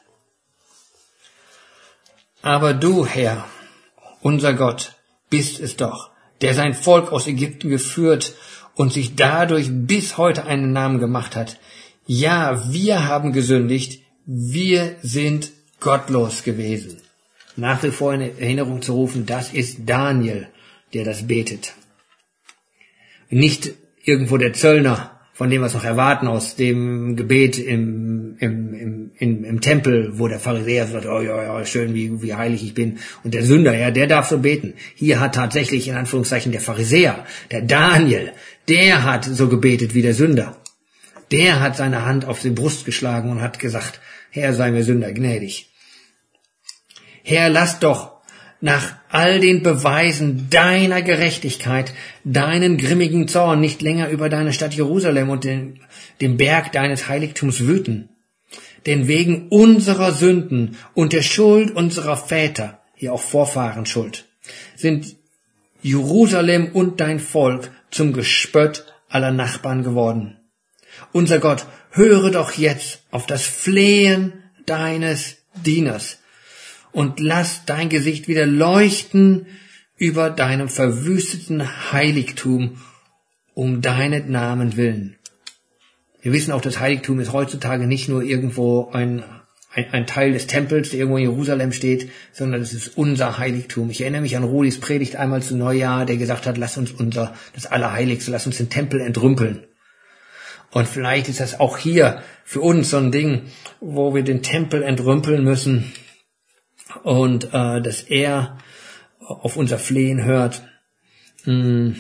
Aber 2.43 2.75
du, 2.75 3.07
Herr, 3.07 3.45
unser 4.23 4.55
Gott, 4.55 4.97
bist 5.29 5.61
es 5.61 5.77
doch, 5.77 6.11
der 6.41 6.55
sein 6.55 6.75
Volk 6.75 7.13
aus 7.13 7.27
Ägypten 7.27 7.69
geführt 7.69 8.35
und 8.75 8.93
sich 8.93 9.15
dadurch 9.15 9.69
bis 9.71 10.17
heute 10.17 10.47
einen 10.47 10.73
Namen 10.73 10.99
gemacht 10.99 11.37
hat. 11.37 11.59
Ja, 12.07 12.73
wir 12.73 13.07
haben 13.07 13.33
gesündigt, 13.33 14.03
wir 14.25 14.97
sind 15.03 15.51
gottlos 15.81 16.43
gewesen. 16.43 16.99
Nach 17.57 17.83
wie 17.83 17.91
vor 17.91 18.15
in 18.15 18.21
Erinnerung 18.21 18.81
zu 18.81 18.95
rufen, 18.95 19.27
das 19.27 19.53
ist 19.53 19.81
Daniel, 19.85 20.49
der 20.95 21.05
das 21.05 21.27
betet. 21.27 21.75
Nicht 23.29 23.75
irgendwo 24.05 24.37
der 24.37 24.53
Zöllner, 24.53 25.21
von 25.33 25.51
dem 25.51 25.63
wir 25.63 25.67
es 25.67 25.75
noch 25.75 25.85
erwarten 25.85 26.29
aus 26.29 26.57
dem 26.57 27.17
Gebet 27.17 27.59
im, 27.59 28.37
im, 28.39 28.75
im, 28.75 29.02
im, 29.19 29.45
im 29.45 29.61
Tempel, 29.61 30.19
wo 30.19 30.29
der 30.29 30.41
Pharisäer 30.41 30.87
sagt, 30.87 31.07
oh 31.07 31.21
ja, 31.21 31.43
ja, 31.43 31.65
schön, 31.65 31.95
wie, 31.95 32.23
wie 32.23 32.35
heilig 32.35 32.63
ich 32.63 32.75
bin. 32.75 32.99
Und 33.25 33.35
der 33.35 33.45
Sünder, 33.45 33.77
ja, 33.77 33.91
der 33.91 34.07
darf 34.07 34.29
so 34.29 34.39
beten. 34.39 34.75
Hier 34.95 35.21
hat 35.21 35.35
tatsächlich 35.35 35.89
in 35.89 35.95
Anführungszeichen 35.95 36.53
der 36.53 36.61
Pharisäer, 36.61 37.25
der 37.51 37.63
Daniel, 37.63 38.33
der 38.69 39.05
hat 39.05 39.25
so 39.25 39.49
gebetet 39.49 39.95
wie 39.95 40.03
der 40.03 40.15
Sünder. 40.15 40.57
Der 41.31 41.61
hat 41.61 41.77
seine 41.77 42.05
Hand 42.05 42.25
auf 42.25 42.41
die 42.41 42.51
Brust 42.51 42.85
geschlagen 42.85 43.31
und 43.31 43.41
hat 43.41 43.59
gesagt, 43.59 44.01
Herr, 44.31 44.53
sei 44.55 44.71
mir 44.71 44.85
Sünder 44.85 45.13
gnädig. 45.13 45.71
Herr, 47.23 47.49
lass 47.49 47.79
doch 47.79 48.13
nach 48.63 48.95
all 49.09 49.41
den 49.41 49.63
Beweisen 49.63 50.49
deiner 50.49 51.03
Gerechtigkeit 51.03 51.93
deinen 52.25 52.79
grimmigen 52.79 53.27
Zorn 53.29 53.61
nicht 53.61 53.83
länger 53.83 54.09
über 54.09 54.29
deine 54.29 54.53
Stadt 54.53 54.73
Jerusalem 54.73 55.31
und 55.31 55.45
den, 55.45 55.81
den 56.21 56.37
Berg 56.37 56.73
deines 56.73 57.09
Heiligtums 57.09 57.61
wüten. 57.67 58.09
Denn 58.87 59.07
wegen 59.07 59.49
unserer 59.49 60.13
Sünden 60.13 60.77
und 60.95 61.13
der 61.13 61.23
Schuld 61.23 61.71
unserer 61.71 62.17
Väter, 62.17 62.81
hier 62.95 63.13
auch 63.13 63.23
Vorfahren 63.23 63.87
Schuld, 63.87 64.27
sind 64.77 65.17
Jerusalem 65.83 66.69
und 66.73 67.01
dein 67.01 67.21
Volk 67.21 67.71
zum 67.91 68.13
Gespött 68.13 68.87
aller 69.09 69.31
Nachbarn 69.33 69.83
geworden. 69.83 70.39
Unser 71.13 71.39
Gott, 71.39 71.67
höre 71.91 72.31
doch 72.31 72.53
jetzt 72.53 73.03
auf 73.11 73.27
das 73.27 73.45
Flehen 73.45 74.33
deines 74.67 75.37
Dieners 75.55 76.19
und 76.93 77.21
lass 77.21 77.65
dein 77.65 77.89
Gesicht 77.89 78.29
wieder 78.29 78.47
leuchten 78.47 79.47
über 79.97 80.31
deinem 80.31 80.69
verwüsteten 80.69 81.93
Heiligtum 81.93 82.81
um 83.55 83.83
deinen 83.83 84.31
Namen 84.31 84.77
willen. 84.77 85.17
Wir 86.23 86.33
wissen 86.33 86.53
auch, 86.53 86.61
das 86.61 86.79
Heiligtum 86.79 87.19
ist 87.19 87.33
heutzutage 87.33 87.89
nicht 87.89 88.09
nur 88.09 88.23
irgendwo 88.23 88.91
ein, 88.93 89.25
ein, 89.73 89.87
ein 89.91 90.07
Teil 90.07 90.33
des 90.33 90.47
Tempels, 90.47 90.91
der 90.91 91.01
irgendwo 91.01 91.19
in 91.19 91.25
Jerusalem 91.25 91.73
steht, 91.73 92.11
sondern 92.33 92.63
es 92.63 92.73
ist 92.73 92.97
unser 92.97 93.39
Heiligtum. 93.39 93.91
Ich 93.91 94.01
erinnere 94.01 94.23
mich 94.23 94.37
an 94.37 94.45
Rudis 94.45 94.79
Predigt 94.79 95.17
einmal 95.17 95.43
zu 95.43 95.57
Neujahr, 95.57 96.07
der 96.07 96.17
gesagt 96.17 96.47
hat, 96.47 96.59
lass 96.59 96.79
uns 96.79 96.93
unser, 96.93 97.35
das 97.55 97.67
Allerheiligste, 97.67 98.31
lass 98.31 98.47
uns 98.47 98.59
den 98.59 98.71
Tempel 98.71 99.01
entrümpeln. 99.01 99.67
Und 100.71 100.89
vielleicht 100.89 101.29
ist 101.29 101.41
das 101.41 101.59
auch 101.59 101.77
hier 101.77 102.23
für 102.45 102.61
uns 102.61 102.91
so 102.91 102.99
ein 102.99 103.11
Ding, 103.11 103.51
wo 103.81 104.15
wir 104.15 104.23
den 104.23 104.43
Tempel 104.43 104.85
entrümpeln 104.85 105.43
müssen 105.43 105.93
und 107.03 107.53
äh, 107.53 107.83
dass 107.83 108.01
er 108.03 108.59
auf 109.19 109.57
unser 109.57 109.79
Flehen 109.79 110.25
hört. 110.25 110.63
Hm. 111.45 111.97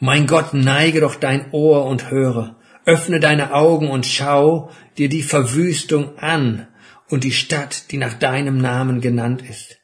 Mein 0.00 0.26
Gott, 0.26 0.52
neige 0.52 1.00
doch 1.00 1.14
dein 1.14 1.50
Ohr 1.52 1.86
und 1.86 2.10
höre. 2.10 2.57
Öffne 2.88 3.20
deine 3.20 3.52
Augen 3.52 3.90
und 3.90 4.06
schau 4.06 4.70
dir 4.96 5.10
die 5.10 5.22
Verwüstung 5.22 6.18
an 6.18 6.66
und 7.10 7.22
die 7.22 7.32
Stadt, 7.32 7.92
die 7.92 7.98
nach 7.98 8.14
deinem 8.14 8.56
Namen 8.56 9.02
genannt 9.02 9.42
ist. 9.46 9.76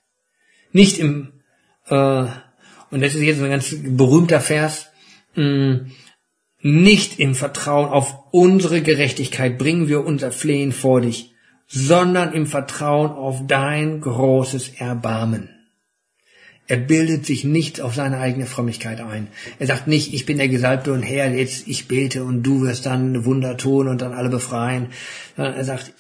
Nicht 0.73 0.99
im, 0.99 1.35
äh, 1.87 2.25
und 2.91 3.03
das 3.03 3.15
ist 3.15 3.21
jetzt 3.21 3.43
ein 3.43 3.51
ganz 3.51 3.77
berühmter 3.79 4.41
Vers, 4.41 4.89
mh, 5.35 5.45
hm, 5.45 5.93
nicht 6.61 7.21
im 7.21 7.35
Vertrauen 7.35 7.91
auf 7.91 8.15
unsere 8.31 8.81
Gerechtigkeit 8.81 9.59
bringen 9.59 9.87
wir 9.87 10.03
unser 10.07 10.33
Flehen 10.33 10.73
vor 10.73 11.03
dich, 11.03 11.35
sondern 11.67 12.33
im 12.33 12.47
Vertrauen 12.47 13.11
auf 13.11 13.47
dein 13.47 14.01
großes 14.01 14.71
Erbarmen. 14.79 15.54
Er 16.67 16.79
bildet 16.79 17.27
sich 17.27 17.45
nicht 17.45 17.81
auf 17.81 17.95
seine 17.95 18.19
eigene 18.19 18.47
Frömmigkeit 18.47 19.01
ein. 19.01 19.29
Er 19.59 19.67
sagt 19.67 19.87
nicht, 19.87 20.15
ich 20.15 20.25
bin 20.25 20.39
der 20.39 20.49
Gesalbte 20.49 20.93
und 20.93 21.03
Herr, 21.03 21.31
jetzt 21.35 21.69
ich 21.69 21.89
bete 21.89 22.25
und 22.25 22.43
du 22.43 22.63
wirst 22.63 22.87
dann 22.87 23.27
Wunder 23.27 23.57
tun 23.57 23.87
und 23.87 24.01
dann 24.01 24.15
alle 24.15 24.31
befreien. 24.31 24.89
Sondern 25.37 25.55
er 25.55 25.65
sagt, 25.65 25.93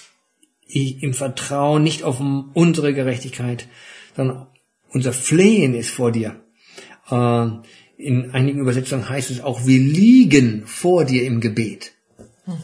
ich, 0.66 1.02
im 1.02 1.12
Vertrauen 1.12 1.82
nicht 1.82 2.02
auf 2.02 2.20
unsere 2.54 2.94
Gerechtigkeit, 2.94 3.68
sondern 4.16 4.46
unser 4.88 5.12
Flehen 5.12 5.74
ist 5.74 5.90
vor 5.90 6.12
dir. 6.12 6.36
Äh, 7.10 7.46
in 7.96 8.30
einigen 8.32 8.60
Übersetzungen 8.60 9.08
heißt 9.08 9.30
es 9.30 9.40
auch, 9.40 9.66
wir 9.66 9.78
liegen 9.78 10.66
vor 10.66 11.04
dir 11.04 11.24
im 11.24 11.40
Gebet. 11.40 11.92
Mhm. 12.46 12.54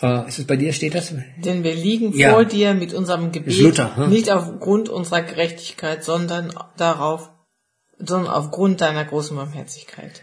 Äh, 0.00 0.28
ist 0.28 0.38
es 0.38 0.46
bei 0.46 0.56
dir, 0.56 0.72
steht 0.72 0.94
das? 0.94 1.12
Denn 1.38 1.64
wir 1.64 1.74
liegen 1.74 2.16
ja. 2.16 2.32
vor 2.32 2.44
dir 2.44 2.74
mit 2.74 2.92
unserem 2.92 3.32
Gebet, 3.32 3.58
Luther, 3.58 3.96
hm? 3.96 4.10
nicht 4.10 4.30
aufgrund 4.30 4.88
unserer 4.88 5.22
Gerechtigkeit, 5.22 6.04
sondern 6.04 6.52
darauf, 6.76 7.30
sondern 7.98 8.30
aufgrund 8.30 8.80
deiner 8.80 9.04
großen 9.04 9.36
Barmherzigkeit. 9.36 10.22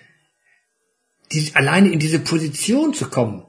Die, 1.32 1.52
alleine 1.56 1.90
in 1.90 2.00
diese 2.00 2.20
Position 2.20 2.94
zu 2.94 3.10
kommen. 3.10 3.46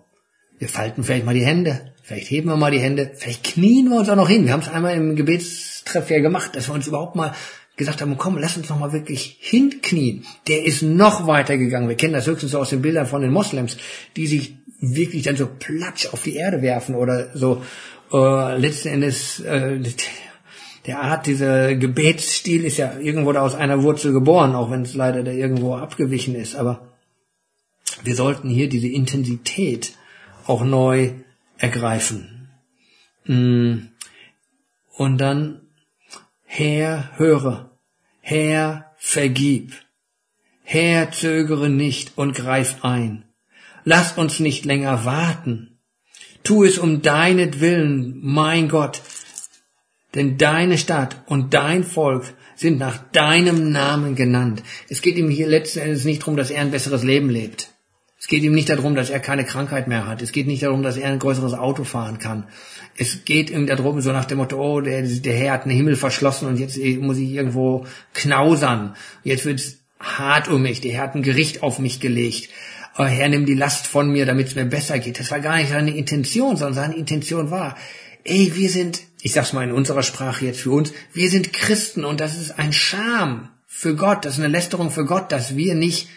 Wir 0.58 0.68
falten 0.68 1.04
vielleicht 1.04 1.26
mal 1.26 1.34
die 1.34 1.44
Hände, 1.44 1.92
vielleicht 2.02 2.30
heben 2.30 2.48
wir 2.48 2.56
mal 2.56 2.70
die 2.70 2.78
Hände, 2.78 3.12
vielleicht 3.14 3.44
knien 3.44 3.90
wir 3.90 3.98
uns 3.98 4.08
auch 4.08 4.16
noch 4.16 4.28
hin. 4.28 4.46
Wir 4.46 4.52
haben 4.52 4.60
es 4.60 4.68
einmal 4.68 4.94
im 4.96 5.16
Gebetstreff 5.16 6.08
ja 6.10 6.20
gemacht, 6.20 6.56
dass 6.56 6.68
wir 6.68 6.74
uns 6.74 6.86
überhaupt 6.86 7.16
mal 7.16 7.34
gesagt 7.76 8.00
haben, 8.00 8.16
komm, 8.16 8.38
lass 8.38 8.56
uns 8.56 8.68
noch 8.68 8.78
mal 8.78 8.92
wirklich 8.92 9.36
hinknien. 9.40 10.24
Der 10.46 10.64
ist 10.64 10.82
noch 10.82 11.26
weiter 11.26 11.58
gegangen. 11.58 11.88
Wir 11.88 11.96
kennen 11.96 12.14
das 12.14 12.26
höchstens 12.26 12.52
so 12.52 12.60
aus 12.60 12.70
den 12.70 12.82
Bildern 12.82 13.06
von 13.06 13.20
den 13.20 13.32
Moslems, 13.32 13.76
die 14.16 14.26
sich 14.26 14.54
wirklich 14.94 15.22
dann 15.22 15.36
so 15.36 15.46
platsch 15.46 16.06
auf 16.12 16.22
die 16.22 16.36
Erde 16.36 16.62
werfen 16.62 16.94
oder 16.94 17.30
so 17.34 17.62
äh, 18.12 18.58
letzten 18.58 18.88
Endes 18.88 19.40
äh, 19.40 19.78
der 20.86 21.00
Art, 21.00 21.26
dieser 21.26 21.74
Gebetsstil 21.76 22.64
ist 22.64 22.76
ja 22.76 22.98
irgendwo 22.98 23.32
da 23.32 23.40
aus 23.40 23.54
einer 23.54 23.82
Wurzel 23.82 24.12
geboren, 24.12 24.54
auch 24.54 24.70
wenn 24.70 24.82
es 24.82 24.94
leider 24.94 25.22
da 25.22 25.30
irgendwo 25.30 25.74
abgewichen 25.76 26.34
ist. 26.34 26.56
Aber 26.56 26.88
wir 28.02 28.14
sollten 28.14 28.50
hier 28.50 28.68
diese 28.68 28.88
Intensität 28.88 29.94
auch 30.46 30.62
neu 30.62 31.12
ergreifen. 31.56 32.50
Mm. 33.24 33.88
Und 34.96 35.18
dann 35.18 35.62
Herr, 36.44 37.16
höre, 37.16 37.70
Herr, 38.20 38.92
vergib, 38.96 39.72
Herr, 40.62 41.10
zögere 41.10 41.68
nicht 41.68 42.16
und 42.16 42.34
greif 42.34 42.84
ein. 42.84 43.23
Lass 43.84 44.16
uns 44.16 44.40
nicht 44.40 44.64
länger 44.64 45.04
warten. 45.04 45.78
Tu 46.42 46.64
es 46.64 46.78
um 46.78 47.02
deinetwillen, 47.02 48.18
mein 48.22 48.68
Gott, 48.68 49.00
denn 50.14 50.36
deine 50.38 50.78
Stadt 50.78 51.22
und 51.26 51.54
dein 51.54 51.84
Volk 51.84 52.34
sind 52.54 52.78
nach 52.78 52.98
deinem 53.12 53.72
Namen 53.72 54.14
genannt. 54.14 54.62
Es 54.88 55.02
geht 55.02 55.16
ihm 55.16 55.30
hier 55.30 55.48
letzten 55.48 55.80
Endes 55.80 56.04
nicht 56.04 56.22
darum, 56.22 56.36
dass 56.36 56.50
er 56.50 56.60
ein 56.60 56.70
besseres 56.70 57.02
Leben 57.02 57.30
lebt. 57.30 57.70
Es 58.20 58.28
geht 58.28 58.42
ihm 58.42 58.54
nicht 58.54 58.70
darum, 58.70 58.94
dass 58.94 59.10
er 59.10 59.20
keine 59.20 59.44
Krankheit 59.44 59.88
mehr 59.88 60.06
hat. 60.06 60.22
Es 60.22 60.32
geht 60.32 60.46
nicht 60.46 60.62
darum, 60.62 60.82
dass 60.82 60.96
er 60.96 61.10
ein 61.10 61.18
größeres 61.18 61.54
Auto 61.54 61.84
fahren 61.84 62.18
kann 62.18 62.46
es 62.96 63.24
geht 63.24 63.50
ihm 63.50 63.66
darum, 63.66 64.00
so 64.00 64.12
nach 64.12 64.24
dem 64.24 64.38
Motto, 64.38 64.56
oh, 64.56 64.80
der, 64.80 65.02
der 65.02 65.34
Herr 65.34 65.52
hat 65.54 65.64
den 65.64 65.72
Himmel 65.72 65.96
verschlossen 65.96 66.48
und 66.48 66.58
jetzt 66.58 66.78
muss 67.00 67.18
ich 67.18 67.30
irgendwo 67.30 67.86
knausern. 68.12 68.94
Jetzt 69.24 69.44
wird's 69.44 69.78
hart 69.98 70.48
um 70.48 70.62
mich, 70.62 70.80
der 70.80 70.92
Herr 70.92 71.02
hat 71.04 71.14
ein 71.14 71.22
Gericht 71.22 71.62
auf 71.62 71.78
mich 71.78 72.00
gelegt. 72.00 72.50
Oh, 72.96 73.04
Herr, 73.04 73.28
nimm 73.28 73.44
die 73.44 73.54
Last 73.54 73.86
von 73.86 74.10
mir, 74.10 74.24
damit 74.24 74.48
es 74.48 74.54
mir 74.54 74.64
besser 74.64 74.98
geht. 74.98 75.18
Das 75.18 75.30
war 75.30 75.40
gar 75.40 75.56
nicht 75.56 75.70
seine 75.70 75.96
Intention, 75.96 76.56
sondern 76.56 76.74
seine 76.74 76.96
Intention 76.96 77.50
war, 77.50 77.76
ey, 78.22 78.52
wir 78.54 78.70
sind, 78.70 79.02
ich 79.20 79.32
sag's 79.32 79.52
mal 79.52 79.64
in 79.64 79.72
unserer 79.72 80.02
Sprache 80.02 80.46
jetzt 80.46 80.60
für 80.60 80.70
uns, 80.70 80.92
wir 81.12 81.28
sind 81.28 81.52
Christen 81.52 82.04
und 82.04 82.20
das 82.20 82.36
ist 82.36 82.58
ein 82.58 82.72
Scham 82.72 83.50
für 83.66 83.96
Gott, 83.96 84.24
das 84.24 84.34
ist 84.34 84.40
eine 84.40 84.48
Lästerung 84.48 84.90
für 84.90 85.04
Gott, 85.04 85.32
dass 85.32 85.56
wir 85.56 85.74
nicht 85.74 86.08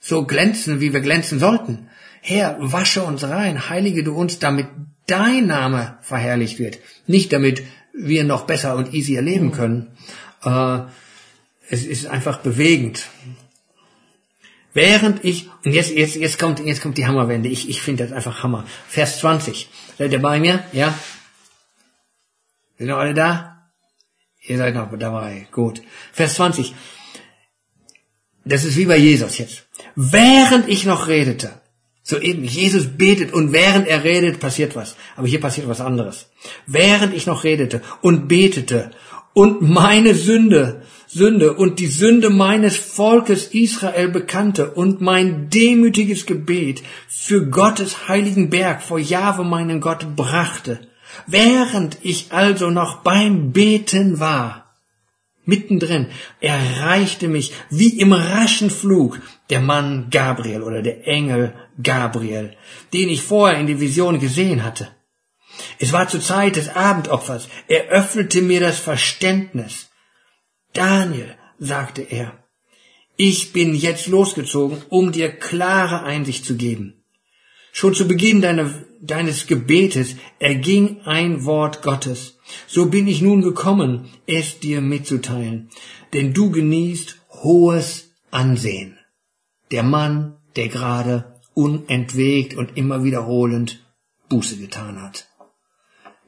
so 0.00 0.24
glänzen, 0.24 0.80
wie 0.80 0.92
wir 0.92 1.00
glänzen 1.00 1.38
sollten. 1.38 1.88
Herr, 2.20 2.56
wasche 2.58 3.02
uns 3.02 3.22
rein, 3.24 3.68
heilige 3.68 4.02
du 4.02 4.14
uns, 4.14 4.40
damit 4.40 4.66
dein 5.06 5.46
Name 5.46 5.98
verherrlicht 6.02 6.58
wird. 6.58 6.78
Nicht 7.06 7.32
damit 7.32 7.62
wir 7.92 8.24
noch 8.24 8.46
besser 8.46 8.76
und 8.76 8.92
easier 8.92 9.22
leben 9.22 9.52
können. 9.52 9.96
Äh, 10.44 10.80
es 11.68 11.84
ist 11.84 12.06
einfach 12.06 12.38
bewegend. 12.38 13.06
Während 14.76 15.24
ich, 15.24 15.48
und 15.64 15.72
jetzt, 15.72 15.90
jetzt, 15.90 16.16
jetzt 16.16 16.38
kommt, 16.38 16.60
jetzt 16.60 16.82
kommt 16.82 16.98
die 16.98 17.06
Hammerwende. 17.06 17.48
Ich, 17.48 17.70
ich 17.70 17.80
finde 17.80 18.04
das 18.04 18.12
einfach 18.12 18.42
Hammer. 18.42 18.66
Vers 18.86 19.20
20. 19.20 19.70
Seid 19.96 20.12
ihr 20.12 20.20
bei 20.20 20.38
mir? 20.38 20.64
Ja? 20.74 20.92
Sind 22.76 22.88
ihr 22.88 22.96
alle 22.98 23.14
da? 23.14 23.70
Ihr 24.42 24.58
seid 24.58 24.74
noch 24.74 24.90
dabei. 24.98 25.48
Gut. 25.50 25.80
Vers 26.12 26.34
20. 26.34 26.74
Das 28.44 28.64
ist 28.64 28.76
wie 28.76 28.84
bei 28.84 28.98
Jesus 28.98 29.38
jetzt. 29.38 29.66
Während 29.94 30.68
ich 30.68 30.84
noch 30.84 31.08
redete, 31.08 31.58
so 32.02 32.18
eben, 32.18 32.44
Jesus 32.44 32.98
betet 32.98 33.32
und 33.32 33.54
während 33.54 33.88
er 33.88 34.04
redet, 34.04 34.40
passiert 34.40 34.76
was. 34.76 34.94
Aber 35.16 35.26
hier 35.26 35.40
passiert 35.40 35.68
was 35.68 35.80
anderes. 35.80 36.28
Während 36.66 37.14
ich 37.14 37.24
noch 37.24 37.44
redete 37.44 37.80
und 38.02 38.28
betete 38.28 38.90
und 39.32 39.62
meine 39.62 40.14
Sünde, 40.14 40.82
Sünde 41.16 41.54
und 41.54 41.78
die 41.78 41.86
Sünde 41.86 42.28
meines 42.28 42.76
Volkes 42.76 43.46
Israel 43.46 44.08
bekannte 44.08 44.72
und 44.72 45.00
mein 45.00 45.48
demütiges 45.48 46.26
Gebet 46.26 46.82
für 47.08 47.48
Gottes 47.48 48.08
heiligen 48.08 48.50
Berg 48.50 48.82
vor 48.82 48.98
Jahwe 48.98 49.42
meinen 49.42 49.80
Gott 49.80 50.14
brachte, 50.14 50.78
während 51.26 51.96
ich 52.02 52.32
also 52.32 52.68
noch 52.68 53.02
beim 53.02 53.52
Beten 53.52 54.20
war, 54.20 54.74
mittendrin, 55.46 56.08
erreichte 56.40 57.28
mich 57.28 57.54
wie 57.70 57.98
im 57.98 58.12
raschen 58.12 58.68
Flug 58.68 59.22
der 59.48 59.60
Mann 59.60 60.08
Gabriel 60.10 60.62
oder 60.62 60.82
der 60.82 61.06
Engel 61.06 61.54
Gabriel, 61.82 62.54
den 62.92 63.08
ich 63.08 63.22
vorher 63.22 63.58
in 63.58 63.66
die 63.66 63.80
Vision 63.80 64.20
gesehen 64.20 64.64
hatte. 64.64 64.88
Es 65.78 65.94
war 65.94 66.08
zur 66.08 66.20
Zeit 66.20 66.56
des 66.56 66.68
Abendopfers. 66.68 67.48
Er 67.68 67.86
öffnete 67.86 68.42
mir 68.42 68.60
das 68.60 68.78
Verständnis. 68.78 69.88
Daniel, 70.76 71.36
sagte 71.58 72.02
er, 72.02 72.44
ich 73.16 73.52
bin 73.54 73.74
jetzt 73.74 74.08
losgezogen, 74.08 74.82
um 74.90 75.10
dir 75.10 75.30
klare 75.30 76.02
Einsicht 76.02 76.44
zu 76.44 76.56
geben. 76.56 77.02
Schon 77.72 77.94
zu 77.94 78.06
Beginn 78.06 78.42
deines 79.00 79.46
Gebetes 79.46 80.16
erging 80.38 81.00
ein 81.02 81.44
Wort 81.46 81.82
Gottes. 81.82 82.38
So 82.66 82.86
bin 82.86 83.08
ich 83.08 83.22
nun 83.22 83.40
gekommen, 83.40 84.08
es 84.26 84.60
dir 84.60 84.80
mitzuteilen, 84.82 85.70
denn 86.12 86.34
du 86.34 86.50
genießt 86.50 87.22
hohes 87.42 88.12
Ansehen. 88.30 88.98
Der 89.70 89.82
Mann, 89.82 90.36
der 90.56 90.68
gerade 90.68 91.40
unentwegt 91.54 92.54
und 92.54 92.76
immer 92.76 93.02
wiederholend 93.02 93.82
Buße 94.28 94.58
getan 94.58 95.00
hat. 95.00 95.26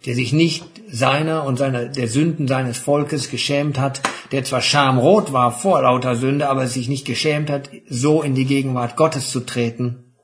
Der 0.06 0.14
sich 0.14 0.32
nicht 0.32 0.64
seiner 0.90 1.44
und 1.44 1.56
seiner, 1.56 1.86
der 1.86 2.08
Sünden 2.08 2.46
seines 2.46 2.78
Volkes 2.78 3.30
geschämt 3.30 3.78
hat, 3.78 4.00
der 4.32 4.44
zwar 4.44 4.60
schamrot 4.60 5.32
war 5.32 5.52
vor 5.52 5.82
lauter 5.82 6.16
Sünde, 6.16 6.48
aber 6.48 6.66
sich 6.68 6.88
nicht 6.88 7.04
geschämt 7.04 7.50
hat, 7.50 7.70
so 7.88 8.22
in 8.22 8.34
die 8.34 8.44
Gegenwart 8.44 8.96
Gottes 8.96 9.30
zu 9.30 9.40
treten, 9.40 10.14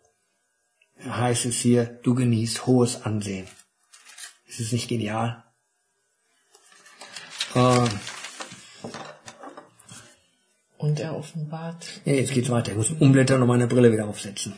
heißt 1.04 1.44
es 1.46 1.56
hier, 1.56 2.00
du 2.02 2.14
genießt 2.14 2.66
hohes 2.66 3.04
Ansehen. 3.04 3.46
Ist 4.46 4.60
es 4.60 4.72
nicht 4.72 4.88
genial? 4.88 5.42
Ähm, 7.54 7.88
und 10.78 11.00
er 11.00 11.16
offenbart. 11.16 11.86
Ja, 12.04 12.12
jetzt 12.12 12.32
geht's 12.32 12.50
weiter. 12.50 12.72
Ich 12.72 12.76
muss 12.76 12.90
umblättern 12.90 13.40
und 13.40 13.48
meine 13.48 13.66
Brille 13.66 13.92
wieder 13.92 14.06
aufsetzen. 14.06 14.54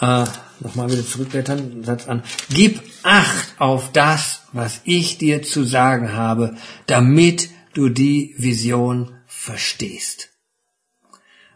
Äh, 0.00 0.24
Nochmal 0.60 0.90
wieder 0.90 1.06
zurückblättern, 1.06 1.84
Satz 1.84 2.08
an. 2.08 2.22
Gib 2.50 2.80
Acht 3.02 3.60
auf 3.60 3.92
das, 3.92 4.42
was 4.52 4.80
ich 4.84 5.18
dir 5.18 5.42
zu 5.42 5.64
sagen 5.64 6.12
habe, 6.14 6.56
damit 6.86 7.50
du 7.74 7.88
die 7.88 8.34
Vision 8.38 9.12
verstehst. 9.26 10.30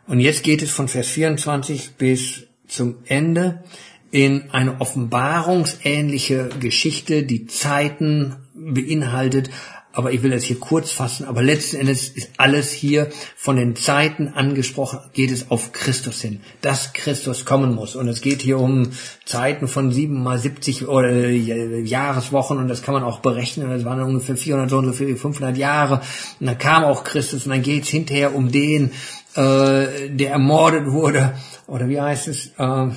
Und 0.06 0.20
jetzt 0.20 0.42
geht 0.42 0.62
es 0.62 0.70
von 0.70 0.86
Vers 0.86 1.08
24 1.08 1.92
bis 1.96 2.46
zum 2.68 2.98
Ende 3.06 3.64
in 4.10 4.50
eine 4.50 4.80
offenbarungsähnliche 4.80 6.50
Geschichte, 6.60 7.22
die 7.22 7.46
Zeiten 7.46 8.36
beinhaltet, 8.54 9.50
aber 9.92 10.12
ich 10.12 10.22
will 10.22 10.30
das 10.30 10.44
hier 10.44 10.60
kurz 10.60 10.92
fassen, 10.92 11.24
aber 11.24 11.42
letzten 11.42 11.76
Endes 11.76 12.08
ist 12.08 12.30
alles 12.36 12.72
hier 12.72 13.08
von 13.36 13.56
den 13.56 13.74
Zeiten 13.74 14.28
angesprochen, 14.28 15.00
geht 15.12 15.30
es 15.30 15.50
auf 15.50 15.72
Christus 15.72 16.20
hin, 16.20 16.40
dass 16.60 16.92
Christus 16.92 17.44
kommen 17.44 17.74
muss. 17.74 17.96
Und 17.96 18.06
es 18.08 18.20
geht 18.20 18.42
hier 18.42 18.58
um 18.58 18.90
Zeiten 19.24 19.66
von 19.66 19.90
sieben 19.90 20.22
mal 20.22 20.38
70 20.38 20.86
oder 20.86 21.10
äh, 21.10 21.80
Jahreswochen 21.80 22.58
und 22.58 22.68
das 22.68 22.82
kann 22.82 22.94
man 22.94 23.02
auch 23.02 23.18
berechnen. 23.18 23.68
Das 23.68 23.84
waren 23.84 24.00
ungefähr 24.02 24.36
400, 24.36 24.70
so 24.70 24.78
und 24.78 24.86
so 24.86 24.92
viel, 24.92 25.16
500 25.16 25.56
Jahre. 25.56 26.02
Und 26.38 26.46
dann 26.46 26.58
kam 26.58 26.84
auch 26.84 27.02
Christus 27.02 27.46
und 27.46 27.50
dann 27.50 27.62
geht 27.62 27.84
es 27.84 27.88
hinterher 27.88 28.34
um 28.34 28.52
den, 28.52 28.92
äh, 29.34 30.08
der 30.08 30.30
ermordet 30.30 30.86
wurde. 30.90 31.34
Oder 31.66 31.88
wie 31.88 32.00
heißt 32.00 32.28
es? 32.28 32.52
Äh, 32.58 32.90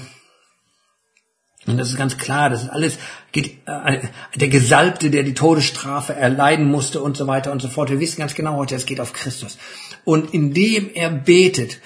und 1.66 1.78
das 1.78 1.90
ist 1.90 1.98
ganz 1.98 2.18
klar, 2.18 2.50
das 2.50 2.64
ist 2.64 2.70
alles 2.70 2.98
geht, 3.32 3.60
äh, 3.66 4.08
der 4.36 4.48
Gesalbte, 4.50 5.10
der 5.10 5.24
die 5.24 5.34
Todesstrafe 5.34 6.14
erleiden 6.14 6.70
musste 6.70 7.02
und 7.02 7.16
so 7.16 7.26
weiter 7.28 7.52
und 7.52 7.62
so 7.62 7.70
fort. 7.70 7.90
Wir 7.90 8.00
wissen 8.00 8.20
ganz 8.20 8.36
genau 8.36 8.58
heute, 8.58 8.76
es 8.76 8.86
geht 8.86 9.00
auf 9.00 9.14
Christus. 9.14 9.58
Und 10.04 10.34
indem 10.34 10.90
er 10.94 11.10
betet, 11.10 11.80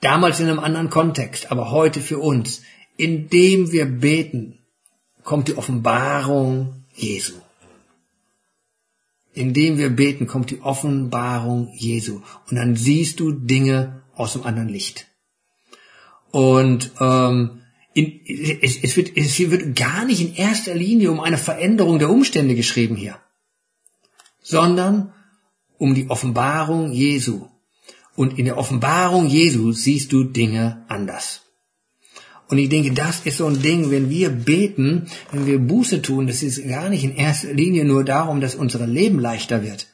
damals 0.00 0.40
in 0.40 0.48
einem 0.48 0.58
anderen 0.58 0.90
Kontext, 0.90 1.50
aber 1.50 1.70
heute 1.70 2.00
für 2.00 2.18
uns, 2.18 2.62
indem 2.96 3.72
wir 3.72 3.86
beten, 3.86 4.58
kommt 5.22 5.48
die 5.48 5.56
Offenbarung 5.56 6.84
Jesu. 6.94 7.34
Indem 9.34 9.78
wir 9.78 9.90
beten, 9.90 10.26
kommt 10.26 10.50
die 10.50 10.60
Offenbarung 10.62 11.72
Jesu. 11.74 12.20
Und 12.48 12.56
dann 12.56 12.76
siehst 12.76 13.20
du 13.20 13.32
Dinge 13.32 14.02
aus 14.14 14.34
einem 14.34 14.46
anderen 14.46 14.68
Licht. 14.68 15.08
Und 16.30 16.92
ähm, 17.00 17.63
in, 17.94 18.20
es, 18.60 18.76
es, 18.82 18.96
wird, 18.96 19.16
es 19.16 19.38
wird 19.38 19.76
gar 19.76 20.04
nicht 20.04 20.20
in 20.20 20.34
erster 20.34 20.74
Linie 20.74 21.12
um 21.12 21.20
eine 21.20 21.38
Veränderung 21.38 21.98
der 21.98 22.10
Umstände 22.10 22.56
geschrieben 22.56 22.96
hier, 22.96 23.18
sondern 24.42 25.12
um 25.78 25.94
die 25.94 26.10
Offenbarung 26.10 26.92
Jesu. 26.92 27.46
Und 28.16 28.38
in 28.38 28.44
der 28.44 28.58
Offenbarung 28.58 29.28
Jesu 29.28 29.72
siehst 29.72 30.12
du 30.12 30.24
Dinge 30.24 30.84
anders. 30.88 31.42
Und 32.48 32.58
ich 32.58 32.68
denke, 32.68 32.92
das 32.92 33.20
ist 33.24 33.38
so 33.38 33.46
ein 33.46 33.62
Ding, 33.62 33.90
wenn 33.90 34.10
wir 34.10 34.30
beten, 34.30 35.08
wenn 35.32 35.46
wir 35.46 35.58
Buße 35.58 36.02
tun, 36.02 36.26
das 36.26 36.42
ist 36.42 36.66
gar 36.68 36.90
nicht 36.90 37.04
in 37.04 37.16
erster 37.16 37.52
Linie 37.52 37.84
nur 37.84 38.04
darum, 38.04 38.40
dass 38.40 38.54
unser 38.54 38.86
Leben 38.86 39.18
leichter 39.18 39.62
wird, 39.62 39.86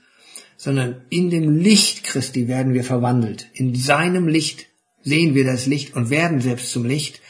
sondern 0.56 1.02
in 1.10 1.30
dem 1.30 1.56
Licht 1.56 2.02
Christi 2.02 2.48
werden 2.48 2.74
wir 2.74 2.84
verwandelt. 2.84 3.48
In 3.54 3.74
seinem 3.74 4.26
Licht 4.26 4.66
sehen 5.02 5.34
wir 5.34 5.44
das 5.44 5.66
Licht 5.66 5.94
und 5.94 6.10
werden 6.10 6.40
selbst 6.40 6.72
zum 6.72 6.84
Licht 6.84 7.20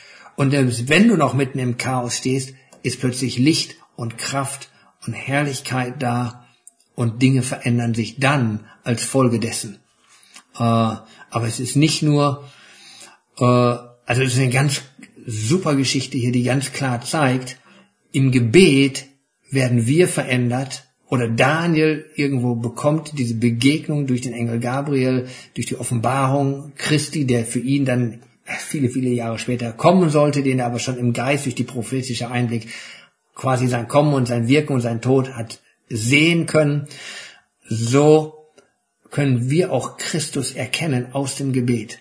und 0.40 0.52
wenn 0.52 1.06
du 1.06 1.18
noch 1.18 1.34
mitten 1.34 1.58
im 1.58 1.76
Chaos 1.76 2.16
stehst, 2.16 2.54
ist 2.82 2.98
plötzlich 2.98 3.36
Licht 3.36 3.76
und 3.94 4.16
Kraft 4.16 4.70
und 5.06 5.12
Herrlichkeit 5.12 5.96
da 6.02 6.46
und 6.94 7.20
Dinge 7.20 7.42
verändern 7.42 7.92
sich 7.92 8.20
dann 8.20 8.64
als 8.82 9.04
Folge 9.04 9.38
dessen. 9.38 9.80
Äh, 10.54 10.62
aber 10.62 11.46
es 11.46 11.60
ist 11.60 11.76
nicht 11.76 12.02
nur, 12.02 12.48
äh, 13.38 13.44
also 13.44 14.22
es 14.22 14.32
ist 14.32 14.38
eine 14.38 14.48
ganz 14.48 14.80
super 15.26 15.74
Geschichte 15.74 16.16
hier, 16.16 16.32
die 16.32 16.44
ganz 16.44 16.72
klar 16.72 17.02
zeigt, 17.02 17.58
im 18.10 18.32
Gebet 18.32 19.08
werden 19.50 19.86
wir 19.86 20.08
verändert 20.08 20.86
oder 21.06 21.28
Daniel 21.28 22.06
irgendwo 22.14 22.54
bekommt 22.54 23.18
diese 23.18 23.34
Begegnung 23.34 24.06
durch 24.06 24.22
den 24.22 24.32
Engel 24.32 24.58
Gabriel, 24.58 25.28
durch 25.52 25.66
die 25.66 25.76
Offenbarung 25.76 26.72
Christi, 26.76 27.26
der 27.26 27.44
für 27.44 27.60
ihn 27.60 27.84
dann 27.84 28.22
viele, 28.58 28.88
viele 28.88 29.10
Jahre 29.10 29.38
später 29.38 29.72
kommen 29.72 30.10
sollte, 30.10 30.42
den 30.42 30.58
er 30.58 30.66
aber 30.66 30.78
schon 30.78 30.98
im 30.98 31.12
Geist 31.12 31.44
durch 31.46 31.54
die 31.54 31.64
prophetische 31.64 32.30
Einblick 32.30 32.68
quasi 33.34 33.68
sein 33.68 33.88
Kommen 33.88 34.14
und 34.14 34.26
sein 34.26 34.48
Wirken 34.48 34.74
und 34.74 34.80
sein 34.80 35.00
Tod 35.00 35.34
hat 35.34 35.60
sehen 35.88 36.46
können, 36.46 36.86
so 37.68 38.50
können 39.10 39.50
wir 39.50 39.72
auch 39.72 39.96
Christus 39.96 40.52
erkennen 40.52 41.12
aus 41.12 41.36
dem 41.36 41.52
Gebet. 41.52 41.98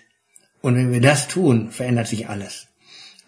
Und 0.60 0.76
wenn 0.76 0.92
wir 0.92 1.00
das 1.00 1.28
tun, 1.28 1.70
verändert 1.70 2.06
sich 2.06 2.28
alles. 2.28 2.68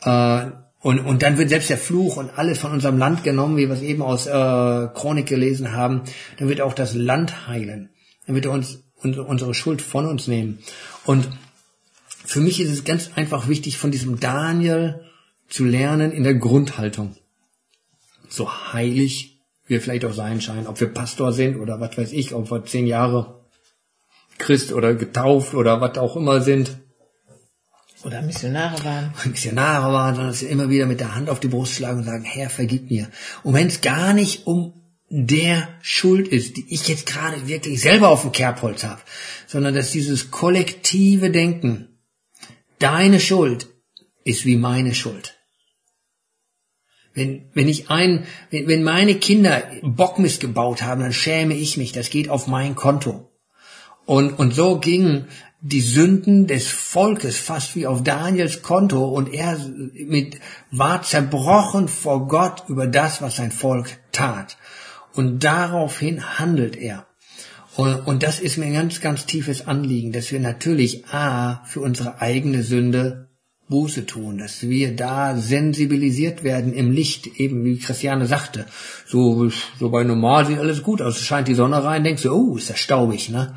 Äh, 0.02 0.46
und, 0.80 0.98
und 0.98 1.22
dann 1.22 1.38
wird 1.38 1.48
selbst 1.48 1.70
der 1.70 1.78
Fluch 1.78 2.16
und 2.16 2.36
alles 2.36 2.58
von 2.58 2.72
unserem 2.72 2.98
Land 2.98 3.22
genommen, 3.24 3.56
wie 3.56 3.68
wir 3.68 3.74
es 3.74 3.82
eben 3.82 4.02
aus 4.02 4.26
äh, 4.26 4.30
Chronik 4.30 5.26
gelesen 5.26 5.72
haben. 5.72 6.02
Dann 6.38 6.48
wird 6.48 6.60
auch 6.60 6.74
das 6.74 6.94
Land 6.94 7.46
heilen. 7.46 7.90
Dann 8.26 8.34
wird 8.34 8.46
er 8.46 8.52
uns 8.52 8.82
unsere 9.02 9.54
Schuld 9.54 9.82
von 9.82 10.06
uns 10.06 10.28
nehmen. 10.28 10.58
Und 11.04 11.28
für 12.24 12.40
mich 12.40 12.60
ist 12.60 12.70
es 12.70 12.84
ganz 12.84 13.10
einfach 13.14 13.48
wichtig, 13.48 13.78
von 13.78 13.90
diesem 13.90 14.20
Daniel 14.20 15.04
zu 15.48 15.64
lernen 15.64 16.12
in 16.12 16.24
der 16.24 16.34
Grundhaltung. 16.34 17.16
So 18.28 18.50
heilig 18.72 19.40
wir 19.66 19.80
vielleicht 19.80 20.04
auch 20.04 20.12
sein 20.12 20.40
scheinen, 20.40 20.66
ob 20.66 20.80
wir 20.80 20.88
Pastor 20.88 21.32
sind 21.32 21.58
oder 21.58 21.80
was 21.80 21.96
weiß 21.96 22.12
ich, 22.12 22.34
ob 22.34 22.50
wir 22.50 22.64
zehn 22.64 22.86
Jahre 22.86 23.42
Christ 24.38 24.72
oder 24.72 24.94
getauft 24.94 25.54
oder 25.54 25.80
was 25.80 25.98
auch 25.98 26.16
immer 26.16 26.40
sind. 26.40 26.78
Oder 28.04 28.22
Missionare 28.22 28.84
waren. 28.84 29.14
Missionare 29.24 29.92
waren, 29.92 30.14
sondern 30.14 30.32
dass 30.32 30.42
wir 30.42 30.50
immer 30.50 30.68
wieder 30.68 30.86
mit 30.86 31.00
der 31.00 31.14
Hand 31.14 31.30
auf 31.30 31.40
die 31.40 31.48
Brust 31.48 31.74
schlagen 31.74 31.98
und 31.98 32.04
sagen, 32.04 32.24
Herr, 32.24 32.50
vergib 32.50 32.90
mir. 32.90 33.08
Und 33.42 33.54
wenn 33.54 33.68
es 33.68 33.80
gar 33.80 34.12
nicht 34.12 34.46
um 34.46 34.74
der 35.08 35.68
Schuld 35.82 36.26
ist, 36.26 36.56
die 36.56 36.64
ich 36.68 36.88
jetzt 36.88 37.06
gerade 37.06 37.46
wirklich 37.46 37.80
selber 37.80 38.08
auf 38.08 38.22
dem 38.22 38.32
Kerbholz 38.32 38.82
habe, 38.82 39.00
sondern 39.46 39.74
dass 39.74 39.90
dieses 39.90 40.30
kollektive 40.30 41.30
Denken, 41.30 41.91
Deine 42.82 43.20
Schuld 43.20 43.68
ist 44.24 44.44
wie 44.44 44.56
meine 44.56 44.92
Schuld. 44.92 45.38
Wenn, 47.14 47.48
wenn 47.54 47.68
ich 47.68 47.90
ein, 47.90 48.26
wenn, 48.50 48.66
wenn 48.66 48.82
meine 48.82 49.14
Kinder 49.14 49.62
Bockmist 49.82 50.40
gebaut 50.40 50.82
haben, 50.82 51.00
dann 51.00 51.12
schäme 51.12 51.54
ich 51.54 51.76
mich. 51.76 51.92
Das 51.92 52.10
geht 52.10 52.28
auf 52.28 52.48
mein 52.48 52.74
Konto. 52.74 53.30
Und, 54.04 54.32
und 54.36 54.52
so 54.52 54.80
gingen 54.80 55.28
die 55.60 55.80
Sünden 55.80 56.48
des 56.48 56.66
Volkes 56.66 57.38
fast 57.38 57.76
wie 57.76 57.86
auf 57.86 58.02
Daniels 58.02 58.62
Konto 58.62 59.04
und 59.04 59.32
er 59.32 59.56
mit, 59.94 60.40
war 60.72 61.02
zerbrochen 61.02 61.86
vor 61.86 62.26
Gott 62.26 62.64
über 62.66 62.88
das, 62.88 63.22
was 63.22 63.36
sein 63.36 63.52
Volk 63.52 64.00
tat. 64.10 64.56
Und 65.12 65.44
daraufhin 65.44 66.40
handelt 66.40 66.74
er. 66.74 67.06
Und, 67.76 68.06
und 68.06 68.22
das 68.22 68.40
ist 68.40 68.58
mir 68.58 68.66
ein 68.66 68.74
ganz, 68.74 69.00
ganz 69.00 69.26
tiefes 69.26 69.66
Anliegen, 69.66 70.12
dass 70.12 70.30
wir 70.30 70.40
natürlich 70.40 71.06
A, 71.06 71.64
für 71.64 71.80
unsere 71.80 72.20
eigene 72.20 72.62
Sünde 72.62 73.30
Buße 73.68 74.04
tun, 74.04 74.36
dass 74.36 74.62
wir 74.62 74.94
da 74.94 75.34
sensibilisiert 75.36 76.44
werden 76.44 76.74
im 76.74 76.92
Licht, 76.92 77.26
eben 77.38 77.64
wie 77.64 77.78
Christiane 77.78 78.26
sagte. 78.26 78.66
So, 79.06 79.48
so 79.78 79.88
bei 79.88 80.04
normal 80.04 80.44
sieht 80.46 80.58
alles 80.58 80.82
gut 80.82 81.00
aus. 81.00 81.18
Scheint 81.20 81.48
die 81.48 81.54
Sonne 81.54 81.82
rein, 81.82 82.04
denkst 82.04 82.22
du, 82.22 82.32
oh, 82.32 82.56
ist 82.56 82.68
das 82.68 82.78
staubig, 82.78 83.30
ne? 83.30 83.54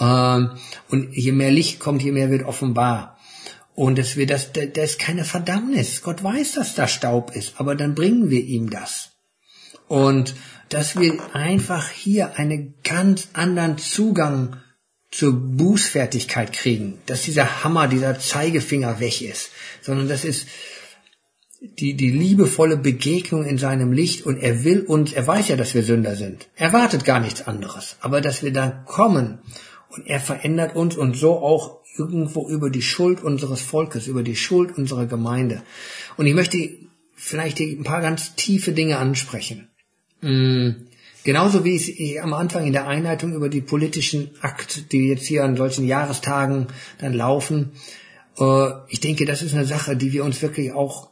Ähm, 0.00 0.50
und 0.90 1.12
je 1.12 1.32
mehr 1.32 1.50
Licht 1.50 1.80
kommt, 1.80 2.02
je 2.02 2.12
mehr 2.12 2.30
wird 2.30 2.44
offenbar. 2.44 3.18
Und 3.74 3.98
dass 3.98 4.16
wir 4.16 4.28
das, 4.28 4.52
da, 4.52 4.64
da 4.66 4.82
ist 4.82 5.00
keine 5.00 5.24
Verdammnis. 5.24 6.02
Gott 6.02 6.22
weiß, 6.22 6.52
dass 6.52 6.76
da 6.76 6.86
Staub 6.86 7.34
ist, 7.34 7.54
aber 7.58 7.74
dann 7.74 7.96
bringen 7.96 8.30
wir 8.30 8.44
ihm 8.44 8.70
das. 8.70 9.10
Und 9.88 10.34
dass 10.68 10.98
wir 10.98 11.18
einfach 11.34 11.90
hier 11.90 12.38
einen 12.38 12.74
ganz 12.84 13.28
anderen 13.32 13.78
Zugang 13.78 14.56
zur 15.10 15.32
Bußfertigkeit 15.32 16.52
kriegen, 16.52 16.98
dass 17.06 17.22
dieser 17.22 17.64
Hammer, 17.64 17.88
dieser 17.88 18.18
Zeigefinger 18.18 19.00
weg 19.00 19.22
ist, 19.22 19.50
sondern 19.80 20.08
das 20.08 20.24
ist 20.24 20.46
die, 21.60 21.94
die 21.94 22.10
liebevolle 22.10 22.76
Begegnung 22.76 23.44
in 23.44 23.58
seinem 23.58 23.92
Licht 23.92 24.24
und 24.26 24.38
er 24.38 24.64
will 24.64 24.82
uns, 24.82 25.12
er 25.12 25.26
weiß 25.26 25.48
ja, 25.48 25.56
dass 25.56 25.74
wir 25.74 25.82
Sünder 25.82 26.14
sind. 26.14 26.48
Er 26.54 26.72
wartet 26.72 27.04
gar 27.04 27.20
nichts 27.20 27.46
anderes. 27.46 27.96
Aber 28.00 28.20
dass 28.20 28.42
wir 28.42 28.52
dann 28.52 28.84
kommen 28.84 29.38
und 29.88 30.06
er 30.06 30.20
verändert 30.20 30.76
uns 30.76 30.96
und 30.96 31.16
so 31.16 31.38
auch 31.38 31.78
irgendwo 31.96 32.48
über 32.48 32.70
die 32.70 32.82
Schuld 32.82 33.22
unseres 33.22 33.60
Volkes, 33.60 34.06
über 34.06 34.22
die 34.22 34.36
Schuld 34.36 34.76
unserer 34.76 35.06
Gemeinde. 35.06 35.62
Und 36.16 36.26
ich 36.26 36.34
möchte 36.34 36.70
vielleicht 37.14 37.58
ein 37.58 37.82
paar 37.82 38.02
ganz 38.02 38.36
tiefe 38.36 38.72
Dinge 38.72 38.98
ansprechen. 38.98 39.68
Mm, 40.20 40.70
genauso 41.24 41.64
wie 41.64 41.76
ich 41.76 42.22
am 42.22 42.34
Anfang 42.34 42.66
in 42.66 42.72
der 42.72 42.86
Einleitung 42.86 43.32
über 43.34 43.48
die 43.48 43.60
politischen 43.60 44.30
Akt, 44.40 44.92
die 44.92 45.08
jetzt 45.08 45.26
hier 45.26 45.44
an 45.44 45.56
solchen 45.56 45.86
Jahrestagen 45.86 46.68
dann 46.98 47.14
laufen, 47.14 47.72
äh, 48.38 48.70
ich 48.88 49.00
denke, 49.00 49.24
das 49.24 49.42
ist 49.42 49.54
eine 49.54 49.66
Sache, 49.66 49.96
die 49.96 50.12
wir 50.12 50.24
uns 50.24 50.42
wirklich 50.42 50.72
auch 50.72 51.10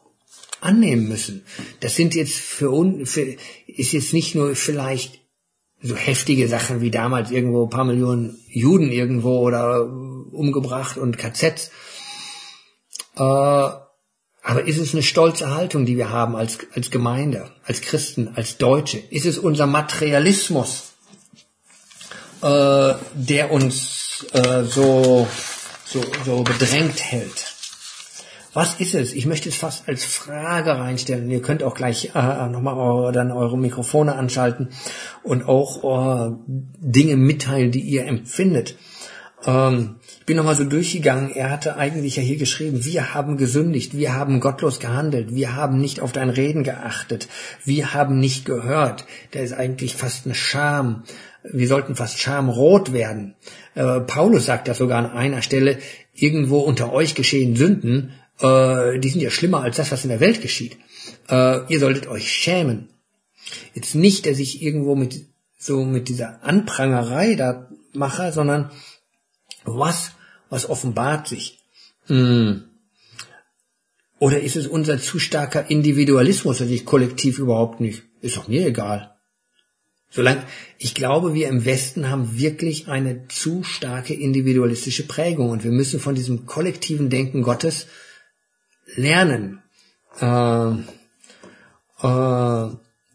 annehmen 0.61 1.09
müssen. 1.09 1.45
Das 1.81 1.95
sind 1.97 2.15
jetzt 2.15 2.35
für 2.35 2.71
uns, 2.71 3.11
für, 3.11 3.37
ist 3.67 3.93
jetzt 3.93 4.13
nicht 4.13 4.35
nur 4.35 4.55
vielleicht 4.55 5.21
so 5.83 5.95
heftige 5.95 6.49
Sachen 6.49 6.81
wie 6.81 6.91
damals 6.91 7.31
irgendwo 7.31 7.65
ein 7.65 7.71
paar 7.71 7.85
Millionen 7.85 8.39
Juden 8.49 8.91
irgendwo 8.91 9.39
oder 9.41 9.85
umgebracht 9.85 10.97
und 10.97 11.19
KZs. 11.19 11.71
Äh, 13.17 13.86
Aber 14.49 14.65
ist 14.65 14.79
es 14.79 14.93
eine 14.93 15.03
stolze 15.03 15.53
Haltung, 15.57 15.87
die 15.87 15.97
wir 15.97 16.11
haben 16.11 16.37
als, 16.37 16.59
als 16.73 16.93
Gemeinde, 16.93 17.51
als 17.65 17.81
Christen, 17.81 18.31
als 18.37 18.59
Deutsche? 18.59 18.97
Ist 18.97 19.27
es 19.27 19.39
unser 19.39 19.67
Materialismus, 19.67 20.93
äh, 22.43 22.95
der 23.15 23.51
uns 23.51 24.25
äh, 24.35 24.63
so, 24.63 25.27
so, 25.85 26.01
so 26.25 26.45
bedrängt 26.45 27.03
hält? 27.03 27.57
Was 28.53 28.79
ist 28.79 28.95
es? 28.95 29.15
Ich 29.15 29.27
möchte 29.27 29.49
es 29.49 29.57
fast 29.57 29.89
als 29.89 30.05
Frage 30.05 30.79
reinstellen. 30.79 31.29
Ihr 31.29 31.43
könnt 31.43 31.65
auch 31.65 31.75
gleich 31.75 32.13
äh, 32.15 32.49
nochmal 32.49 32.79
eure, 32.79 33.11
dann 33.11 33.33
eure 33.33 33.59
Mikrofone 33.59 34.15
anschalten 34.15 34.69
und 35.25 35.49
auch 35.49 36.29
äh, 36.29 36.37
Dinge 36.47 37.17
mitteilen, 37.17 37.73
die 37.73 37.81
ihr 37.81 38.07
empfindet. 38.07 38.77
Ähm, 39.45 39.97
bin 40.27 40.37
nochmal 40.37 40.57
so 40.57 40.65
durchgegangen. 40.65 41.31
Er 41.31 41.51
hatte 41.51 41.77
eigentlich 41.77 42.17
ja 42.17 42.23
hier 42.23 42.37
geschrieben, 42.37 42.85
wir 42.85 43.15
haben 43.15 43.37
gesündigt, 43.37 43.97
wir 43.97 44.15
haben 44.15 44.41
gottlos 44.41 44.81
gehandelt, 44.81 45.35
wir 45.35 45.55
haben 45.55 45.81
nicht 45.81 46.01
auf 46.01 46.13
dein 46.13 46.31
Reden 46.31 46.65
geachtet, 46.65 47.29
wir 47.65 47.95
haben 47.95 48.19
nicht 48.19 48.45
gehört. 48.45 49.07
Da 49.31 49.41
ist 49.41 49.53
eigentlich 49.53 49.95
fast 49.95 50.27
eine 50.27 50.35
Scham. 50.35 51.05
Wir 51.45 51.69
sollten 51.69 51.95
fast 51.95 52.19
schamrot 52.19 52.93
werden. 52.93 53.37
Äh, 53.77 54.01
Paulus 54.01 54.47
sagt 54.47 54.67
das 54.67 54.79
sogar 54.79 54.99
an 54.99 55.13
einer 55.13 55.43
Stelle, 55.43 55.79
irgendwo 56.13 56.59
unter 56.59 56.93
euch 56.93 57.15
geschehen 57.15 57.55
Sünden, 57.55 58.13
äh, 58.41 58.99
die 58.99 59.09
sind 59.09 59.21
ja 59.21 59.31
schlimmer 59.31 59.63
als 59.63 59.77
das, 59.77 59.93
was 59.93 60.03
in 60.03 60.11
der 60.11 60.19
Welt 60.19 60.43
geschieht. 60.43 60.77
Äh, 61.29 61.73
ihr 61.73 61.79
solltet 61.79 62.09
euch 62.09 62.29
schämen. 62.29 62.89
Jetzt 63.75 63.95
nicht, 63.95 64.27
dass 64.27 64.41
ich 64.41 64.61
irgendwo 64.61 64.97
mit 64.97 65.25
so 65.57 65.85
mit 65.85 66.09
dieser 66.09 66.43
Anprangerei 66.43 67.37
da 67.37 67.69
mache, 67.93 68.33
sondern 68.33 68.71
was, 69.67 70.13
was 70.49 70.69
offenbart 70.69 71.29
sich? 71.29 71.59
Hm. 72.07 72.65
Oder 74.19 74.41
ist 74.41 74.57
es 74.57 74.67
unser 74.67 74.99
zu 74.99 75.19
starker 75.19 75.71
Individualismus, 75.71 76.59
dass 76.59 76.71
ich 76.71 76.87
kollektiv 76.87 77.39
überhaupt 77.39 77.81
nicht? 77.81 78.03
Ist 78.23 78.37
doch 78.37 78.49
mir 78.49 78.67
egal. 78.67 79.15
Solange, 80.09 80.43
ich 80.79 80.95
glaube, 80.95 81.35
wir 81.35 81.49
im 81.49 81.65
Westen 81.65 82.09
haben 82.09 82.39
wirklich 82.39 82.89
eine 82.89 83.29
zu 83.29 83.63
starke 83.63 84.15
individualistische 84.15 85.07
Prägung 85.07 85.51
und 85.51 85.65
wir 85.65 85.73
müssen 85.73 86.01
von 86.01 86.15
diesem 86.15 86.47
kollektiven 86.47 87.11
Denken 87.11 87.43
Gottes 87.43 87.87
lernen. 88.95 89.63
Äh, 90.19 90.71
äh, 92.03 92.71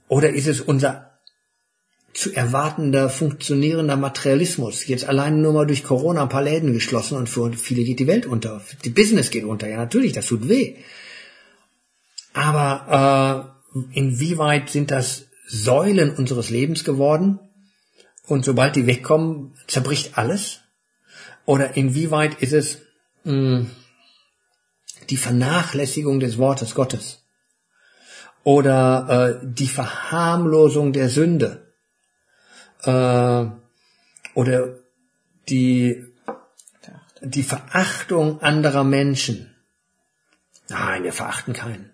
oder 0.07 0.29
ist 0.29 0.47
es 0.47 0.61
unser 0.61 1.10
zu 2.13 2.33
erwartender, 2.33 3.09
funktionierender 3.09 3.95
Materialismus. 3.95 4.87
Jetzt 4.87 5.05
allein 5.05 5.41
nur 5.41 5.53
mal 5.53 5.65
durch 5.65 5.83
Corona 5.83 6.23
ein 6.23 6.29
paar 6.29 6.43
Läden 6.43 6.73
geschlossen 6.73 7.17
und 7.17 7.29
für 7.29 7.53
viele 7.53 7.83
geht 7.83 7.99
die 7.99 8.07
Welt 8.07 8.25
unter. 8.25 8.61
Die 8.83 8.89
Business 8.89 9.29
geht 9.29 9.43
unter. 9.43 9.67
Ja, 9.67 9.77
natürlich, 9.77 10.13
das 10.13 10.27
tut 10.27 10.49
weh. 10.49 10.75
Aber 12.33 13.55
äh, 13.73 13.97
inwieweit 13.97 14.69
sind 14.69 14.91
das 14.91 15.25
Säulen 15.47 16.15
unseres 16.15 16.49
Lebens 16.49 16.83
geworden? 16.83 17.39
Und 18.27 18.45
sobald 18.45 18.75
die 18.75 18.87
wegkommen, 18.87 19.53
zerbricht 19.67 20.17
alles? 20.17 20.61
Oder 21.45 21.75
inwieweit 21.75 22.41
ist 22.41 22.53
es 22.53 22.77
mh, 23.23 23.33
hm, 23.33 23.71
die 25.09 25.17
Vernachlässigung 25.17 26.19
des 26.19 26.37
Wortes 26.37 26.75
Gottes? 26.75 27.23
Oder 28.43 29.41
äh, 29.41 29.45
die 29.45 29.67
Verharmlosung 29.67 30.93
der 30.93 31.09
Sünde? 31.09 31.70
Äh, 32.83 33.45
oder 34.33 34.75
die, 35.49 36.05
die 37.21 37.43
Verachtung 37.43 38.41
anderer 38.41 38.83
Menschen. 38.83 39.55
Nein, 40.69 41.03
wir 41.03 41.13
verachten 41.13 41.53
keinen. 41.53 41.91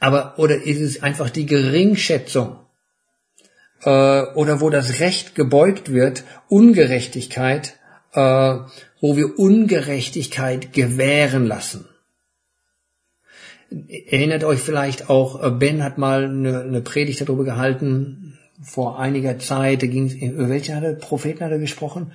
Aber, 0.00 0.38
oder 0.38 0.62
ist 0.62 0.80
es 0.80 1.02
einfach 1.02 1.30
die 1.30 1.46
Geringschätzung? 1.46 2.60
Äh, 3.82 4.22
oder 4.34 4.60
wo 4.60 4.70
das 4.70 5.00
Recht 5.00 5.34
gebeugt 5.34 5.92
wird, 5.92 6.24
Ungerechtigkeit, 6.48 7.78
äh, 8.12 8.58
wo 9.00 9.16
wir 9.16 9.38
Ungerechtigkeit 9.38 10.72
gewähren 10.72 11.46
lassen. 11.46 11.86
Erinnert 13.70 14.44
euch 14.44 14.60
vielleicht 14.60 15.08
auch, 15.08 15.42
äh, 15.42 15.50
Ben 15.50 15.82
hat 15.82 15.96
mal 15.96 16.24
eine, 16.24 16.60
eine 16.62 16.80
Predigt 16.82 17.20
darüber 17.20 17.44
gehalten, 17.44 18.29
vor 18.62 18.98
einiger 18.98 19.38
Zeit, 19.38 19.82
da 19.82 19.86
ging 19.86 20.10
über 20.10 20.48
welche 20.48 20.74
hat 20.74 20.82
er, 20.82 20.94
Propheten 20.94 21.44
hat 21.44 21.52
er 21.52 21.58
gesprochen? 21.58 22.12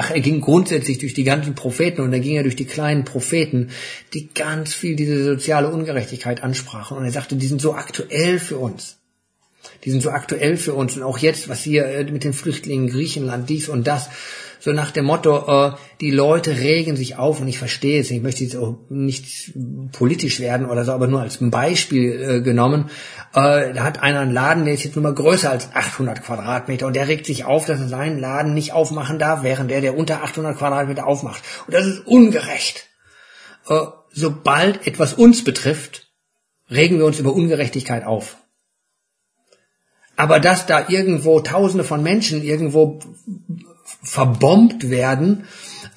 Ach, 0.00 0.12
er 0.12 0.20
ging 0.20 0.40
grundsätzlich 0.40 0.98
durch 0.98 1.12
die 1.12 1.24
ganzen 1.24 1.54
Propheten 1.56 2.02
und 2.02 2.12
dann 2.12 2.20
ging 2.20 2.36
er 2.36 2.44
durch 2.44 2.54
die 2.54 2.66
kleinen 2.66 3.04
Propheten, 3.04 3.70
die 4.14 4.28
ganz 4.32 4.72
viel 4.72 4.94
diese 4.94 5.24
soziale 5.24 5.70
Ungerechtigkeit 5.70 6.42
ansprachen. 6.42 6.96
Und 6.96 7.04
er 7.04 7.10
sagte, 7.10 7.34
die 7.34 7.46
sind 7.46 7.60
so 7.60 7.74
aktuell 7.74 8.38
für 8.38 8.58
uns. 8.58 8.98
Die 9.84 9.90
sind 9.90 10.00
so 10.02 10.10
aktuell 10.10 10.56
für 10.56 10.74
uns. 10.74 10.96
Und 10.96 11.02
auch 11.02 11.18
jetzt, 11.18 11.48
was 11.48 11.62
hier 11.62 11.86
äh, 11.86 12.04
mit 12.04 12.22
den 12.22 12.32
Flüchtlingen, 12.32 12.88
Griechenland, 12.88 13.48
dies 13.48 13.68
und 13.68 13.88
das, 13.88 14.08
so 14.60 14.72
nach 14.72 14.90
dem 14.90 15.04
Motto, 15.04 15.68
äh, 15.68 15.76
die 16.00 16.10
Leute 16.10 16.58
regen 16.58 16.96
sich 16.96 17.16
auf 17.16 17.40
und 17.40 17.48
ich 17.48 17.58
verstehe 17.58 18.00
es, 18.00 18.10
ich 18.10 18.22
möchte 18.22 18.44
jetzt 18.44 18.56
auch 18.56 18.78
nicht 18.88 19.52
politisch 19.92 20.40
werden 20.40 20.68
oder 20.68 20.84
so, 20.84 20.92
aber 20.92 21.06
nur 21.06 21.20
als 21.20 21.38
Beispiel 21.40 22.12
äh, 22.12 22.40
genommen, 22.40 22.90
äh, 23.34 23.74
da 23.74 23.84
hat 23.84 24.02
einer 24.02 24.20
einen 24.20 24.32
Laden, 24.32 24.64
der 24.64 24.74
ist 24.74 24.84
jetzt 24.84 24.96
nur 24.96 25.02
mal 25.02 25.14
größer 25.14 25.50
als 25.50 25.74
800 25.74 26.22
Quadratmeter 26.22 26.86
und 26.86 26.96
der 26.96 27.08
regt 27.08 27.26
sich 27.26 27.44
auf, 27.44 27.66
dass 27.66 27.80
er 27.80 27.88
seinen 27.88 28.18
Laden 28.18 28.54
nicht 28.54 28.72
aufmachen 28.72 29.18
darf, 29.18 29.42
während 29.42 29.70
der, 29.70 29.80
der 29.80 29.96
unter 29.96 30.22
800 30.22 30.56
Quadratmeter 30.56 31.06
aufmacht. 31.06 31.42
Und 31.66 31.74
das 31.74 31.86
ist 31.86 32.06
ungerecht. 32.06 32.88
Äh, 33.68 33.80
sobald 34.12 34.86
etwas 34.86 35.14
uns 35.14 35.44
betrifft, 35.44 36.08
regen 36.70 36.98
wir 36.98 37.06
uns 37.06 37.18
über 37.18 37.32
Ungerechtigkeit 37.32 38.04
auf. 38.04 38.36
Aber 40.16 40.40
dass 40.40 40.66
da 40.66 40.88
irgendwo 40.88 41.40
Tausende 41.40 41.84
von 41.84 42.02
Menschen 42.02 42.42
irgendwo 42.42 42.98
verbombt 44.02 44.90
werden, 44.90 45.44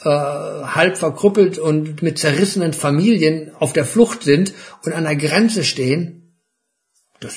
äh, 0.04 0.10
halb 0.10 0.98
verkrüppelt 0.98 1.58
und 1.58 2.02
mit 2.02 2.20
zerrissenen 2.20 2.74
Familien 2.74 3.52
auf 3.58 3.74
der 3.74 3.86
Flucht 3.86 4.24
sind 4.24 4.54
und 4.84 4.94
an 4.94 5.06
der 5.06 5.16
Grenze 5.16 5.64
stehen, 5.64 6.21
das 7.22 7.36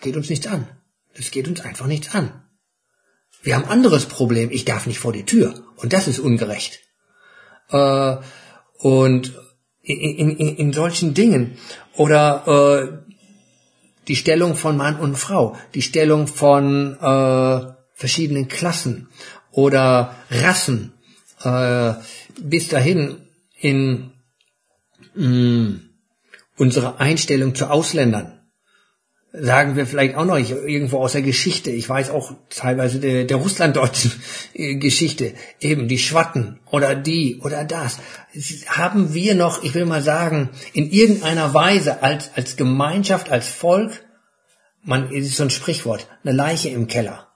geht 0.00 0.16
uns 0.16 0.30
nichts 0.30 0.46
an. 0.46 0.68
Das 1.16 1.30
geht 1.30 1.48
uns 1.48 1.60
einfach 1.60 1.86
nichts 1.86 2.14
an. 2.14 2.42
Wir 3.42 3.56
haben 3.56 3.64
anderes 3.64 4.06
Problem. 4.06 4.50
Ich 4.50 4.64
darf 4.64 4.86
nicht 4.86 5.00
vor 5.00 5.12
die 5.12 5.24
Tür. 5.24 5.64
Und 5.76 5.92
das 5.92 6.06
ist 6.06 6.20
ungerecht. 6.20 6.78
Äh, 7.70 8.16
und 8.78 9.32
in, 9.82 10.30
in, 10.30 10.56
in 10.56 10.72
solchen 10.72 11.14
Dingen. 11.14 11.58
Oder 11.94 12.46
äh, 12.46 13.12
die 14.08 14.16
Stellung 14.16 14.54
von 14.54 14.76
Mann 14.76 15.00
und 15.00 15.16
Frau. 15.16 15.56
Die 15.74 15.82
Stellung 15.82 16.26
von 16.26 16.96
äh, 17.00 17.72
verschiedenen 17.94 18.48
Klassen 18.48 19.08
oder 19.50 20.14
Rassen 20.30 20.92
äh, 21.42 21.94
bis 22.38 22.68
dahin 22.68 23.26
in 23.58 24.12
mh, 25.14 25.28
mm, 25.28 25.90
unsere 26.56 27.00
Einstellung 27.00 27.54
zu 27.54 27.70
Ausländern. 27.70 28.41
Sagen 29.34 29.76
wir 29.76 29.86
vielleicht 29.86 30.14
auch 30.14 30.26
noch 30.26 30.36
irgendwo 30.36 30.98
aus 30.98 31.12
der 31.12 31.22
Geschichte. 31.22 31.70
Ich 31.70 31.88
weiß 31.88 32.10
auch 32.10 32.34
teilweise 32.50 33.00
der, 33.00 33.24
der 33.24 33.38
russlanddeutschen 33.38 34.12
äh, 34.52 34.74
Geschichte. 34.74 35.32
Eben 35.58 35.88
die 35.88 35.98
Schwatten 35.98 36.60
oder 36.70 36.94
die 36.94 37.40
oder 37.40 37.64
das. 37.64 37.98
Haben 38.66 39.14
wir 39.14 39.34
noch, 39.34 39.62
ich 39.62 39.74
will 39.74 39.86
mal 39.86 40.02
sagen, 40.02 40.50
in 40.74 40.90
irgendeiner 40.90 41.54
Weise 41.54 42.02
als, 42.02 42.30
als 42.34 42.56
Gemeinschaft, 42.56 43.30
als 43.30 43.48
Volk, 43.48 44.04
man, 44.82 45.10
ist 45.10 45.36
so 45.36 45.44
ein 45.44 45.50
Sprichwort, 45.50 46.08
eine 46.24 46.36
Leiche 46.36 46.68
im 46.68 46.86
Keller. 46.86 47.28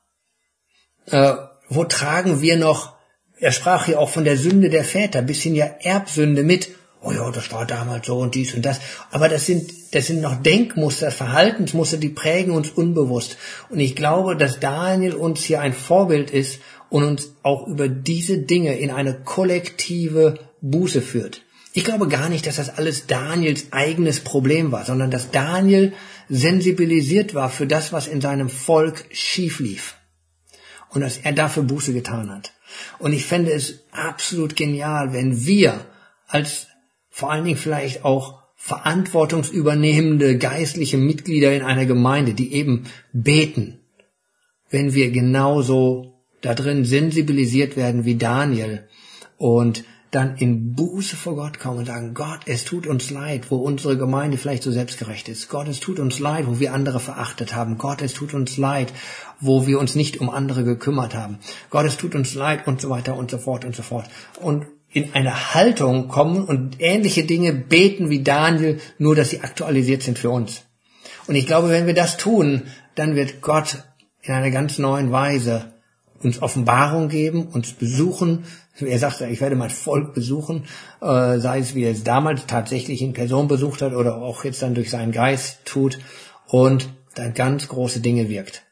Äh, 1.06 1.32
wo 1.68 1.84
tragen 1.84 2.42
wir 2.42 2.58
noch, 2.58 2.94
er 3.38 3.52
sprach 3.52 3.86
hier 3.86 4.00
auch 4.00 4.10
von 4.10 4.24
der 4.24 4.36
Sünde 4.36 4.68
der 4.68 4.84
Väter, 4.84 5.22
bisschen 5.22 5.54
ja 5.54 5.66
Erbsünde 5.66 6.42
mit. 6.42 6.68
Oh 7.02 7.12
ja, 7.12 7.30
das 7.30 7.52
war 7.52 7.66
damals 7.66 8.06
so 8.06 8.18
und 8.18 8.34
dies 8.34 8.54
und 8.54 8.62
das. 8.62 8.80
Aber 9.10 9.28
das 9.28 9.46
sind, 9.46 9.70
das 9.92 10.06
sind 10.06 10.20
noch 10.20 10.42
Denkmuster, 10.42 11.10
Verhaltensmuster, 11.10 11.98
die 11.98 12.08
prägen 12.08 12.52
uns 12.52 12.70
unbewusst. 12.70 13.36
Und 13.68 13.80
ich 13.80 13.94
glaube, 13.94 14.36
dass 14.36 14.60
Daniel 14.60 15.14
uns 15.14 15.44
hier 15.44 15.60
ein 15.60 15.72
Vorbild 15.72 16.30
ist 16.30 16.60
und 16.88 17.04
uns 17.04 17.32
auch 17.42 17.66
über 17.66 17.88
diese 17.88 18.38
Dinge 18.38 18.78
in 18.78 18.90
eine 18.90 19.14
kollektive 19.14 20.38
Buße 20.60 21.02
führt. 21.02 21.42
Ich 21.72 21.84
glaube 21.84 22.08
gar 22.08 22.30
nicht, 22.30 22.46
dass 22.46 22.56
das 22.56 22.78
alles 22.78 23.06
Daniels 23.06 23.66
eigenes 23.72 24.20
Problem 24.20 24.72
war, 24.72 24.86
sondern 24.86 25.10
dass 25.10 25.30
Daniel 25.30 25.92
sensibilisiert 26.28 27.34
war 27.34 27.50
für 27.50 27.66
das, 27.66 27.92
was 27.92 28.06
in 28.06 28.22
seinem 28.22 28.48
Volk 28.48 29.04
schief 29.12 29.60
lief 29.60 29.96
und 30.88 31.02
dass 31.02 31.18
er 31.18 31.32
dafür 31.32 31.64
Buße 31.64 31.92
getan 31.92 32.30
hat. 32.30 32.52
Und 32.98 33.12
ich 33.12 33.26
fände 33.26 33.52
es 33.52 33.84
absolut 33.92 34.56
genial, 34.56 35.12
wenn 35.12 35.44
wir 35.44 35.84
als 36.26 36.68
vor 37.16 37.30
allen 37.30 37.46
Dingen 37.46 37.56
vielleicht 37.56 38.04
auch 38.04 38.42
verantwortungsübernehmende 38.56 40.36
geistliche 40.36 40.98
Mitglieder 40.98 41.56
in 41.56 41.62
einer 41.62 41.86
Gemeinde, 41.86 42.34
die 42.34 42.52
eben 42.52 42.84
beten, 43.14 43.80
wenn 44.68 44.92
wir 44.92 45.10
genauso 45.10 46.20
da 46.42 46.52
drin 46.52 46.84
sensibilisiert 46.84 47.74
werden 47.74 48.04
wie 48.04 48.16
Daniel 48.16 48.86
und 49.38 49.84
dann 50.10 50.36
in 50.36 50.74
Buße 50.74 51.16
vor 51.16 51.36
Gott 51.36 51.58
kommen 51.58 51.78
und 51.78 51.86
sagen, 51.86 52.12
Gott, 52.12 52.40
es 52.44 52.66
tut 52.66 52.86
uns 52.86 53.08
leid, 53.08 53.50
wo 53.50 53.56
unsere 53.56 53.96
Gemeinde 53.96 54.36
vielleicht 54.36 54.62
so 54.62 54.70
selbstgerecht 54.70 55.30
ist. 55.30 55.48
Gott, 55.48 55.68
es 55.68 55.80
tut 55.80 55.98
uns 55.98 56.18
leid, 56.18 56.46
wo 56.46 56.60
wir 56.60 56.74
andere 56.74 57.00
verachtet 57.00 57.54
haben. 57.54 57.78
Gott, 57.78 58.02
es 58.02 58.12
tut 58.12 58.34
uns 58.34 58.58
leid, 58.58 58.92
wo 59.40 59.66
wir 59.66 59.80
uns 59.80 59.94
nicht 59.94 60.20
um 60.20 60.28
andere 60.28 60.64
gekümmert 60.64 61.14
haben. 61.14 61.38
Gott, 61.70 61.86
es 61.86 61.96
tut 61.96 62.14
uns 62.14 62.34
leid 62.34 62.66
und 62.66 62.82
so 62.82 62.90
weiter 62.90 63.16
und 63.16 63.30
so 63.30 63.38
fort 63.38 63.64
und 63.64 63.74
so 63.74 63.82
fort. 63.82 64.04
Und 64.38 64.66
in 64.96 65.12
eine 65.12 65.52
Haltung 65.52 66.08
kommen 66.08 66.42
und 66.46 66.80
ähnliche 66.80 67.24
Dinge 67.24 67.52
beten 67.52 68.08
wie 68.08 68.22
Daniel, 68.22 68.80
nur 68.96 69.14
dass 69.14 69.28
sie 69.28 69.42
aktualisiert 69.42 70.02
sind 70.02 70.18
für 70.18 70.30
uns. 70.30 70.62
Und 71.26 71.34
ich 71.34 71.46
glaube, 71.46 71.68
wenn 71.68 71.86
wir 71.86 71.92
das 71.92 72.16
tun, 72.16 72.62
dann 72.94 73.14
wird 73.14 73.42
Gott 73.42 73.84
in 74.22 74.32
einer 74.32 74.50
ganz 74.50 74.78
neuen 74.78 75.12
Weise 75.12 75.74
uns 76.22 76.40
Offenbarung 76.40 77.10
geben, 77.10 77.48
uns 77.48 77.72
besuchen. 77.72 78.44
Er 78.80 78.98
sagte, 78.98 79.26
ich 79.26 79.42
werde 79.42 79.54
mein 79.54 79.68
Volk 79.68 80.14
besuchen, 80.14 80.64
äh, 81.02 81.40
sei 81.40 81.58
es 81.58 81.74
wie 81.74 81.84
er 81.84 81.90
es 81.90 82.02
damals 82.02 82.46
tatsächlich 82.46 83.02
in 83.02 83.12
Person 83.12 83.48
besucht 83.48 83.82
hat 83.82 83.92
oder 83.92 84.16
auch 84.16 84.44
jetzt 84.44 84.62
dann 84.62 84.74
durch 84.74 84.88
seinen 84.88 85.12
Geist 85.12 85.66
tut 85.66 85.98
und 86.46 86.88
dann 87.14 87.34
ganz 87.34 87.68
große 87.68 88.00
Dinge 88.00 88.30
wirkt. 88.30 88.62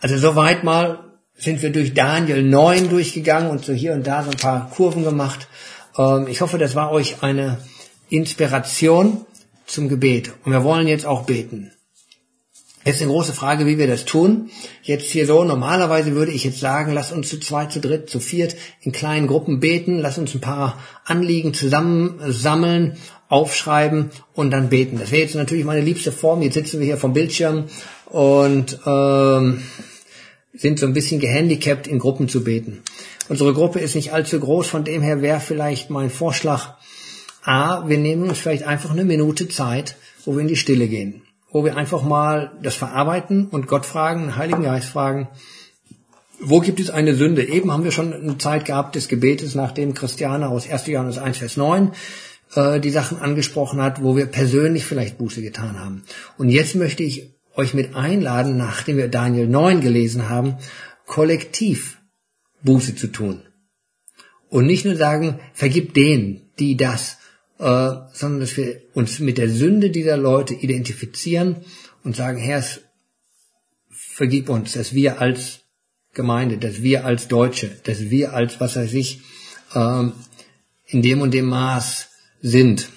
Also 0.00 0.18
soweit 0.18 0.64
mal 0.64 1.07
sind 1.38 1.62
wir 1.62 1.70
durch 1.70 1.94
Daniel 1.94 2.42
9 2.42 2.90
durchgegangen 2.90 3.50
und 3.50 3.64
so 3.64 3.72
hier 3.72 3.92
und 3.92 4.06
da 4.06 4.24
so 4.24 4.30
ein 4.30 4.36
paar 4.36 4.70
Kurven 4.70 5.04
gemacht. 5.04 5.48
Ähm, 5.96 6.26
ich 6.28 6.40
hoffe, 6.40 6.58
das 6.58 6.74
war 6.74 6.90
euch 6.90 7.22
eine 7.22 7.58
Inspiration 8.10 9.24
zum 9.66 9.88
Gebet. 9.88 10.32
Und 10.44 10.52
wir 10.52 10.64
wollen 10.64 10.88
jetzt 10.88 11.06
auch 11.06 11.24
beten. 11.24 11.70
Jetzt 12.84 13.02
eine 13.02 13.10
große 13.10 13.34
Frage, 13.34 13.66
wie 13.66 13.76
wir 13.76 13.86
das 13.86 14.04
tun. 14.06 14.50
Jetzt 14.82 15.10
hier 15.10 15.26
so, 15.26 15.44
normalerweise 15.44 16.14
würde 16.14 16.32
ich 16.32 16.44
jetzt 16.44 16.60
sagen, 16.60 16.92
lass 16.92 17.12
uns 17.12 17.28
zu 17.28 17.38
zweit, 17.38 17.70
zu 17.70 17.80
dritt, 17.80 18.08
zu 18.08 18.18
viert 18.18 18.56
in 18.80 18.92
kleinen 18.92 19.26
Gruppen 19.26 19.60
beten, 19.60 19.98
lass 19.98 20.16
uns 20.16 20.34
ein 20.34 20.40
paar 20.40 20.78
Anliegen 21.04 21.52
zusammensammeln, 21.52 22.96
aufschreiben 23.28 24.10
und 24.32 24.50
dann 24.52 24.70
beten. 24.70 24.98
Das 24.98 25.10
wäre 25.10 25.20
jetzt 25.20 25.34
natürlich 25.34 25.66
meine 25.66 25.82
liebste 25.82 26.12
Form. 26.12 26.40
Jetzt 26.40 26.54
sitzen 26.54 26.78
wir 26.78 26.86
hier 26.86 26.96
vom 26.96 27.12
Bildschirm 27.12 27.64
und 28.06 28.78
ähm, 28.86 29.62
sind 30.54 30.78
so 30.78 30.86
ein 30.86 30.94
bisschen 30.94 31.20
gehandicapt, 31.20 31.86
in 31.86 31.98
Gruppen 31.98 32.28
zu 32.28 32.44
beten. 32.44 32.82
Unsere 33.28 33.52
Gruppe 33.52 33.80
ist 33.80 33.94
nicht 33.94 34.12
allzu 34.12 34.40
groß, 34.40 34.68
von 34.68 34.84
dem 34.84 35.02
her 35.02 35.22
wäre 35.22 35.40
vielleicht 35.40 35.90
mein 35.90 36.10
Vorschlag, 36.10 36.76
A, 37.42 37.88
wir 37.88 37.98
nehmen 37.98 38.28
uns 38.28 38.38
vielleicht 38.38 38.64
einfach 38.64 38.90
eine 38.90 39.04
Minute 39.04 39.48
Zeit, 39.48 39.96
wo 40.24 40.32
wir 40.32 40.40
in 40.40 40.48
die 40.48 40.56
Stille 40.56 40.88
gehen 40.88 41.22
wo 41.50 41.64
wir 41.64 41.76
einfach 41.76 42.02
mal 42.02 42.52
das 42.62 42.74
verarbeiten 42.74 43.48
und 43.48 43.66
Gott 43.66 43.86
fragen, 43.86 44.22
den 44.22 44.36
Heiligen 44.36 44.62
Geist 44.62 44.88
fragen, 44.88 45.28
wo 46.40 46.60
gibt 46.60 46.78
es 46.78 46.90
eine 46.90 47.14
Sünde? 47.14 47.42
Eben 47.42 47.72
haben 47.72 47.84
wir 47.84 47.90
schon 47.90 48.12
eine 48.12 48.38
Zeit 48.38 48.64
gehabt 48.64 48.94
des 48.94 49.08
Gebetes, 49.08 49.54
nachdem 49.54 49.94
Christiane 49.94 50.48
aus 50.48 50.70
1. 50.70 50.86
Johannes 50.86 51.18
1, 51.18 51.38
Vers 51.38 51.56
9 51.56 51.92
äh, 52.54 52.78
die 52.78 52.90
Sachen 52.90 53.18
angesprochen 53.18 53.82
hat, 53.82 54.02
wo 54.02 54.16
wir 54.16 54.26
persönlich 54.26 54.84
vielleicht 54.84 55.18
Buße 55.18 55.42
getan 55.42 55.80
haben. 55.80 56.04
Und 56.36 56.48
jetzt 56.48 56.76
möchte 56.76 57.02
ich 57.02 57.32
euch 57.58 57.74
mit 57.74 57.94
einladen, 57.96 58.56
nachdem 58.56 58.96
wir 58.96 59.08
Daniel 59.08 59.48
9 59.48 59.80
gelesen 59.80 60.28
haben, 60.28 60.56
kollektiv 61.06 62.00
Buße 62.62 62.94
zu 62.94 63.08
tun. 63.08 63.42
Und 64.48 64.66
nicht 64.66 64.84
nur 64.84 64.96
sagen, 64.96 65.40
vergib 65.52 65.92
denen, 65.92 66.50
die 66.58 66.76
das, 66.76 67.18
äh, 67.58 67.90
sondern 68.12 68.40
dass 68.40 68.56
wir 68.56 68.80
uns 68.94 69.18
mit 69.18 69.38
der 69.38 69.50
Sünde 69.50 69.90
dieser 69.90 70.16
Leute 70.16 70.54
identifizieren 70.54 71.56
und 72.04 72.14
sagen, 72.14 72.38
Herr, 72.38 72.64
vergib 73.90 74.48
uns, 74.48 74.72
dass 74.72 74.94
wir 74.94 75.20
als 75.20 75.60
Gemeinde, 76.14 76.58
dass 76.58 76.82
wir 76.82 77.04
als 77.04 77.28
Deutsche, 77.28 77.70
dass 77.84 78.10
wir 78.10 78.32
als, 78.32 78.60
was 78.60 78.76
weiß 78.76 78.94
ich, 78.94 79.20
äh, 79.74 80.04
in 80.86 81.02
dem 81.02 81.20
und 81.20 81.34
dem 81.34 81.46
Maß 81.46 82.08
sind. 82.40 82.88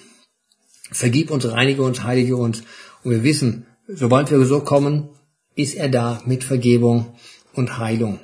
Vergib 0.92 1.30
uns, 1.30 1.50
reinige 1.50 1.82
uns, 1.82 2.04
heilige 2.04 2.36
uns. 2.36 2.62
Und 3.02 3.10
wir 3.10 3.24
wissen, 3.24 3.66
sobald 3.86 4.30
wir 4.30 4.44
so 4.44 4.60
kommen, 4.60 5.08
ist 5.54 5.74
er 5.74 5.88
da 5.88 6.22
mit 6.24 6.44
Vergebung 6.44 7.14
und 7.54 7.78
Heilung. 7.78 8.20